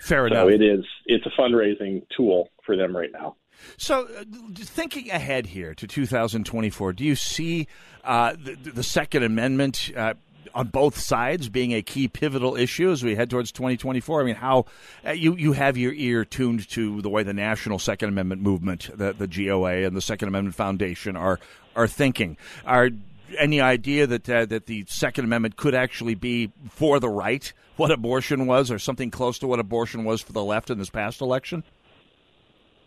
Fair 0.00 0.28
so 0.28 0.34
enough. 0.34 0.50
it 0.50 0.62
is. 0.62 0.84
It's 1.06 1.26
a 1.26 1.30
fundraising 1.30 2.02
tool 2.16 2.50
for 2.64 2.76
them 2.76 2.96
right 2.96 3.10
now. 3.12 3.36
So, 3.76 4.06
uh, 4.06 4.24
thinking 4.54 5.10
ahead 5.10 5.46
here 5.46 5.74
to 5.74 5.86
2024, 5.86 6.92
do 6.92 7.04
you 7.04 7.16
see 7.16 7.66
uh, 8.04 8.34
the, 8.38 8.54
the 8.70 8.82
Second 8.82 9.22
Amendment 9.22 9.90
uh, 9.96 10.14
on 10.54 10.68
both 10.68 10.98
sides 10.98 11.48
being 11.48 11.72
a 11.72 11.82
key 11.82 12.08
pivotal 12.08 12.56
issue 12.56 12.90
as 12.90 13.02
we 13.02 13.14
head 13.14 13.30
towards 13.30 13.52
2024? 13.52 14.20
I 14.20 14.24
mean, 14.24 14.34
how 14.36 14.66
uh, 15.06 15.12
you 15.12 15.34
you 15.36 15.52
have 15.52 15.76
your 15.76 15.92
ear 15.92 16.24
tuned 16.24 16.68
to 16.70 17.02
the 17.02 17.10
way 17.10 17.22
the 17.22 17.34
national 17.34 17.78
Second 17.78 18.10
Amendment 18.10 18.42
movement, 18.42 18.90
the 18.96 19.12
the 19.12 19.26
GOA, 19.26 19.84
and 19.84 19.96
the 19.96 20.02
Second 20.02 20.28
Amendment 20.28 20.54
Foundation 20.54 21.16
are 21.16 21.40
are 21.74 21.88
thinking. 21.88 22.36
Are 22.64 22.90
any 23.38 23.60
idea 23.60 24.06
that 24.06 24.28
uh, 24.28 24.44
that 24.46 24.66
the 24.66 24.84
Second 24.88 25.24
Amendment 25.24 25.56
could 25.56 25.74
actually 25.74 26.14
be 26.14 26.52
for 26.70 27.00
the 27.00 27.08
right 27.08 27.52
what 27.76 27.90
abortion 27.90 28.46
was, 28.46 28.70
or 28.70 28.78
something 28.78 29.10
close 29.10 29.38
to 29.40 29.46
what 29.46 29.58
abortion 29.58 30.04
was 30.04 30.22
for 30.22 30.32
the 30.32 30.44
left 30.44 30.70
in 30.70 30.78
this 30.78 30.90
past 30.90 31.20
election? 31.20 31.64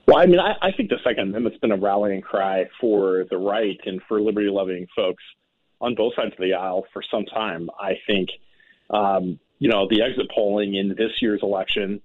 Well, 0.08 0.18
I 0.18 0.26
mean, 0.26 0.39
I, 0.39 0.53
I 0.62 0.72
think 0.72 0.89
the 0.89 0.99
Second 1.03 1.30
Amendment's 1.30 1.60
been 1.60 1.74
a 1.74 1.78
rallying 1.78 2.22
cry 2.22 2.66
for 2.80 3.26
the 3.30 3.38
right 3.38 3.78
and 3.86 4.01
for 4.08 4.22
liberty 4.22 4.47
loving 4.49 4.88
folks 4.95 5.24
on 5.82 5.95
both 5.95 6.16
sides 6.16 6.32
of 6.32 6.39
the 6.39 6.53
aisle 6.53 6.86
for 6.93 7.03
some 7.12 7.26
time. 7.26 7.70
I 7.78 7.99
think, 8.08 8.30
um, 8.89 9.38
you 9.60 9.70
know, 9.70 9.86
the 9.89 10.01
exit 10.01 10.28
polling 10.34 10.76
in 10.76 10.95
this 10.97 11.12
year's 11.22 11.41
election 11.43 12.01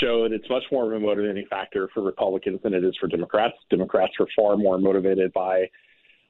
showed 0.00 0.32
it's 0.32 0.48
much 0.48 0.62
more 0.72 0.86
of 0.86 0.92
a 0.92 1.04
motivating 1.04 1.44
factor 1.50 1.90
for 1.92 2.02
Republicans 2.02 2.60
than 2.62 2.72
it 2.72 2.82
is 2.82 2.96
for 2.98 3.08
Democrats. 3.08 3.54
Democrats 3.68 4.14
are 4.18 4.26
far 4.34 4.56
more 4.56 4.78
motivated 4.78 5.30
by 5.34 5.68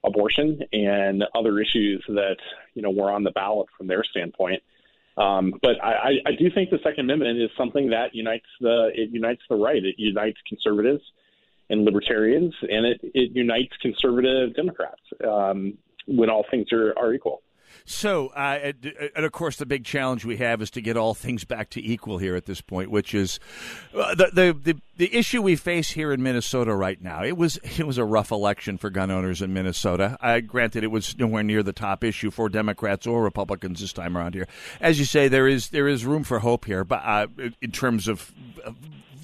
abortion 0.04 0.60
and 0.72 1.22
other 1.36 1.60
issues 1.60 2.04
that, 2.08 2.36
you 2.74 2.82
know, 2.82 2.90
were 2.90 3.12
on 3.12 3.22
the 3.22 3.30
ballot 3.30 3.68
from 3.78 3.86
their 3.86 4.02
standpoint. 4.02 4.60
Um, 5.16 5.54
but 5.62 5.82
I, 5.82 6.14
I, 6.26 6.32
do 6.36 6.50
think 6.52 6.70
the 6.70 6.80
Second 6.82 7.04
Amendment 7.04 7.40
is 7.40 7.50
something 7.56 7.90
that 7.90 8.14
unites 8.14 8.46
the 8.60 8.90
it 8.94 9.10
unites 9.10 9.42
the 9.48 9.54
right. 9.54 9.84
It 9.84 9.94
unites 9.96 10.38
conservatives 10.48 11.02
and 11.70 11.84
libertarians, 11.84 12.52
and 12.62 12.84
it, 12.84 13.00
it 13.14 13.30
unites 13.32 13.72
conservative 13.80 14.54
Democrats 14.56 15.00
um, 15.24 15.78
when 16.06 16.30
all 16.30 16.44
things 16.50 16.72
are, 16.72 16.98
are 16.98 17.14
equal. 17.14 17.42
So, 17.86 18.28
uh, 18.28 18.58
and, 18.62 18.94
and 19.14 19.26
of 19.26 19.32
course, 19.32 19.56
the 19.56 19.66
big 19.66 19.84
challenge 19.84 20.24
we 20.24 20.38
have 20.38 20.62
is 20.62 20.70
to 20.70 20.80
get 20.80 20.96
all 20.96 21.12
things 21.12 21.44
back 21.44 21.68
to 21.70 21.84
equal 21.84 22.16
here 22.16 22.34
at 22.34 22.46
this 22.46 22.62
point, 22.62 22.90
which 22.90 23.14
is 23.14 23.38
uh, 23.94 24.14
the, 24.14 24.30
the 24.32 24.72
the 24.72 24.80
the 24.96 25.14
issue 25.14 25.42
we 25.42 25.54
face 25.54 25.90
here 25.90 26.10
in 26.10 26.22
Minnesota 26.22 26.74
right 26.74 27.00
now. 27.02 27.22
It 27.22 27.36
was 27.36 27.58
it 27.58 27.86
was 27.86 27.98
a 27.98 28.04
rough 28.04 28.30
election 28.30 28.78
for 28.78 28.88
gun 28.88 29.10
owners 29.10 29.42
in 29.42 29.52
Minnesota. 29.52 30.16
Uh, 30.22 30.40
granted, 30.40 30.82
it 30.82 30.90
was 30.90 31.18
nowhere 31.18 31.42
near 31.42 31.62
the 31.62 31.74
top 31.74 32.04
issue 32.04 32.30
for 32.30 32.48
Democrats 32.48 33.06
or 33.06 33.22
Republicans 33.22 33.80
this 33.82 33.92
time 33.92 34.16
around 34.16 34.32
here. 34.32 34.48
As 34.80 34.98
you 34.98 35.04
say, 35.04 35.28
there 35.28 35.46
is 35.46 35.68
there 35.68 35.86
is 35.86 36.06
room 36.06 36.24
for 36.24 36.38
hope 36.38 36.64
here, 36.64 36.84
but 36.84 37.02
uh, 37.04 37.26
in 37.60 37.70
terms 37.70 38.08
of 38.08 38.32
uh, 38.64 38.72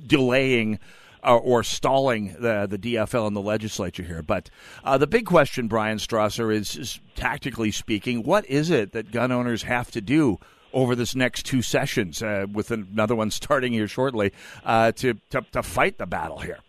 delaying 0.07 0.79
uh, 1.23 1.37
or 1.37 1.63
stalling 1.63 2.37
the 2.41 2.67
the 2.69 2.79
DFL 2.79 3.29
in 3.29 3.35
the 3.35 3.41
legislature 3.41 4.03
here. 4.03 4.23
But 4.23 4.51
uh, 4.85 4.99
the 4.99 5.07
big 5.07 5.27
question, 5.27 5.69
Bryan 5.69 5.99
Strawser, 5.99 6.55
is, 6.55 6.77
is 6.77 7.01
tactically 7.15 7.71
speaking, 7.71 8.23
what 8.23 8.47
is 8.47 8.71
it 8.71 8.93
that 8.93 9.11
gun 9.11 9.33
owners 9.33 9.65
have 9.65 9.91
to 9.93 10.01
do? 10.01 10.39
Over 10.73 10.95
this 10.95 11.17
next 11.17 11.47
two 11.47 11.63
sessions, 11.63 12.23
uh, 12.23 12.47
with 12.53 12.71
another 12.71 13.17
one 13.17 13.31
starting 13.33 13.73
here 13.73 13.89
shortly, 13.89 14.33
uh, 14.65 14.93
to, 14.93 15.15
to 15.31 15.45
to 15.51 15.65
fight 15.65 15.99
the 15.99 16.07
battle 16.07 16.39
here. 16.39 16.61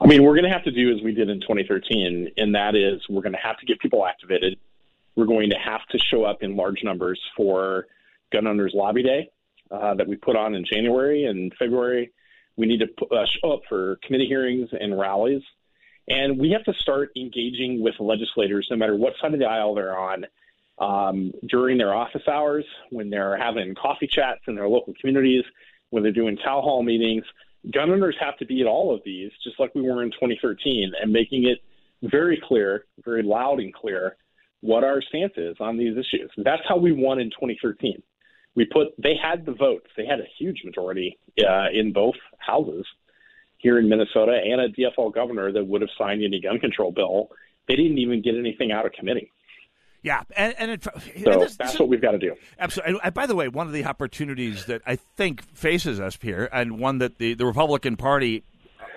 I 0.00 0.06
mean, 0.06 0.22
we're 0.22 0.34
going 0.34 0.44
to 0.44 0.50
have 0.50 0.64
to 0.64 0.70
do 0.70 0.94
as 0.94 1.02
we 1.02 1.12
did 1.12 1.30
in 1.30 1.40
2013, 1.40 2.30
and 2.36 2.54
that 2.54 2.76
is 2.76 3.00
we're 3.08 3.22
going 3.22 3.32
to 3.32 3.38
have 3.38 3.58
to 3.58 3.66
get 3.66 3.80
people 3.80 4.06
activated. 4.06 4.58
We're 5.16 5.26
going 5.26 5.50
to 5.50 5.56
have 5.56 5.80
to 5.90 5.98
show 5.98 6.24
up 6.24 6.42
in 6.42 6.56
large 6.56 6.84
numbers 6.84 7.20
for 7.36 7.86
Gun 8.32 8.46
Owners 8.46 8.72
Lobby 8.74 9.02
Day 9.02 9.30
uh, 9.70 9.94
that 9.94 10.06
we 10.06 10.16
put 10.16 10.36
on 10.36 10.54
in 10.54 10.64
January 10.70 11.24
and 11.24 11.52
February. 11.58 12.10
We 12.56 12.66
need 12.66 12.80
to 12.80 13.06
uh, 13.06 13.26
show 13.26 13.52
up 13.52 13.62
for 13.68 13.98
committee 14.02 14.26
hearings 14.26 14.70
and 14.78 14.98
rallies. 14.98 15.42
And 16.08 16.38
we 16.38 16.50
have 16.50 16.64
to 16.64 16.74
start 16.74 17.10
engaging 17.16 17.82
with 17.82 17.94
legislators, 17.98 18.68
no 18.70 18.76
matter 18.76 18.94
what 18.94 19.14
side 19.20 19.32
of 19.32 19.40
the 19.40 19.46
aisle 19.46 19.74
they're 19.74 19.98
on, 19.98 20.26
um, 20.78 21.32
during 21.48 21.78
their 21.78 21.94
office 21.94 22.26
hours, 22.28 22.64
when 22.90 23.10
they're 23.10 23.36
having 23.36 23.74
coffee 23.74 24.06
chats 24.06 24.40
in 24.46 24.54
their 24.54 24.68
local 24.68 24.92
communities, 25.00 25.44
when 25.90 26.02
they're 26.02 26.12
doing 26.12 26.36
town 26.36 26.62
hall 26.62 26.82
meetings. 26.82 27.24
Gun 27.72 27.90
owners 27.90 28.16
have 28.20 28.36
to 28.38 28.44
be 28.44 28.60
at 28.60 28.66
all 28.66 28.94
of 28.94 29.00
these, 29.04 29.30
just 29.42 29.58
like 29.58 29.74
we 29.74 29.82
were 29.82 30.02
in 30.02 30.10
2013, 30.10 30.92
and 31.00 31.12
making 31.12 31.44
it 31.44 31.58
very 32.02 32.40
clear, 32.46 32.84
very 33.04 33.22
loud 33.22 33.60
and 33.60 33.72
clear, 33.72 34.16
what 34.60 34.84
our 34.84 35.00
stance 35.00 35.32
is 35.36 35.56
on 35.60 35.78
these 35.78 35.96
issues. 35.96 36.30
That's 36.36 36.62
how 36.68 36.76
we 36.76 36.92
won 36.92 37.18
in 37.20 37.30
2013. 37.30 38.02
We 38.54 38.64
put 38.66 38.88
they 39.02 39.14
had 39.20 39.44
the 39.46 39.52
votes. 39.52 39.86
They 39.96 40.06
had 40.06 40.20
a 40.20 40.26
huge 40.38 40.62
majority 40.64 41.18
uh, 41.40 41.66
in 41.72 41.92
both 41.92 42.14
houses 42.38 42.86
here 43.58 43.78
in 43.78 43.88
Minnesota, 43.88 44.38
and 44.44 44.60
a 44.60 44.68
DFL 44.68 45.12
governor 45.14 45.50
that 45.52 45.66
would 45.66 45.80
have 45.80 45.90
signed 45.98 46.22
any 46.22 46.40
gun 46.40 46.58
control 46.58 46.92
bill. 46.92 47.30
They 47.66 47.76
didn't 47.76 47.98
even 47.98 48.22
get 48.22 48.34
anything 48.36 48.72
out 48.72 48.84
of 48.86 48.92
committee. 48.92 49.32
Yeah, 50.02 50.22
and, 50.36 50.54
and, 50.58 50.70
it, 50.70 50.84
So 50.84 50.90
and 50.92 51.24
this- 51.40 51.56
that's 51.56 51.72
this- 51.72 51.80
what 51.80 51.88
we've 51.88 52.02
got 52.02 52.10
to 52.10 52.18
do. 52.18 52.34
Absolutely. 52.58 53.00
And, 53.02 53.14
by 53.14 53.26
the 53.26 53.34
way, 53.34 53.48
one 53.48 53.66
of 53.66 53.72
the 53.72 53.86
opportunities 53.86 54.66
that 54.66 54.82
I 54.86 54.96
think 54.96 55.42
faces 55.56 55.98
us 55.98 56.18
here, 56.20 56.46
and 56.52 56.78
one 56.78 56.98
that 56.98 57.16
the, 57.16 57.32
the 57.32 57.46
Republican 57.46 57.96
Party 57.96 58.44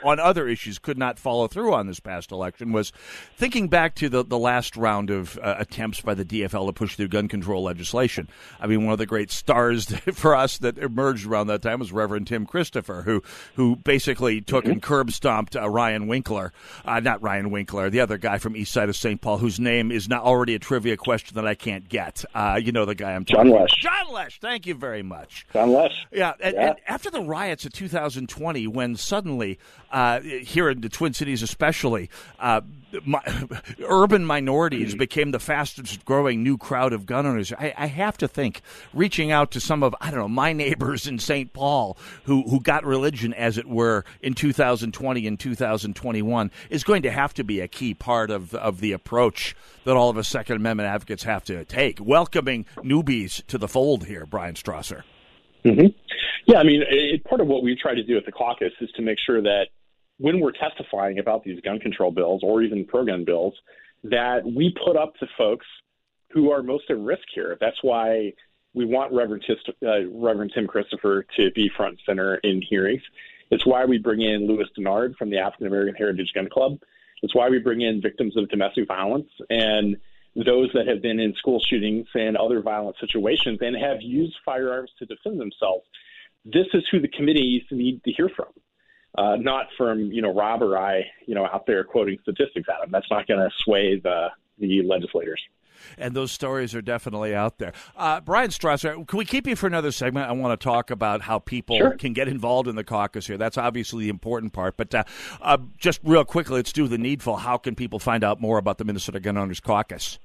on 0.03 0.19
other 0.19 0.47
issues 0.47 0.79
could 0.79 0.97
not 0.97 1.19
follow 1.19 1.47
through 1.47 1.73
on 1.73 1.87
this 1.87 1.99
past 1.99 2.31
election, 2.31 2.71
was 2.71 2.91
thinking 3.35 3.67
back 3.67 3.95
to 3.95 4.09
the, 4.09 4.23
the 4.23 4.37
last 4.37 4.75
round 4.77 5.09
of 5.09 5.37
uh, 5.41 5.55
attempts 5.59 6.01
by 6.01 6.13
the 6.13 6.25
DFL 6.25 6.67
to 6.67 6.73
push 6.73 6.95
through 6.95 7.07
gun 7.09 7.27
control 7.27 7.63
legislation. 7.63 8.27
I 8.59 8.67
mean, 8.67 8.83
one 8.85 8.93
of 8.93 8.99
the 8.99 9.05
great 9.05 9.31
stars 9.31 9.85
for 10.13 10.35
us 10.35 10.57
that 10.59 10.77
emerged 10.77 11.25
around 11.25 11.47
that 11.47 11.61
time 11.61 11.79
was 11.79 11.91
Reverend 11.91 12.27
Tim 12.27 12.45
Christopher, 12.45 13.01
who 13.03 13.21
who 13.55 13.75
basically 13.75 14.41
took 14.41 14.65
and 14.65 14.81
curb 14.81 15.11
stomped 15.11 15.55
uh, 15.55 15.69
Ryan 15.69 16.07
Winkler, 16.07 16.53
uh, 16.85 16.99
not 16.99 17.21
Ryan 17.21 17.49
Winkler, 17.51 17.89
the 17.89 17.99
other 17.99 18.17
guy 18.17 18.37
from 18.37 18.55
East 18.55 18.71
Side 18.71 18.89
of 18.89 18.95
St. 18.95 19.19
Paul, 19.21 19.37
whose 19.37 19.59
name 19.59 19.91
is 19.91 20.07
not 20.07 20.23
already 20.23 20.55
a 20.55 20.59
trivia 20.59 20.97
question 20.97 21.35
that 21.35 21.47
I 21.47 21.55
can't 21.55 21.87
get. 21.89 22.23
Uh, 22.33 22.59
you 22.61 22.71
know 22.71 22.85
the 22.85 22.95
guy 22.95 23.13
I'm 23.13 23.25
John 23.25 23.37
talking 23.37 23.51
about. 23.51 23.61
Lesch. 23.69 23.77
John 23.81 24.13
Lesch. 24.13 24.39
Thank 24.39 24.65
you 24.67 24.73
very 24.75 25.03
much. 25.03 25.45
John 25.53 25.69
Lesch. 25.69 25.93
Yeah, 26.11 26.33
and, 26.41 26.53
Yeah. 26.55 26.67
and 26.69 26.75
after 26.87 27.09
the 27.09 27.21
riots 27.21 27.65
of 27.65 27.73
2020, 27.73 28.67
when 28.67 28.95
suddenly 28.95 29.59
uh, 29.91 30.19
here 30.21 30.69
in 30.69 30.81
the 30.81 30.89
Twin 30.89 31.13
Cities, 31.13 31.41
especially, 31.41 32.09
uh, 32.39 32.61
mi- 33.05 33.19
urban 33.87 34.25
minorities 34.25 34.95
became 34.95 35.31
the 35.31 35.39
fastest 35.39 36.03
growing 36.05 36.43
new 36.43 36.57
crowd 36.57 36.93
of 36.93 37.05
gun 37.05 37.25
owners. 37.25 37.53
I, 37.53 37.73
I 37.77 37.87
have 37.87 38.17
to 38.19 38.27
think 38.27 38.61
reaching 38.93 39.31
out 39.31 39.51
to 39.51 39.59
some 39.59 39.83
of 39.83 39.95
I 40.01 40.11
don't 40.11 40.19
know 40.19 40.27
my 40.27 40.53
neighbors 40.67 41.07
in 41.07 41.19
St. 41.19 41.53
Paul 41.53 41.97
who 42.23 42.43
who 42.43 42.59
got 42.59 42.85
religion, 42.85 43.33
as 43.33 43.57
it 43.57 43.67
were, 43.67 44.05
in 44.21 44.33
2020 44.33 45.27
and 45.27 45.39
2021 45.39 46.51
is 46.69 46.83
going 46.83 47.03
to 47.03 47.11
have 47.11 47.33
to 47.35 47.43
be 47.43 47.59
a 47.59 47.67
key 47.67 47.93
part 47.93 48.29
of 48.29 48.53
of 48.55 48.79
the 48.79 48.91
approach 48.91 49.55
that 49.83 49.95
all 49.95 50.09
of 50.09 50.17
us 50.17 50.27
Second 50.27 50.57
Amendment 50.57 50.89
advocates 50.89 51.23
have 51.23 51.43
to 51.45 51.63
take. 51.65 51.99
Welcoming 52.01 52.65
newbies 52.77 53.45
to 53.47 53.57
the 53.57 53.67
fold 53.67 54.05
here, 54.05 54.25
Bryan 54.25 54.55
Strawser. 54.55 55.03
Hmm 55.67 55.87
Yeah, 56.45 56.59
I 56.59 56.63
mean, 56.63 56.83
it, 56.87 57.23
part 57.25 57.41
of 57.41 57.47
what 57.47 57.63
we 57.63 57.75
try 57.75 57.93
to 57.93 58.03
do 58.03 58.17
at 58.17 58.25
the 58.25 58.31
caucus 58.31 58.73
is 58.81 58.89
to 58.95 59.01
make 59.01 59.17
sure 59.25 59.41
that 59.41 59.67
when 60.17 60.39
we're 60.39 60.51
testifying 60.51 61.19
about 61.19 61.43
these 61.43 61.59
gun 61.61 61.79
control 61.79 62.11
bills 62.11 62.41
or 62.43 62.61
even 62.61 62.85
pro-gun 62.85 63.23
bills, 63.25 63.53
that 64.03 64.41
we 64.45 64.73
put 64.85 64.95
up 64.95 65.15
to 65.15 65.27
folks 65.37 65.65
who 66.31 66.51
are 66.51 66.63
most 66.63 66.85
at 66.89 66.97
risk 66.97 67.23
here. 67.33 67.57
That's 67.59 67.77
why 67.81 68.33
we 68.73 68.85
want 68.85 69.13
Reverend, 69.13 69.43
uh, 69.83 70.07
Reverend 70.11 70.51
Tim 70.53 70.67
Christopher 70.67 71.25
to 71.37 71.51
be 71.51 71.69
front 71.75 71.91
and 71.93 71.99
center 72.05 72.35
in 72.35 72.61
hearings. 72.61 73.01
It's 73.49 73.65
why 73.65 73.85
we 73.85 73.97
bring 73.97 74.21
in 74.21 74.47
Louis 74.47 74.65
Denard 74.77 75.15
from 75.15 75.29
the 75.29 75.37
African 75.37 75.67
American 75.67 75.95
Heritage 75.95 76.31
Gun 76.33 76.49
Club. 76.49 76.79
It's 77.21 77.33
why 77.33 77.49
we 77.49 77.59
bring 77.59 77.81
in 77.81 78.01
victims 78.01 78.35
of 78.37 78.49
domestic 78.49 78.87
violence. 78.87 79.29
And 79.49 79.97
those 80.45 80.69
that 80.73 80.87
have 80.87 81.01
been 81.01 81.19
in 81.19 81.33
school 81.35 81.59
shootings 81.67 82.07
and 82.13 82.37
other 82.37 82.61
violent 82.61 82.95
situations 82.99 83.59
and 83.61 83.75
have 83.75 84.01
used 84.01 84.35
firearms 84.45 84.91
to 84.99 85.05
defend 85.05 85.39
themselves. 85.39 85.85
This 86.45 86.67
is 86.73 86.83
who 86.91 86.99
the 86.99 87.07
committees 87.07 87.63
need 87.71 88.03
to 88.03 88.11
hear 88.11 88.29
from, 88.29 88.47
uh, 89.17 89.35
not 89.37 89.67
from 89.77 90.11
you 90.11 90.21
know 90.21 90.33
Rob 90.33 90.61
or 90.61 90.77
I, 90.77 91.03
you 91.25 91.35
know, 91.35 91.45
out 91.45 91.65
there 91.65 91.83
quoting 91.83 92.17
statistics 92.21 92.67
at 92.69 92.81
them. 92.81 92.89
That's 92.91 93.09
not 93.11 93.27
going 93.27 93.39
to 93.39 93.49
sway 93.63 93.99
the 93.99 94.27
the 94.59 94.81
legislators. 94.83 95.41
and 95.99 96.15
those 96.15 96.31
stories 96.31 96.73
are 96.73 96.81
definitely 96.81 97.35
out 97.35 97.59
there. 97.59 97.71
Uh, 97.95 98.19
Bryan 98.21 98.49
Strawser, 98.49 99.07
can 99.07 99.17
we 99.19 99.25
keep 99.25 99.45
you 99.45 99.55
for 99.55 99.67
another 99.67 99.91
segment? 99.91 100.27
I 100.27 100.31
want 100.33 100.59
to 100.59 100.63
talk 100.63 100.89
about 100.89 101.21
how 101.21 101.37
people 101.37 101.77
Sure. 101.77 101.91
can 101.91 102.13
get 102.13 102.27
involved 102.27 102.67
in 102.67 102.75
the 102.75 102.83
caucus 102.83 103.27
here. 103.27 103.37
That's 103.37 103.57
obviously 103.57 104.05
the 104.05 104.09
important 104.09 104.53
part. 104.53 104.75
But 104.77 104.95
uh, 104.95 105.03
uh, 105.41 105.57
just 105.77 105.99
real 106.03 106.25
quickly, 106.25 106.55
let's 106.55 106.73
do 106.73 106.87
the 106.87 106.97
needful. 106.97 107.35
How 107.37 107.57
can 107.57 107.75
people 107.75 107.99
find 107.99 108.23
out 108.23 108.41
more 108.41 108.57
about 108.57 108.77
the 108.79 108.85
Minnesota 108.85 109.19
Gun 109.19 109.37
Owners 109.37 109.59
Caucus? 109.59 110.17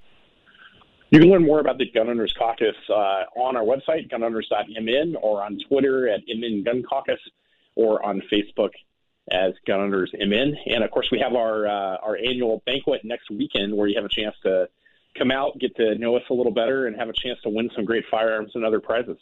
You 1.12 1.20
can 1.20 1.28
learn 1.28 1.44
more 1.44 1.60
about 1.60 1.76
the 1.76 1.84
Gun 1.90 2.08
Owners 2.08 2.32
Caucus 2.32 2.74
uh, 2.88 3.24
on 3.36 3.54
our 3.54 3.62
website, 3.62 4.10
gunowners.mn, 4.10 5.14
or 5.16 5.44
on 5.44 5.58
Twitter 5.68 6.08
at 6.08 6.22
MN 6.26 6.62
Gun 6.62 6.82
Caucus, 6.82 7.20
or 7.74 8.02
on 8.02 8.22
Facebook 8.32 8.70
as 9.30 9.52
Gun 9.66 9.80
Owners 9.80 10.10
MN. 10.14 10.56
And 10.64 10.82
of 10.82 10.90
course, 10.90 11.10
we 11.12 11.18
have 11.18 11.34
our 11.34 11.66
uh, 11.66 11.96
our 11.98 12.16
annual 12.16 12.62
banquet 12.64 13.02
next 13.04 13.30
weekend, 13.30 13.76
where 13.76 13.88
you 13.88 13.96
have 13.96 14.06
a 14.06 14.08
chance 14.08 14.34
to 14.44 14.70
come 15.14 15.30
out, 15.30 15.58
get 15.58 15.76
to 15.76 15.96
know 15.96 16.16
us 16.16 16.22
a 16.30 16.32
little 16.32 16.50
better, 16.50 16.86
and 16.86 16.96
have 16.96 17.10
a 17.10 17.12
chance 17.12 17.38
to 17.42 17.50
win 17.50 17.68
some 17.76 17.84
great 17.84 18.04
firearms 18.10 18.52
and 18.54 18.64
other 18.64 18.80
prizes. 18.80 19.18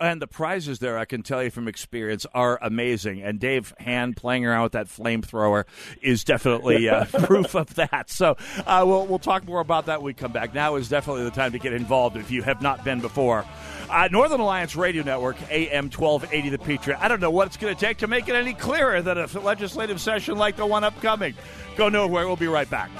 And 0.00 0.20
the 0.20 0.26
prizes 0.26 0.80
there, 0.80 0.98
I 0.98 1.04
can 1.04 1.22
tell 1.22 1.42
you 1.42 1.50
from 1.50 1.68
experience, 1.68 2.26
are 2.34 2.58
amazing. 2.60 3.22
And 3.22 3.38
Dave 3.38 3.72
Hand 3.78 4.16
playing 4.16 4.44
around 4.44 4.64
with 4.64 4.72
that 4.72 4.88
flamethrower 4.88 5.64
is 6.02 6.24
definitely 6.24 6.88
uh, 6.88 7.04
proof 7.24 7.54
of 7.54 7.74
that. 7.76 8.10
So 8.10 8.36
uh, 8.66 8.82
we'll, 8.84 9.06
we'll 9.06 9.20
talk 9.20 9.46
more 9.46 9.60
about 9.60 9.86
that 9.86 10.00
when 10.00 10.06
we 10.06 10.14
come 10.14 10.32
back. 10.32 10.52
Now 10.52 10.74
is 10.74 10.88
definitely 10.88 11.22
the 11.22 11.30
time 11.30 11.52
to 11.52 11.60
get 11.60 11.72
involved 11.72 12.16
if 12.16 12.32
you 12.32 12.42
have 12.42 12.60
not 12.60 12.84
been 12.84 13.00
before. 13.00 13.44
Uh, 13.88 14.08
Northern 14.10 14.40
Alliance 14.40 14.74
Radio 14.74 15.04
Network, 15.04 15.36
AM 15.48 15.90
1280 15.90 16.48
The 16.48 16.58
Patriot. 16.58 16.98
I 17.00 17.06
don't 17.06 17.20
know 17.20 17.30
what 17.30 17.46
it's 17.46 17.56
going 17.56 17.72
to 17.72 17.80
take 17.80 17.98
to 17.98 18.08
make 18.08 18.28
it 18.28 18.34
any 18.34 18.54
clearer 18.54 19.00
than 19.00 19.16
a 19.16 19.26
legislative 19.38 20.00
session 20.00 20.36
like 20.36 20.56
the 20.56 20.66
one 20.66 20.82
upcoming. 20.82 21.34
Go 21.76 21.88
nowhere. 21.88 22.26
We'll 22.26 22.34
be 22.34 22.48
right 22.48 22.68
back. 22.68 22.90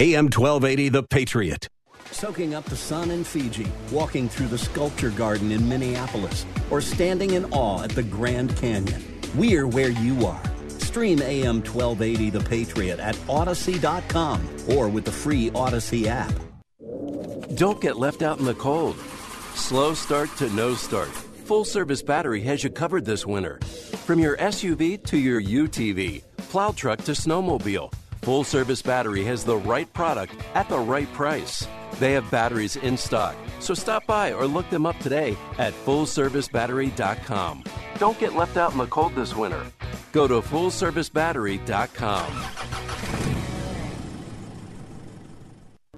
AM 0.00 0.30
1280, 0.30 0.88
The 0.88 1.02
Patriot. 1.02 1.68
Soaking 2.10 2.54
up 2.54 2.64
the 2.64 2.74
sun 2.74 3.10
in 3.10 3.22
Fiji, 3.22 3.70
walking 3.92 4.30
through 4.30 4.46
the 4.46 4.56
sculpture 4.56 5.10
garden 5.10 5.52
in 5.52 5.68
Minneapolis, 5.68 6.46
or 6.70 6.80
standing 6.80 7.32
in 7.32 7.44
awe 7.52 7.82
at 7.82 7.90
the 7.90 8.02
Grand 8.02 8.56
Canyon. 8.56 9.04
We're 9.34 9.66
where 9.66 9.90
you 9.90 10.24
are. 10.24 10.42
Stream 10.68 11.20
AM 11.20 11.56
1280 11.56 12.30
The 12.30 12.40
Patriot 12.40 12.98
at 12.98 13.18
Odyssey.com 13.28 14.48
or 14.70 14.88
with 14.88 15.04
the 15.04 15.12
free 15.12 15.50
Odyssey 15.54 16.08
app. 16.08 16.32
Don't 17.56 17.82
get 17.82 17.98
left 17.98 18.22
out 18.22 18.38
in 18.38 18.46
the 18.46 18.54
cold. 18.54 18.96
Slow 19.54 19.92
start 19.92 20.34
to 20.38 20.48
no 20.54 20.76
start. 20.76 21.10
Full 21.44 21.66
service 21.66 22.02
battery 22.02 22.40
has 22.40 22.64
you 22.64 22.70
covered 22.70 23.04
this 23.04 23.26
winter. 23.26 23.58
From 24.06 24.18
your 24.18 24.38
SUV 24.38 25.04
to 25.04 25.18
your 25.18 25.42
UTV, 25.42 26.22
plow 26.48 26.70
truck 26.70 27.04
to 27.04 27.12
snowmobile, 27.12 27.92
Full 28.22 28.44
Service 28.44 28.82
Battery 28.82 29.24
has 29.24 29.44
the 29.44 29.56
right 29.56 29.90
product 29.92 30.34
at 30.54 30.68
the 30.68 30.78
right 30.78 31.12
price. 31.12 31.66
They 31.98 32.12
have 32.12 32.30
batteries 32.30 32.76
in 32.76 32.96
stock, 32.96 33.34
so 33.58 33.74
stop 33.74 34.06
by 34.06 34.32
or 34.32 34.46
look 34.46 34.70
them 34.70 34.86
up 34.86 34.98
today 35.00 35.36
at 35.58 35.74
fullservicebattery.com. 35.84 37.64
Don't 37.98 38.18
get 38.18 38.34
left 38.34 38.56
out 38.56 38.72
in 38.72 38.78
the 38.78 38.86
cold 38.86 39.14
this 39.14 39.34
winter. 39.34 39.66
Go 40.12 40.28
to 40.28 40.40
fullservicebattery.com. 40.40 43.29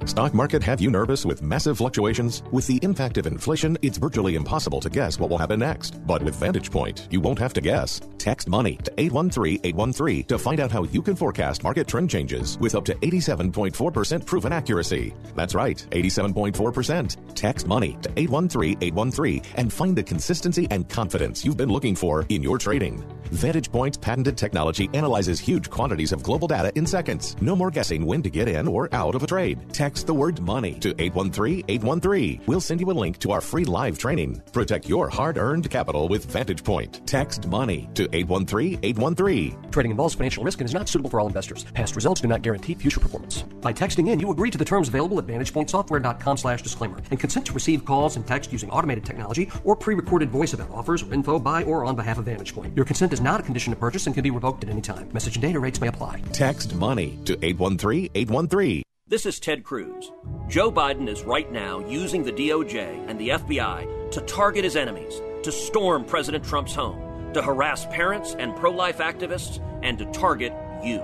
Stock 0.04 0.34
market 0.34 0.62
have 0.64 0.80
you 0.80 0.90
nervous 0.90 1.24
with 1.24 1.42
massive 1.42 1.78
fluctuations? 1.78 2.42
With 2.50 2.66
the 2.66 2.78
impact 2.82 3.18
of 3.18 3.26
inflation, 3.26 3.78
it's 3.82 3.98
virtually 3.98 4.34
impossible 4.34 4.80
to 4.80 4.90
guess 4.90 5.18
what 5.18 5.30
will 5.30 5.38
happen 5.38 5.60
next. 5.60 6.04
But 6.06 6.22
with 6.22 6.34
Vantage 6.34 6.70
Point, 6.70 7.06
you 7.10 7.20
won't 7.20 7.38
have 7.38 7.52
to 7.54 7.60
guess. 7.60 8.00
Text 8.18 8.48
money 8.48 8.76
to 8.84 8.90
813-813 8.90 10.26
to 10.26 10.38
find 10.38 10.60
out 10.60 10.72
how 10.72 10.82
you 10.84 11.02
can 11.02 11.14
forecast 11.14 11.62
market 11.62 11.86
trend 11.86 12.10
changes 12.10 12.58
with 12.58 12.74
up 12.74 12.84
to 12.86 12.94
87.4% 12.96 14.26
proven 14.26 14.52
accuracy. 14.52 15.14
That's 15.36 15.54
right, 15.54 15.86
87.4%. 15.90 17.34
Text 17.34 17.66
money 17.68 17.96
to 18.02 18.08
813-813 18.10 19.44
and 19.54 19.72
find 19.72 19.96
the 19.96 20.02
consistency 20.02 20.66
and 20.70 20.88
confidence 20.88 21.44
you've 21.44 21.56
been 21.56 21.72
looking 21.72 21.94
for 21.94 22.26
in 22.28 22.42
your 22.42 22.58
trading. 22.58 23.04
Vantage 23.32 23.72
Point's 23.72 23.96
patented 23.96 24.36
technology 24.36 24.90
analyzes 24.92 25.40
huge 25.40 25.70
quantities 25.70 26.12
of 26.12 26.22
global 26.22 26.46
data 26.46 26.70
in 26.74 26.84
seconds. 26.84 27.34
No 27.40 27.56
more 27.56 27.70
guessing 27.70 28.04
when 28.04 28.22
to 28.22 28.28
get 28.28 28.46
in 28.46 28.68
or 28.68 28.90
out 28.92 29.14
of 29.14 29.22
a 29.22 29.26
trade. 29.26 29.72
Text 29.72 30.06
the 30.06 30.12
word 30.12 30.38
money 30.42 30.74
to 30.80 30.92
813-813. 30.94 32.46
We'll 32.46 32.60
send 32.60 32.82
you 32.82 32.90
a 32.90 32.92
link 32.92 33.18
to 33.20 33.32
our 33.32 33.40
free 33.40 33.64
live 33.64 33.96
training. 33.96 34.42
Protect 34.52 34.86
your 34.86 35.08
hard-earned 35.08 35.70
capital 35.70 36.08
with 36.08 36.26
Vantage 36.26 36.62
Point. 36.62 37.06
Text 37.06 37.46
money 37.46 37.88
to 37.94 38.06
813-813. 38.08 39.72
Trading 39.72 39.90
involves 39.90 40.14
financial 40.14 40.44
risk 40.44 40.60
and 40.60 40.68
is 40.68 40.74
not 40.74 40.90
suitable 40.90 41.08
for 41.08 41.18
all 41.18 41.26
investors. 41.26 41.64
Past 41.72 41.96
results 41.96 42.20
do 42.20 42.28
not 42.28 42.42
guarantee 42.42 42.74
future 42.74 43.00
performance. 43.00 43.44
By 43.62 43.72
texting 43.72 44.10
in, 44.10 44.20
you 44.20 44.30
agree 44.30 44.50
to 44.50 44.58
the 44.58 44.64
terms 44.64 44.88
available 44.88 45.18
at 45.18 45.26
VantagePointSoftware.com 45.26 46.36
slash 46.36 46.60
disclaimer 46.60 47.00
and 47.10 47.18
consent 47.18 47.46
to 47.46 47.54
receive 47.54 47.86
calls 47.86 48.16
and 48.16 48.26
text 48.26 48.52
using 48.52 48.68
automated 48.68 49.06
technology 49.06 49.50
or 49.64 49.74
pre-recorded 49.74 50.28
voice 50.28 50.52
about 50.52 50.70
offers 50.70 51.02
or 51.02 51.14
info 51.14 51.38
by 51.38 51.62
or 51.62 51.86
on 51.86 51.96
behalf 51.96 52.18
of 52.18 52.26
VantagePoint. 52.26 52.76
Your 52.76 52.84
consent 52.84 53.14
is 53.14 53.21
not 53.22 53.40
a 53.40 53.42
condition 53.42 53.72
of 53.72 53.80
purchase 53.80 54.06
and 54.06 54.14
can 54.14 54.22
be 54.22 54.30
revoked 54.30 54.64
at 54.64 54.70
any 54.70 54.80
time. 54.80 55.08
Message 55.12 55.36
and 55.36 55.42
data 55.42 55.58
rates 55.58 55.80
may 55.80 55.88
apply. 55.88 56.20
Text 56.32 56.74
money 56.74 57.18
to 57.24 57.36
813-813. 57.36 58.82
This 59.08 59.26
is 59.26 59.38
Ted 59.38 59.62
Cruz. 59.62 60.10
Joe 60.48 60.72
Biden 60.72 61.08
is 61.08 61.22
right 61.22 61.50
now 61.52 61.86
using 61.86 62.22
the 62.24 62.32
DOJ 62.32 63.08
and 63.08 63.18
the 63.18 63.30
FBI 63.30 64.10
to 64.10 64.20
target 64.22 64.64
his 64.64 64.76
enemies, 64.76 65.20
to 65.42 65.52
storm 65.52 66.04
President 66.04 66.44
Trump's 66.44 66.74
home, 66.74 67.32
to 67.34 67.42
harass 67.42 67.84
parents 67.86 68.34
and 68.38 68.56
pro 68.56 68.70
life 68.70 68.98
activists, 68.98 69.60
and 69.82 69.98
to 69.98 70.06
target 70.12 70.52
you. 70.82 71.02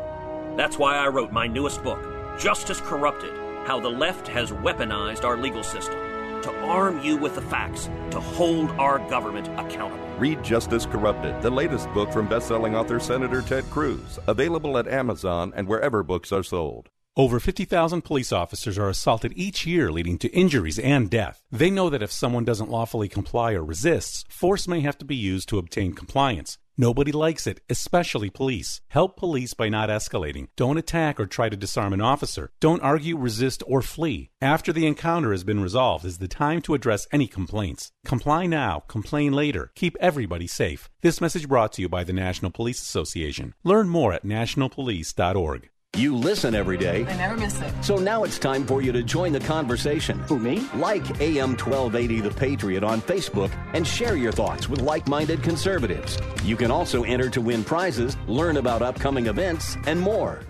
That's 0.57 0.79
why 0.79 0.97
I 0.97 1.09
wrote 1.09 1.33
my 1.33 1.47
newest 1.47 1.83
book, 1.83 2.01
Justice 2.39 2.81
Corrupted 2.81 3.35
How 3.67 3.79
the 3.79 3.91
Left 3.91 4.27
Has 4.29 4.53
Weaponized 4.53 5.25
Our 5.25 5.37
Legal 5.37 5.63
System, 5.63 5.99
to 6.43 6.55
arm 6.61 7.03
you 7.03 7.17
with 7.17 7.35
the 7.35 7.43
facts, 7.43 7.91
to 8.11 8.21
hold 8.21 8.71
our 8.73 8.99
government 9.09 9.49
accountable. 9.59 10.07
Read 10.19 10.43
Justice 10.43 10.87
Corrupted, 10.87 11.41
the 11.43 11.51
latest 11.51 11.93
book 11.93 12.13
from 12.13 12.29
best-selling 12.29 12.75
author 12.75 13.01
Senator 13.01 13.43
Ted 13.43 13.65
Cruz, 13.71 14.19
available 14.27 14.79
at 14.79 14.89
Amazon 14.89 15.53
and 15.57 15.69
wherever 15.69 16.03
books 16.03 16.33
are 16.33 16.43
sold. 16.43 16.89
Over 17.17 17.41
50,000 17.41 18.03
police 18.03 18.31
officers 18.31 18.79
are 18.79 18.89
assaulted 18.89 19.33
each 19.35 19.67
year, 19.67 19.91
leading 19.91 20.19
to 20.19 20.33
injuries 20.33 20.79
and 20.79 21.11
death. 21.11 21.43
They 21.51 21.69
know 21.69 21.91
that 21.91 22.03
if 22.03 22.13
someone 22.13 22.45
doesn't 22.45 22.71
lawfully 22.71 23.09
comply 23.09 23.55
or 23.55 23.65
resists, 23.65 24.25
force 24.29 24.69
may 24.69 24.83
have 24.83 24.97
to 24.99 25.05
be 25.05 25.17
used 25.17 25.49
to 25.49 25.59
obtain 25.59 25.95
compliance. 25.95 26.59
Nobody 26.81 27.11
likes 27.11 27.49
it, 27.49 27.61
especially 27.69 28.31
police. 28.31 28.81
Help 28.87 29.17
police 29.17 29.53
by 29.53 29.69
not 29.69 29.89
escalating. 29.89 30.47
Don't 30.55 30.79
attack 30.79 31.19
or 31.19 31.27
try 31.27 31.49
to 31.49 31.57
disarm 31.57 31.93
an 31.93 32.01
officer. 32.01 32.53
Don't 32.61 32.81
argue, 32.83 33.19
resist, 33.19 33.65
or 33.67 33.83
flee. 33.83 34.31
After 34.41 34.73
the 34.73 34.87
encounter 34.87 35.33
has 35.33 35.43
been 35.43 35.61
resolved 35.61 36.05
is 36.05 36.19
the 36.19 36.29
time 36.29 36.63
to 36.63 36.75
address 36.75 37.09
any 37.11 37.27
complaints. 37.27 37.91
Comply 38.05 38.47
now, 38.47 38.85
complain 38.87 39.33
later. 39.33 39.73
Keep 39.75 39.97
everybody 39.99 40.47
safe. 40.47 40.89
This 41.03 41.21
message 41.21 41.49
brought 41.49 41.73
to 41.73 41.83
you 41.83 41.89
by 41.89 42.05
the 42.05 42.13
National 42.13 42.53
Police 42.53 42.81
Association. 42.81 43.55
Learn 43.65 43.89
more 43.89 44.13
at 44.13 44.25
nationalpolice.org. 44.25 45.71
You 45.99 46.15
listen 46.15 46.55
every 46.55 46.77
day. 46.77 47.05
I 47.07 47.17
never 47.17 47.37
miss 47.37 47.61
it. 47.61 47.75
So 47.83 47.97
now 47.97 48.23
it's 48.23 48.39
time 48.39 48.65
for 48.65 48.81
you 48.81 48.93
to 48.93 49.03
join 49.03 49.33
the 49.33 49.41
conversation. 49.41 50.21
Who, 50.21 50.39
me? 50.39 50.65
Like 50.77 51.21
AM 51.21 51.57
1280 51.57 52.21
The 52.21 52.31
Patriot 52.31 52.85
on 52.85 53.01
Facebook 53.01 53.51
and 53.75 53.85
share 53.85 54.17
your 54.17 54.31
thoughts 54.31 54.69
with 54.69 54.81
like 54.81 55.09
minded 55.09 55.43
conservatives. 55.43 56.17
You 56.45 56.55
can 56.55 56.71
also 56.71 57.03
enter 57.03 57.29
to 57.31 57.41
win 57.41 57.65
prizes, 57.65 58.17
learn 58.29 58.59
about 58.59 58.81
upcoming 58.81 59.27
events, 59.27 59.77
and 59.87 60.01
more. 60.01 60.43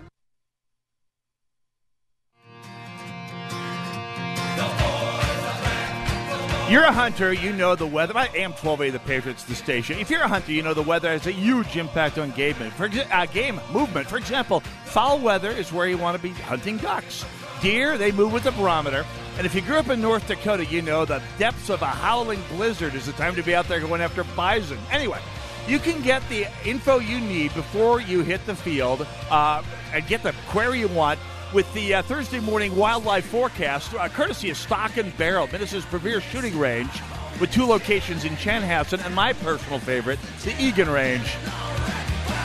You're 6.69 6.83
a 6.83 6.91
hunter, 6.91 7.33
you 7.33 7.51
know 7.51 7.73
the 7.73 7.87
weather. 7.87 8.15
I 8.15 8.27
am 8.27 8.53
12A 8.53 8.91
the 8.91 8.99
Patriots, 8.99 9.43
the 9.43 9.55
station. 9.55 9.97
If 9.97 10.11
you're 10.11 10.21
a 10.21 10.27
hunter, 10.27 10.51
you 10.51 10.61
know 10.61 10.75
the 10.75 10.83
weather 10.83 11.09
has 11.09 11.25
a 11.25 11.31
huge 11.31 11.75
impact 11.75 12.19
on 12.19 12.29
game, 12.29 12.53
for, 12.53 12.87
exa- 12.87 13.09
uh, 13.11 13.25
game 13.25 13.59
movement. 13.73 14.05
For 14.05 14.17
example, 14.17 14.59
foul 14.85 15.17
weather 15.17 15.49
is 15.49 15.73
where 15.73 15.87
you 15.87 15.97
want 15.97 16.15
to 16.15 16.21
be 16.21 16.29
hunting 16.29 16.77
ducks. 16.77 17.25
Deer, 17.59 17.97
they 17.97 18.11
move 18.11 18.31
with 18.31 18.43
the 18.43 18.51
barometer. 18.51 19.03
And 19.37 19.47
if 19.47 19.55
you 19.55 19.61
grew 19.61 19.77
up 19.77 19.89
in 19.89 19.99
North 19.99 20.27
Dakota, 20.27 20.63
you 20.63 20.83
know 20.83 21.05
the 21.05 21.23
depths 21.39 21.71
of 21.71 21.81
a 21.81 21.87
howling 21.87 22.43
blizzard 22.49 22.93
is 22.93 23.07
the 23.07 23.13
time 23.13 23.33
to 23.33 23.41
be 23.41 23.55
out 23.55 23.67
there 23.67 23.79
going 23.79 24.01
after 24.01 24.23
bison. 24.23 24.77
Anyway, 24.91 25.19
you 25.67 25.79
can 25.79 26.03
get 26.03 26.21
the 26.29 26.45
info 26.63 26.99
you 26.99 27.19
need 27.19 27.51
before 27.55 27.99
you 27.99 28.21
hit 28.21 28.45
the 28.45 28.55
field 28.55 29.07
uh, 29.31 29.63
and 29.91 30.05
get 30.05 30.21
the 30.21 30.35
query 30.49 30.81
you 30.81 30.87
want 30.89 31.19
with 31.53 31.71
the 31.73 31.95
uh, 31.95 32.01
Thursday 32.03 32.39
morning 32.39 32.75
wildlife 32.75 33.25
forecast, 33.25 33.93
uh, 33.95 34.07
courtesy 34.09 34.49
of 34.49 34.57
Stock 34.57 34.97
and 34.97 35.15
Barrel, 35.17 35.47
Minnesota's 35.47 35.85
premier 35.85 36.21
shooting 36.21 36.57
range, 36.57 37.01
with 37.39 37.51
two 37.51 37.65
locations 37.65 38.25
in 38.25 38.33
Chanhassen 38.33 39.03
and 39.05 39.15
my 39.15 39.33
personal 39.33 39.79
favorite, 39.79 40.19
the 40.43 40.51
Eagan 40.61 40.89
Range. 40.89 41.25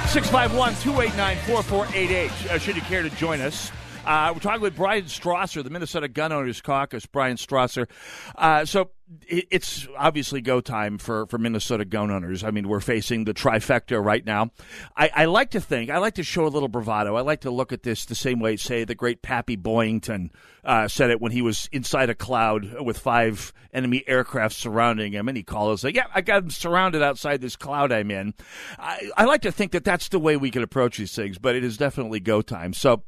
651 0.08 0.74
289 0.76 1.36
4488. 1.46 2.30
Uh, 2.50 2.58
Should 2.58 2.76
you 2.76 2.82
care 2.82 3.02
to 3.02 3.10
join 3.10 3.40
us? 3.40 3.70
Uh, 4.06 4.32
we're 4.34 4.40
talking 4.40 4.60
with 4.60 4.76
Bryan 4.76 5.04
Strawser, 5.04 5.64
the 5.64 5.70
Minnesota 5.70 6.08
Gun 6.08 6.30
Owners 6.30 6.60
Caucus. 6.60 7.06
Bryan 7.06 7.38
Strawser. 7.38 7.88
Uh, 8.34 8.66
so 8.66 8.90
it, 9.26 9.46
it's 9.50 9.88
obviously 9.96 10.42
go 10.42 10.60
time 10.60 10.98
for, 10.98 11.26
for 11.26 11.38
Minnesota 11.38 11.86
gun 11.86 12.10
owners. 12.10 12.44
I 12.44 12.50
mean, 12.50 12.68
we're 12.68 12.80
facing 12.80 13.24
the 13.24 13.32
trifecta 13.32 14.02
right 14.02 14.24
now. 14.24 14.50
I, 14.94 15.10
I 15.14 15.24
like 15.24 15.52
to 15.52 15.60
think, 15.60 15.90
I 15.90 15.98
like 15.98 16.14
to 16.14 16.22
show 16.22 16.46
a 16.46 16.48
little 16.48 16.68
bravado. 16.68 17.16
I 17.16 17.22
like 17.22 17.42
to 17.42 17.50
look 17.50 17.72
at 17.72 17.82
this 17.82 18.04
the 18.04 18.14
same 18.14 18.40
way, 18.40 18.56
say, 18.56 18.84
the 18.84 18.94
great 18.94 19.22
Pappy 19.22 19.56
Boyington 19.56 20.30
uh, 20.64 20.86
said 20.86 21.10
it 21.10 21.20
when 21.20 21.32
he 21.32 21.40
was 21.40 21.68
inside 21.72 22.10
a 22.10 22.14
cloud 22.14 22.80
with 22.82 22.98
five 22.98 23.54
enemy 23.72 24.04
aircraft 24.06 24.54
surrounding 24.54 25.12
him. 25.12 25.28
And 25.28 25.36
he 25.36 25.42
called 25.42 25.72
us, 25.72 25.82
like, 25.82 25.94
yeah, 25.94 26.06
I 26.14 26.20
got 26.20 26.42
him 26.42 26.50
surrounded 26.50 27.02
outside 27.02 27.40
this 27.40 27.56
cloud 27.56 27.90
I'm 27.90 28.10
in. 28.10 28.34
I, 28.78 29.10
I 29.16 29.24
like 29.24 29.42
to 29.42 29.52
think 29.52 29.72
that 29.72 29.84
that's 29.84 30.08
the 30.08 30.18
way 30.18 30.36
we 30.36 30.50
can 30.50 30.62
approach 30.62 30.98
these 30.98 31.14
things, 31.14 31.38
but 31.38 31.56
it 31.56 31.64
is 31.64 31.78
definitely 31.78 32.20
go 32.20 32.42
time. 32.42 32.74
So, 32.74 33.02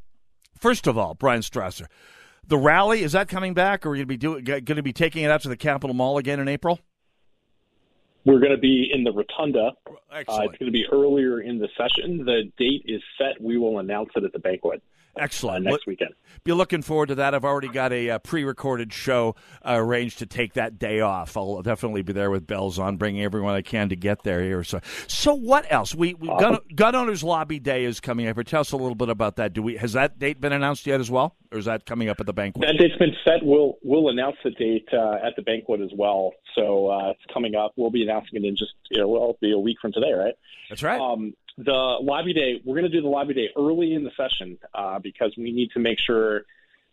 First 0.58 0.86
of 0.86 0.96
all, 0.96 1.14
Bryan 1.14 1.42
Strawser, 1.42 1.86
the 2.46 2.58
rally 2.58 3.02
is 3.02 3.12
that 3.12 3.28
coming 3.28 3.54
back, 3.54 3.84
or 3.84 3.90
are 3.90 3.96
you 3.96 4.04
going 4.04 4.18
to 4.18 4.42
be 4.42 4.44
doing, 4.44 4.64
going 4.64 4.76
to 4.76 4.82
be 4.82 4.92
taking 4.92 5.24
it 5.24 5.30
out 5.30 5.42
to 5.42 5.48
the 5.48 5.56
Capitol 5.56 5.94
Mall 5.94 6.18
again 6.18 6.40
in 6.40 6.48
April? 6.48 6.80
We're 8.24 8.40
going 8.40 8.52
to 8.52 8.58
be 8.58 8.90
in 8.92 9.04
the 9.04 9.12
rotunda. 9.12 9.70
Uh, 9.88 9.94
it's 10.10 10.26
going 10.28 10.66
to 10.66 10.70
be 10.72 10.84
earlier 10.90 11.40
in 11.40 11.58
the 11.58 11.68
session. 11.76 12.24
The 12.24 12.50
date 12.58 12.82
is 12.86 13.00
set. 13.18 13.40
We 13.40 13.56
will 13.56 13.78
announce 13.78 14.10
it 14.16 14.24
at 14.24 14.32
the 14.32 14.40
banquet. 14.40 14.82
Excellent. 15.18 15.66
Uh, 15.66 15.70
next 15.70 15.86
weekend. 15.86 16.10
Be 16.44 16.52
looking 16.52 16.82
forward 16.82 17.06
to 17.06 17.16
that. 17.16 17.34
I've 17.34 17.44
already 17.44 17.68
got 17.68 17.92
a 17.92 18.10
uh, 18.10 18.18
pre-recorded 18.18 18.92
show 18.92 19.34
uh, 19.64 19.74
arranged 19.76 20.18
to 20.20 20.26
take 20.26 20.54
that 20.54 20.78
day 20.78 21.00
off. 21.00 21.36
I'll 21.36 21.62
definitely 21.62 22.02
be 22.02 22.12
there 22.12 22.30
with 22.30 22.46
bells 22.46 22.78
on, 22.78 22.96
bringing 22.96 23.22
everyone 23.22 23.54
I 23.54 23.62
can 23.62 23.88
to 23.88 23.96
get 23.96 24.22
there 24.22 24.42
here. 24.42 24.62
So, 24.62 24.80
so 25.06 25.34
what 25.34 25.66
else? 25.70 25.94
We, 25.94 26.14
we 26.14 26.28
gun, 26.28 26.58
gun 26.74 26.94
owners 26.94 27.24
lobby 27.24 27.58
day 27.58 27.84
is 27.84 28.00
coming 28.00 28.28
up. 28.28 28.36
Tell 28.44 28.60
us 28.60 28.72
a 28.72 28.76
little 28.76 28.94
bit 28.94 29.08
about 29.08 29.36
that. 29.36 29.54
Do 29.54 29.62
we 29.62 29.76
has 29.76 29.94
that 29.94 30.18
date 30.18 30.40
been 30.40 30.52
announced 30.52 30.86
yet 30.86 31.00
as 31.00 31.10
well, 31.10 31.34
or 31.50 31.58
is 31.58 31.64
that 31.64 31.86
coming 31.86 32.08
up 32.08 32.20
at 32.20 32.26
the 32.26 32.32
banquet? 32.32 32.66
That 32.66 32.78
date's 32.78 32.96
been 32.96 33.16
set. 33.24 33.42
We'll 33.42 33.78
we'll 33.82 34.08
announce 34.08 34.36
the 34.44 34.50
date 34.50 34.88
uh, 34.92 35.26
at 35.26 35.34
the 35.36 35.42
banquet 35.42 35.80
as 35.80 35.90
well. 35.94 36.32
So 36.54 36.88
uh, 36.90 37.10
it's 37.10 37.32
coming 37.32 37.54
up. 37.54 37.72
We'll 37.76 37.90
be 37.90 38.02
announcing 38.02 38.42
it 38.42 38.44
in 38.44 38.56
just 38.56 38.72
you 38.90 39.00
know, 39.00 39.08
well, 39.08 39.22
it'll 39.22 39.38
be 39.40 39.52
a 39.52 39.58
week 39.58 39.78
from 39.80 39.92
today, 39.92 40.12
right? 40.12 40.34
That's 40.68 40.82
right. 40.82 41.00
Um, 41.00 41.34
the 41.58 41.98
lobby 42.02 42.32
day. 42.32 42.60
We're 42.64 42.74
going 42.74 42.90
to 42.90 42.96
do 42.96 43.02
the 43.02 43.08
lobby 43.08 43.34
day 43.34 43.48
early 43.56 43.94
in 43.94 44.04
the 44.04 44.10
session 44.16 44.58
uh, 44.74 44.98
because 44.98 45.34
we 45.36 45.52
need 45.52 45.70
to 45.72 45.80
make 45.80 45.98
sure 45.98 46.42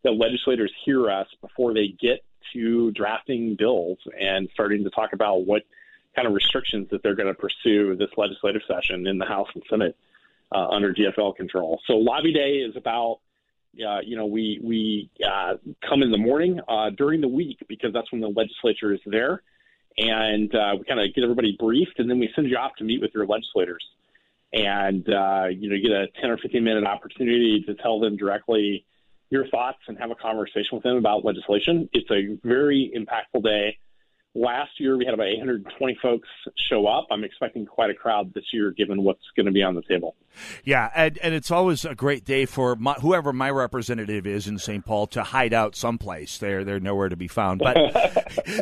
that 0.03 0.11
legislators 0.11 0.71
hear 0.85 1.09
us 1.09 1.27
before 1.41 1.73
they 1.73 1.87
get 1.87 2.23
to 2.53 2.91
drafting 2.91 3.55
bills 3.55 3.97
and 4.19 4.49
starting 4.53 4.83
to 4.83 4.89
talk 4.89 5.13
about 5.13 5.45
what 5.45 5.63
kind 6.15 6.27
of 6.27 6.33
restrictions 6.33 6.87
that 6.91 7.01
they're 7.01 7.15
going 7.15 7.33
to 7.33 7.33
pursue 7.33 7.95
this 7.95 8.09
legislative 8.17 8.61
session 8.67 9.07
in 9.07 9.17
the 9.17 9.25
House 9.25 9.47
and 9.55 9.63
Senate 9.69 9.95
uh, 10.53 10.67
under 10.67 10.93
DFL 10.93 11.35
control. 11.35 11.79
So 11.87 11.93
lobby 11.93 12.33
day 12.33 12.57
is 12.57 12.75
about 12.75 13.19
uh, 13.75 14.01
you 14.01 14.15
know, 14.15 14.27
we 14.27 14.59
we 14.63 15.09
uh, 15.27 15.55
come 15.87 16.03
in 16.03 16.11
the 16.11 16.17
morning 16.17 16.59
uh, 16.67 16.91
during 16.91 17.21
the 17.21 17.27
week 17.27 17.57
because 17.67 17.91
that's 17.91 18.11
when 18.11 18.21
the 18.21 18.27
legislature 18.27 18.93
is 18.93 18.99
there, 19.05 19.41
and 19.97 20.53
uh, 20.53 20.75
we 20.77 20.85
kind 20.85 20.99
of 20.99 21.13
get 21.13 21.23
everybody 21.23 21.55
briefed, 21.57 21.97
and 21.97 22.09
then 22.09 22.19
we 22.19 22.29
send 22.35 22.47
you 22.47 22.55
off 22.55 22.75
to 22.77 22.83
meet 22.83 23.01
with 23.01 23.11
your 23.15 23.25
legislators, 23.25 23.83
and 24.53 25.07
uh, 25.09 25.45
you 25.49 25.69
know, 25.69 25.75
you 25.75 25.81
get 25.81 25.91
a 25.91 26.07
ten 26.21 26.29
or 26.29 26.37
fifteen 26.37 26.63
minute 26.63 26.85
opportunity 26.85 27.63
to 27.65 27.73
tell 27.75 27.99
them 27.99 28.15
directly 28.15 28.85
your 29.29 29.47
thoughts 29.47 29.79
and 29.87 29.97
have 29.97 30.11
a 30.11 30.15
conversation 30.15 30.69
with 30.73 30.83
them 30.83 30.95
about 30.95 31.25
legislation. 31.25 31.89
It's 31.91 32.09
a 32.11 32.37
very 32.47 32.91
impactful 32.95 33.43
day. 33.43 33.77
Last 34.35 34.71
year 34.79 34.97
we 34.97 35.05
had 35.05 35.13
about 35.13 35.27
820 35.27 35.97
folks 36.01 36.27
show 36.67 36.87
up. 36.87 37.05
I'm 37.11 37.23
expecting 37.23 37.67
quite 37.67 37.91
a 37.91 37.93
crowd 37.93 38.33
this 38.33 38.45
year, 38.51 38.71
given 38.71 39.03
what's 39.03 39.21
going 39.35 39.45
to 39.45 39.51
be 39.51 39.61
on 39.61 39.75
the 39.75 39.83
table. 39.83 40.15
Yeah, 40.63 40.89
and, 40.95 41.19
and 41.19 41.35
it's 41.35 41.51
always 41.51 41.85
a 41.85 41.93
great 41.93 42.25
day 42.25 42.47
for 42.47 42.75
my, 42.75 42.93
whoever 42.93 43.31
my 43.31 43.51
representative 43.51 44.25
is 44.25 44.47
in 44.47 44.57
St. 44.57 44.83
Paul 44.83 45.05
to 45.07 45.21
hide 45.21 45.53
out 45.53 45.75
someplace. 45.75 46.39
They're 46.39 46.63
they're 46.63 46.79
nowhere 46.79 47.09
to 47.09 47.15
be 47.15 47.27
found. 47.27 47.61
But 47.63 47.77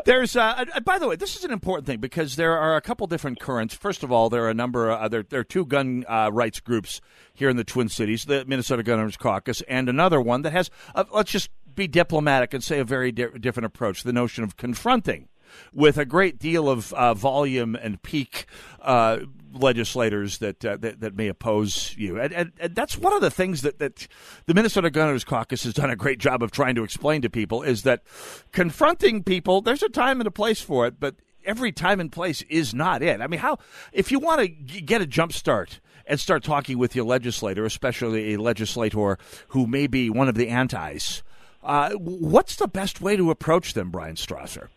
there's, 0.05 0.35
uh, 0.35 0.65
by 0.83 0.99
the 0.99 1.07
way, 1.07 1.15
this 1.15 1.37
is 1.37 1.45
an 1.45 1.51
important 1.51 1.87
thing 1.87 2.01
because 2.01 2.35
there 2.35 2.57
are 2.57 2.75
a 2.75 2.81
couple 2.81 3.07
different 3.07 3.39
currents. 3.39 3.73
First 3.73 4.03
of 4.03 4.11
all, 4.11 4.29
there 4.29 4.43
are 4.43 4.49
a 4.49 4.53
number. 4.53 4.91
Of, 4.91 5.09
there, 5.09 5.23
there 5.23 5.39
are 5.39 5.45
two 5.45 5.65
gun 5.65 6.03
uh, 6.09 6.31
rights 6.33 6.59
groups 6.59 6.99
here 7.33 7.49
in 7.49 7.55
the 7.55 7.63
Twin 7.63 7.87
Cities: 7.87 8.25
the 8.25 8.43
Minnesota 8.43 8.83
Gun 8.83 8.99
Owners 8.99 9.15
Caucus, 9.15 9.61
and 9.69 9.87
another 9.87 10.19
one 10.19 10.41
that 10.41 10.51
has. 10.51 10.69
Uh, 10.93 11.05
let's 11.13 11.31
just 11.31 11.49
be 11.73 11.87
diplomatic 11.87 12.53
and 12.53 12.61
say 12.61 12.79
a 12.79 12.83
very 12.83 13.13
di- 13.13 13.37
different 13.39 13.65
approach. 13.65 14.03
The 14.03 14.11
notion 14.11 14.43
of 14.43 14.57
confronting 14.57 15.29
with 15.73 15.97
a 15.97 16.05
great 16.05 16.39
deal 16.39 16.69
of 16.69 16.93
uh, 16.93 17.13
volume 17.13 17.75
and 17.75 18.01
peak 18.01 18.45
uh, 18.81 19.19
legislators 19.53 20.37
that, 20.37 20.63
uh, 20.63 20.77
that 20.77 21.01
that 21.01 21.15
may 21.15 21.27
oppose 21.27 21.95
you, 21.97 22.19
and, 22.19 22.33
and, 22.33 22.51
and 22.59 22.75
that's 22.75 22.97
one 22.97 23.13
of 23.13 23.21
the 23.21 23.31
things 23.31 23.61
that, 23.61 23.79
that 23.79 24.07
the 24.45 24.53
Minnesota 24.53 24.89
Gunners 24.89 25.23
Caucus 25.23 25.63
has 25.63 25.73
done 25.73 25.89
a 25.89 25.95
great 25.95 26.19
job 26.19 26.41
of 26.41 26.51
trying 26.51 26.75
to 26.75 26.83
explain 26.83 27.21
to 27.21 27.29
people 27.29 27.61
is 27.61 27.83
that 27.83 28.03
confronting 28.51 29.23
people, 29.23 29.61
there's 29.61 29.83
a 29.83 29.89
time 29.89 30.21
and 30.21 30.27
a 30.27 30.31
place 30.31 30.61
for 30.61 30.87
it, 30.87 30.99
but 30.99 31.15
every 31.43 31.71
time 31.71 31.99
and 31.99 32.11
place 32.11 32.43
is 32.43 32.73
not 32.73 33.01
it. 33.01 33.19
I 33.19 33.27
mean, 33.27 33.39
how 33.39 33.57
if 33.91 34.11
you 34.11 34.19
want 34.19 34.41
to 34.41 34.47
g- 34.47 34.81
get 34.81 35.01
a 35.01 35.05
jump 35.05 35.33
start 35.33 35.79
and 36.05 36.19
start 36.19 36.43
talking 36.43 36.77
with 36.77 36.95
your 36.95 37.05
legislator, 37.05 37.65
especially 37.65 38.33
a 38.33 38.39
legislator 38.39 39.17
who 39.49 39.67
may 39.67 39.87
be 39.87 40.09
one 40.09 40.27
of 40.27 40.35
the 40.35 40.49
antis. 40.49 41.23
Uh, 41.63 41.91
what's 41.91 42.55
the 42.55 42.67
best 42.67 43.01
way 43.01 43.15
to 43.15 43.31
approach 43.31 43.73
them, 43.73 43.91
Bryan 43.91 44.15
Strawser? 44.15 44.67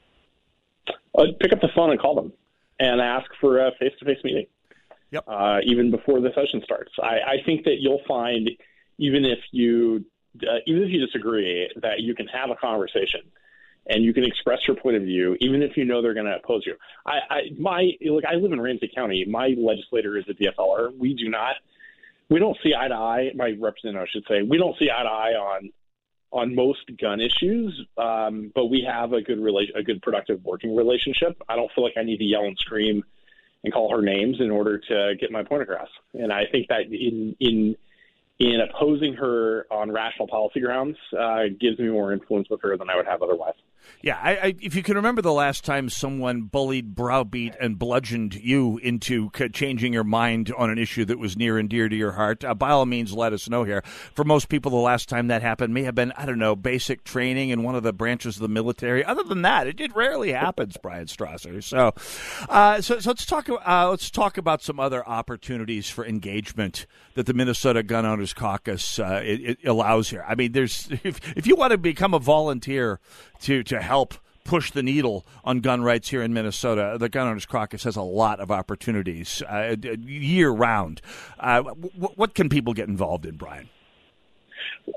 Uh, 1.16 1.26
pick 1.40 1.52
up 1.52 1.60
the 1.60 1.68
phone 1.74 1.90
and 1.90 2.00
call 2.00 2.14
them 2.14 2.32
and 2.80 3.00
ask 3.00 3.30
for 3.40 3.58
a 3.58 3.70
face-to-face 3.78 4.18
meeting. 4.24 4.46
Yep. 5.10 5.24
Uh, 5.28 5.58
even 5.64 5.90
before 5.90 6.20
the 6.20 6.30
session 6.34 6.60
starts, 6.64 6.90
I, 7.00 7.18
I 7.26 7.36
think 7.46 7.64
that 7.64 7.76
you'll 7.78 8.02
find, 8.08 8.50
even 8.98 9.24
if 9.24 9.38
you 9.52 10.04
uh, 10.42 10.58
even 10.66 10.82
if 10.82 10.90
you 10.90 11.04
disagree, 11.04 11.70
that 11.80 12.00
you 12.00 12.14
can 12.14 12.26
have 12.26 12.50
a 12.50 12.56
conversation 12.56 13.20
and 13.86 14.02
you 14.02 14.14
can 14.14 14.24
express 14.24 14.60
your 14.66 14.76
point 14.76 14.96
of 14.96 15.02
view, 15.02 15.36
even 15.40 15.62
if 15.62 15.76
you 15.76 15.84
know 15.84 16.02
they're 16.02 16.14
going 16.14 16.26
to 16.26 16.36
oppose 16.36 16.62
you. 16.66 16.74
I, 17.06 17.18
I 17.30 17.40
my 17.58 17.90
look, 18.02 18.24
I 18.24 18.34
live 18.34 18.52
in 18.52 18.60
Ramsey 18.60 18.90
County. 18.94 19.24
My 19.24 19.54
legislator 19.56 20.16
is 20.16 20.24
a 20.28 20.32
DFLer. 20.32 20.96
We 20.98 21.14
do 21.14 21.28
not, 21.28 21.56
we 22.30 22.38
don't 22.38 22.56
see 22.62 22.72
eye 22.76 22.88
to 22.88 22.94
eye. 22.94 23.30
My 23.34 23.54
representative, 23.60 24.08
I 24.08 24.10
should 24.10 24.24
say, 24.28 24.42
we 24.42 24.58
don't 24.58 24.76
see 24.78 24.90
eye 24.90 25.02
to 25.02 25.08
eye 25.08 25.32
on 25.32 25.70
on 26.34 26.54
most 26.54 26.90
gun 27.00 27.20
issues, 27.20 27.86
um, 27.96 28.50
but 28.54 28.66
we 28.66 28.82
have 28.82 29.12
a 29.12 29.22
good 29.22 29.38
rela- 29.38 29.74
a 29.76 29.82
good 29.84 30.02
productive 30.02 30.44
working 30.44 30.74
relationship. 30.74 31.40
I 31.48 31.54
don't 31.54 31.70
feel 31.72 31.84
like 31.84 31.94
I 31.96 32.02
need 32.02 32.18
to 32.18 32.24
yell 32.24 32.44
and 32.44 32.58
scream 32.58 33.04
and 33.62 33.72
call 33.72 33.94
her 33.94 34.02
names 34.02 34.40
in 34.40 34.50
order 34.50 34.78
to 34.78 35.14
get 35.18 35.30
my 35.30 35.44
point 35.44 35.62
across. 35.62 35.88
And 36.12 36.32
I 36.32 36.46
think 36.50 36.68
that 36.68 36.92
in 36.92 37.36
in 37.38 37.76
in 38.40 38.60
opposing 38.60 39.14
her 39.14 39.66
on 39.70 39.92
rational 39.92 40.26
policy 40.26 40.58
grounds 40.58 40.96
uh, 41.16 41.44
gives 41.58 41.78
me 41.78 41.88
more 41.88 42.12
influence 42.12 42.50
with 42.50 42.60
her 42.62 42.76
than 42.76 42.90
I 42.90 42.96
would 42.96 43.06
have 43.06 43.22
otherwise. 43.22 43.54
Yeah, 44.02 44.18
I, 44.22 44.36
I, 44.36 44.54
if 44.60 44.74
you 44.74 44.82
can 44.82 44.96
remember 44.96 45.22
the 45.22 45.32
last 45.32 45.64
time 45.64 45.88
someone 45.88 46.42
bullied, 46.42 46.94
browbeat, 46.94 47.56
and 47.60 47.78
bludgeoned 47.78 48.34
you 48.34 48.78
into 48.78 49.30
c- 49.34 49.48
changing 49.48 49.94
your 49.94 50.04
mind 50.04 50.52
on 50.56 50.68
an 50.68 50.78
issue 50.78 51.04
that 51.06 51.18
was 51.18 51.36
near 51.36 51.58
and 51.58 51.70
dear 51.70 51.88
to 51.88 51.96
your 51.96 52.12
heart, 52.12 52.44
uh, 52.44 52.54
by 52.54 52.70
all 52.70 52.84
means, 52.84 53.12
let 53.12 53.32
us 53.32 53.48
know 53.48 53.64
here. 53.64 53.82
For 54.14 54.24
most 54.24 54.48
people, 54.48 54.70
the 54.70 54.76
last 54.76 55.08
time 55.08 55.28
that 55.28 55.40
happened 55.40 55.72
may 55.72 55.84
have 55.84 55.94
been, 55.94 56.12
I 56.12 56.26
don't 56.26 56.38
know, 56.38 56.54
basic 56.54 57.04
training 57.04 57.48
in 57.48 57.62
one 57.62 57.74
of 57.74 57.82
the 57.82 57.92
branches 57.92 58.36
of 58.36 58.42
the 58.42 58.48
military. 58.48 59.04
Other 59.04 59.22
than 59.22 59.42
that, 59.42 59.66
it, 59.66 59.80
it 59.80 59.94
rarely 59.96 60.32
happens, 60.32 60.76
Bryan 60.82 61.06
Strawser. 61.06 61.62
So, 61.62 61.94
uh, 62.48 62.80
so, 62.80 62.98
so 63.00 63.10
let's 63.10 63.24
talk. 63.24 63.48
Uh, 63.48 63.88
let's 63.90 64.10
talk 64.10 64.36
about 64.36 64.62
some 64.62 64.78
other 64.78 65.06
opportunities 65.08 65.88
for 65.88 66.04
engagement 66.04 66.86
that 67.14 67.26
the 67.26 67.34
Minnesota 67.34 67.82
Gun 67.82 68.04
Owners 68.04 68.32
Caucus 68.32 68.98
uh, 68.98 69.20
it, 69.24 69.58
it 69.62 69.66
allows 69.66 70.10
here. 70.10 70.24
I 70.26 70.34
mean, 70.34 70.52
there's 70.52 70.88
if 71.04 71.20
if 71.36 71.46
you 71.46 71.56
want 71.56 71.72
to 71.72 71.78
become 71.78 72.14
a 72.14 72.18
volunteer 72.18 73.00
to 73.44 73.62
to 73.64 73.80
help 73.80 74.14
push 74.44 74.70
the 74.70 74.82
needle 74.82 75.26
on 75.42 75.60
gun 75.60 75.82
rights 75.82 76.10
here 76.10 76.22
in 76.22 76.32
Minnesota. 76.34 76.96
The 77.00 77.08
Gun 77.08 77.28
Owners 77.28 77.46
Caucus 77.46 77.84
has 77.84 77.96
a 77.96 78.02
lot 78.02 78.40
of 78.40 78.50
opportunities 78.50 79.42
uh, 79.42 79.74
year 79.80 80.50
round. 80.50 81.00
Uh, 81.38 81.62
w- 81.62 81.90
what 82.14 82.34
can 82.34 82.48
people 82.48 82.74
get 82.74 82.86
involved 82.86 83.24
in, 83.24 83.36
Bryan? 83.36 83.70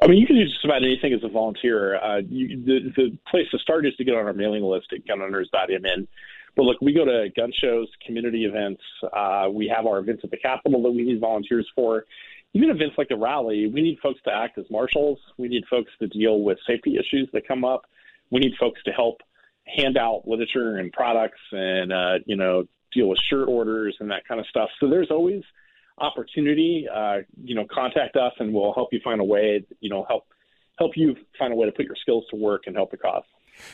I 0.02 0.08
mean, 0.08 0.20
you 0.20 0.28
can 0.28 0.36
do 0.36 0.44
just 0.44 0.66
about 0.66 0.84
anything 0.84 1.14
as 1.14 1.24
a 1.24 1.30
volunteer. 1.30 1.96
Uh, 1.98 2.18
you, 2.28 2.62
the, 2.66 2.94
the 2.96 3.18
place 3.32 3.46
to 3.52 3.60
start 3.60 3.86
is 3.86 3.96
to 3.96 4.04
get 4.04 4.16
on 4.16 4.26
our 4.26 4.34
mailing 4.34 4.64
list 4.64 4.88
at 4.92 5.06
gunowners.mn. 5.06 6.08
But 6.56 6.64
look, 6.64 6.82
we 6.82 6.92
go 6.92 7.06
to 7.06 7.30
gun 7.36 7.54
shows, 7.62 7.88
community 8.06 8.46
events. 8.46 8.82
Uh, 9.16 9.48
we 9.50 9.72
have 9.74 9.86
our 9.86 10.00
events 10.00 10.24
at 10.24 10.32
the 10.32 10.38
Capitol 10.38 10.82
that 10.84 10.92
we 10.92 11.04
need 11.04 11.22
volunteers 11.22 11.68
for. 11.76 12.06
Even 12.54 12.70
events 12.70 12.96
like 12.98 13.10
the 13.10 13.16
rally, 13.16 13.68
we 13.68 13.82
need 13.82 14.00
folks 14.02 14.20
to 14.26 14.32
act 14.34 14.58
as 14.58 14.66
marshals. 14.72 15.20
We 15.38 15.48
need 15.48 15.64
folks 15.70 15.92
to 16.00 16.08
deal 16.08 16.42
with 16.42 16.58
safety 16.68 16.98
issues 16.98 17.30
that 17.34 17.48
come 17.48 17.64
up. 17.64 17.86
We 18.30 18.40
need 18.40 18.54
folks 18.60 18.82
to 18.84 18.92
help 18.92 19.22
hand 19.66 19.98
out 19.98 20.24
literature 20.26 20.78
and 20.78 20.92
products 20.92 21.40
and, 21.52 21.92
uh, 21.92 22.14
you 22.26 22.36
know, 22.36 22.66
deal 22.94 23.08
with 23.08 23.20
shirt 23.30 23.48
orders 23.48 23.96
and 24.00 24.12
that 24.12 24.28
kind 24.28 24.40
of 24.40 24.48
stuff. 24.48 24.70
So 24.80 24.90
there's 24.90 25.12
always 25.12 25.44
opportunity. 25.98 26.88
Uh, 26.94 27.20
you 27.44 27.56
know, 27.56 27.66
contact 27.72 28.16
us 28.16 28.34
and 28.40 28.54
we'll 28.54 28.74
help 28.74 28.90
you 28.92 29.00
find 29.04 29.20
a 29.20 29.24
way, 29.24 29.66
you 29.80 29.90
know, 29.90 30.06
help 30.08 30.26
help 30.78 30.92
you 30.96 31.16
find 31.40 31.52
a 31.52 31.56
way 31.56 31.66
to 31.66 31.72
put 31.72 31.86
your 31.86 31.96
skills 31.96 32.24
to 32.30 32.36
work 32.36 32.64
and 32.68 32.76
help 32.76 32.92
the 32.92 32.98
cause. 32.98 33.24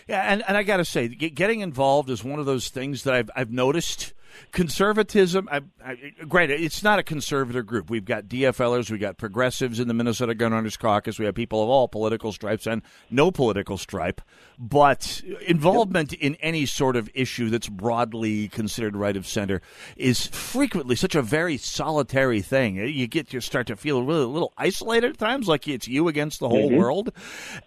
Yeah, 0.08 0.22
and, 0.22 0.44
and 0.48 0.56
I 0.56 0.64
got 0.64 0.78
to 0.78 0.86
say, 0.86 1.10
getting 1.10 1.60
involved 1.60 2.10
is 2.10 2.24
one 2.24 2.40
of 2.40 2.46
those 2.46 2.70
things 2.70 3.04
that 3.04 3.14
I've 3.14 3.30
I've 3.36 3.52
noticed. 3.52 4.14
Conservatism, 4.52 5.48
I, 5.52 5.62
I, 5.84 5.98
granted, 6.28 6.62
it's 6.62 6.84
not 6.84 7.00
a 7.00 7.04
conservative 7.04 7.66
group. 7.66 7.90
We've 7.90 8.06
got 8.06 8.26
DFLers, 8.26 8.90
we've 8.90 9.00
got 9.00 9.18
progressives 9.18 9.80
in 9.80 9.88
the 9.88 9.94
Minnesota 9.94 10.36
Gun 10.36 10.54
Owners 10.54 10.78
Caucus, 10.78 11.20
we 11.20 11.26
have 11.26 11.36
people 11.36 11.64
of 11.64 11.70
all 11.70 11.88
political 11.88 12.32
stripes 12.32 12.68
and 12.68 12.82
no 13.10 13.32
political 13.32 13.78
stripe. 13.78 14.22
But 14.60 15.22
involvement 15.48 16.14
in 16.14 16.36
any 16.36 16.66
sort 16.66 16.96
of 16.96 17.10
issue 17.14 17.50
that's 17.50 17.68
broadly 17.68 18.48
considered 18.50 18.96
right 18.96 19.18
of 19.18 19.26
center 19.28 19.62
is 19.98 20.28
frequently 20.28 20.96
such 20.96 21.16
a 21.16 21.22
very 21.22 21.58
solitary 21.58 22.42
thing. 22.42 22.76
You 22.76 23.08
get 23.08 23.34
you 23.34 23.42
start 23.42 23.68
to 23.68 23.76
feel 23.76 24.04
really 24.04 24.24
a 24.24 24.28
little 24.28 24.54
isolated 24.58 25.12
at 25.12 25.18
times, 25.18 25.48
like 25.48 25.68
it's 25.68 25.88
you 25.88 26.08
against 26.08 26.40
the 26.40 26.50
whole 26.50 26.70
Mhm. 26.70 26.78
world. 26.78 27.12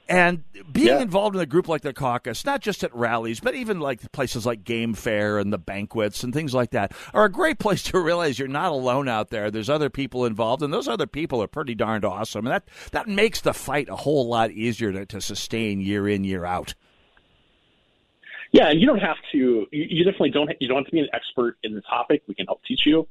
And 0.08 0.44
being 0.72 0.86
Yeah. 0.88 1.02
involved 1.02 1.34
in 1.34 1.42
a 1.42 1.46
group 1.46 1.68
like 1.68 1.82
the 1.82 1.92
caucus, 1.92 2.44
not 2.44 2.60
just 2.60 2.84
at 2.84 2.94
rallies, 2.94 3.40
but 3.40 3.54
even 3.54 3.80
like 3.80 4.12
places 4.12 4.46
like 4.46 4.62
Game 4.64 4.94
Fair 4.94 5.38
and 5.38 5.52
the 5.52 5.58
banquets 5.58 6.22
and 6.22 6.32
things 6.32 6.54
like 6.56 6.70
that, 6.70 6.92
are 7.14 7.24
a 7.24 7.30
great 7.30 7.58
place 7.58 7.82
to 7.84 8.00
realize 8.00 8.38
you're 8.38 8.48
not 8.48 8.72
alone 8.72 9.08
out 9.08 9.30
there. 9.30 9.50
There's 9.50 9.70
other 9.70 9.90
people 9.90 10.24
involved, 10.24 10.62
and 10.62 10.72
those 10.72 10.88
other 10.88 11.06
people 11.06 11.42
are 11.42 11.46
pretty 11.46 11.74
darned 11.74 12.04
awesome. 12.04 12.46
And 12.46 12.52
that, 12.52 12.68
that 12.90 13.06
makes 13.08 13.40
the 13.42 13.54
fight 13.54 13.88
a 13.88 13.96
whole 13.96 14.28
lot 14.28 14.50
easier 14.50 14.92
to, 14.92 15.06
to 15.06 15.20
sustain 15.20 15.80
year 15.80 16.08
in, 16.08 16.24
year 16.24 16.44
out. 16.44 16.74
Yeah, 18.52 18.70
and 18.70 18.80
you 18.80 18.86
don't 18.86 19.00
have 19.00 19.16
to. 19.32 19.66
You, 19.70 20.04
definitely 20.04 20.30
don't. 20.30 20.50
You 20.60 20.68
don't 20.68 20.78
have 20.78 20.86
to 20.86 20.92
be 20.92 21.00
an 21.00 21.08
expert 21.12 21.58
in 21.62 21.74
the 21.74 21.82
topic. 21.82 22.22
We 22.26 22.34
can 22.34 22.46
help 22.46 22.62
teach 22.64 22.86
you. 22.86 23.06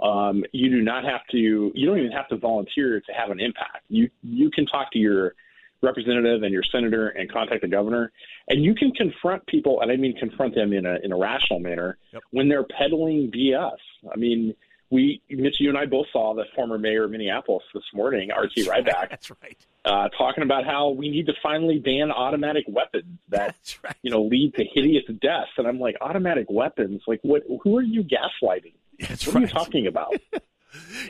Um, 0.00 0.44
you 0.52 0.70
do 0.70 0.82
not 0.82 1.04
have 1.04 1.20
to. 1.30 1.38
You 1.74 1.86
don't 1.86 1.98
even 1.98 2.12
have 2.12 2.28
to 2.28 2.36
volunteer 2.36 3.00
to 3.00 3.12
have 3.12 3.30
an 3.30 3.40
impact. 3.40 3.84
You 3.88 4.10
you 4.22 4.50
can 4.50 4.66
talk 4.66 4.92
to 4.92 4.98
your 4.98 5.34
representative 5.82 6.42
and 6.42 6.52
your 6.52 6.62
senator 6.62 7.08
and 7.08 7.30
contact 7.30 7.62
the 7.62 7.68
governor, 7.68 8.12
and 8.48 8.62
you 8.62 8.74
can 8.74 8.92
confront 8.92 9.46
people. 9.46 9.80
And 9.80 9.90
I 9.90 9.96
mean 9.96 10.16
confront 10.16 10.54
them 10.54 10.72
in 10.72 10.86
a 10.86 10.98
in 11.02 11.12
a 11.12 11.16
rational 11.16 11.60
manner 11.60 11.98
when 12.30 12.48
they're 12.48 12.64
peddling 12.64 13.30
BS. 13.30 13.76
I 14.12 14.16
mean, 14.16 14.54
we 14.90 15.22
Mitch, 15.30 15.56
you 15.60 15.68
and 15.68 15.78
I 15.78 15.86
both 15.86 16.06
saw 16.12 16.34
the 16.34 16.44
former 16.54 16.78
mayor 16.78 17.04
of 17.04 17.12
Minneapolis 17.12 17.64
this 17.72 17.84
morning, 17.94 18.30
R.T. 18.30 18.64
Rybak. 18.64 19.10
That's 19.10 19.30
right. 19.42 19.56
Uh, 19.84 20.08
talking 20.18 20.42
about 20.42 20.66
how 20.66 20.90
we 20.90 21.08
need 21.08 21.26
to 21.26 21.32
finally 21.42 21.78
ban 21.78 22.10
automatic 22.10 22.64
weapons 22.68 23.18
that 23.28 23.56
you 24.02 24.10
know 24.10 24.22
lead 24.22 24.54
to 24.54 24.64
hideous 24.74 25.04
deaths, 25.20 25.50
and 25.56 25.66
I'm 25.66 25.78
like, 25.78 25.96
automatic 26.00 26.46
weapons? 26.50 27.02
Like, 27.06 27.20
what? 27.22 27.42
Who 27.62 27.78
are 27.78 27.82
you 27.82 28.02
gaslighting? 28.02 28.74
That's 28.98 29.26
what 29.26 29.36
are 29.36 29.40
you 29.40 29.46
talking 29.46 29.86
about? 29.86 30.14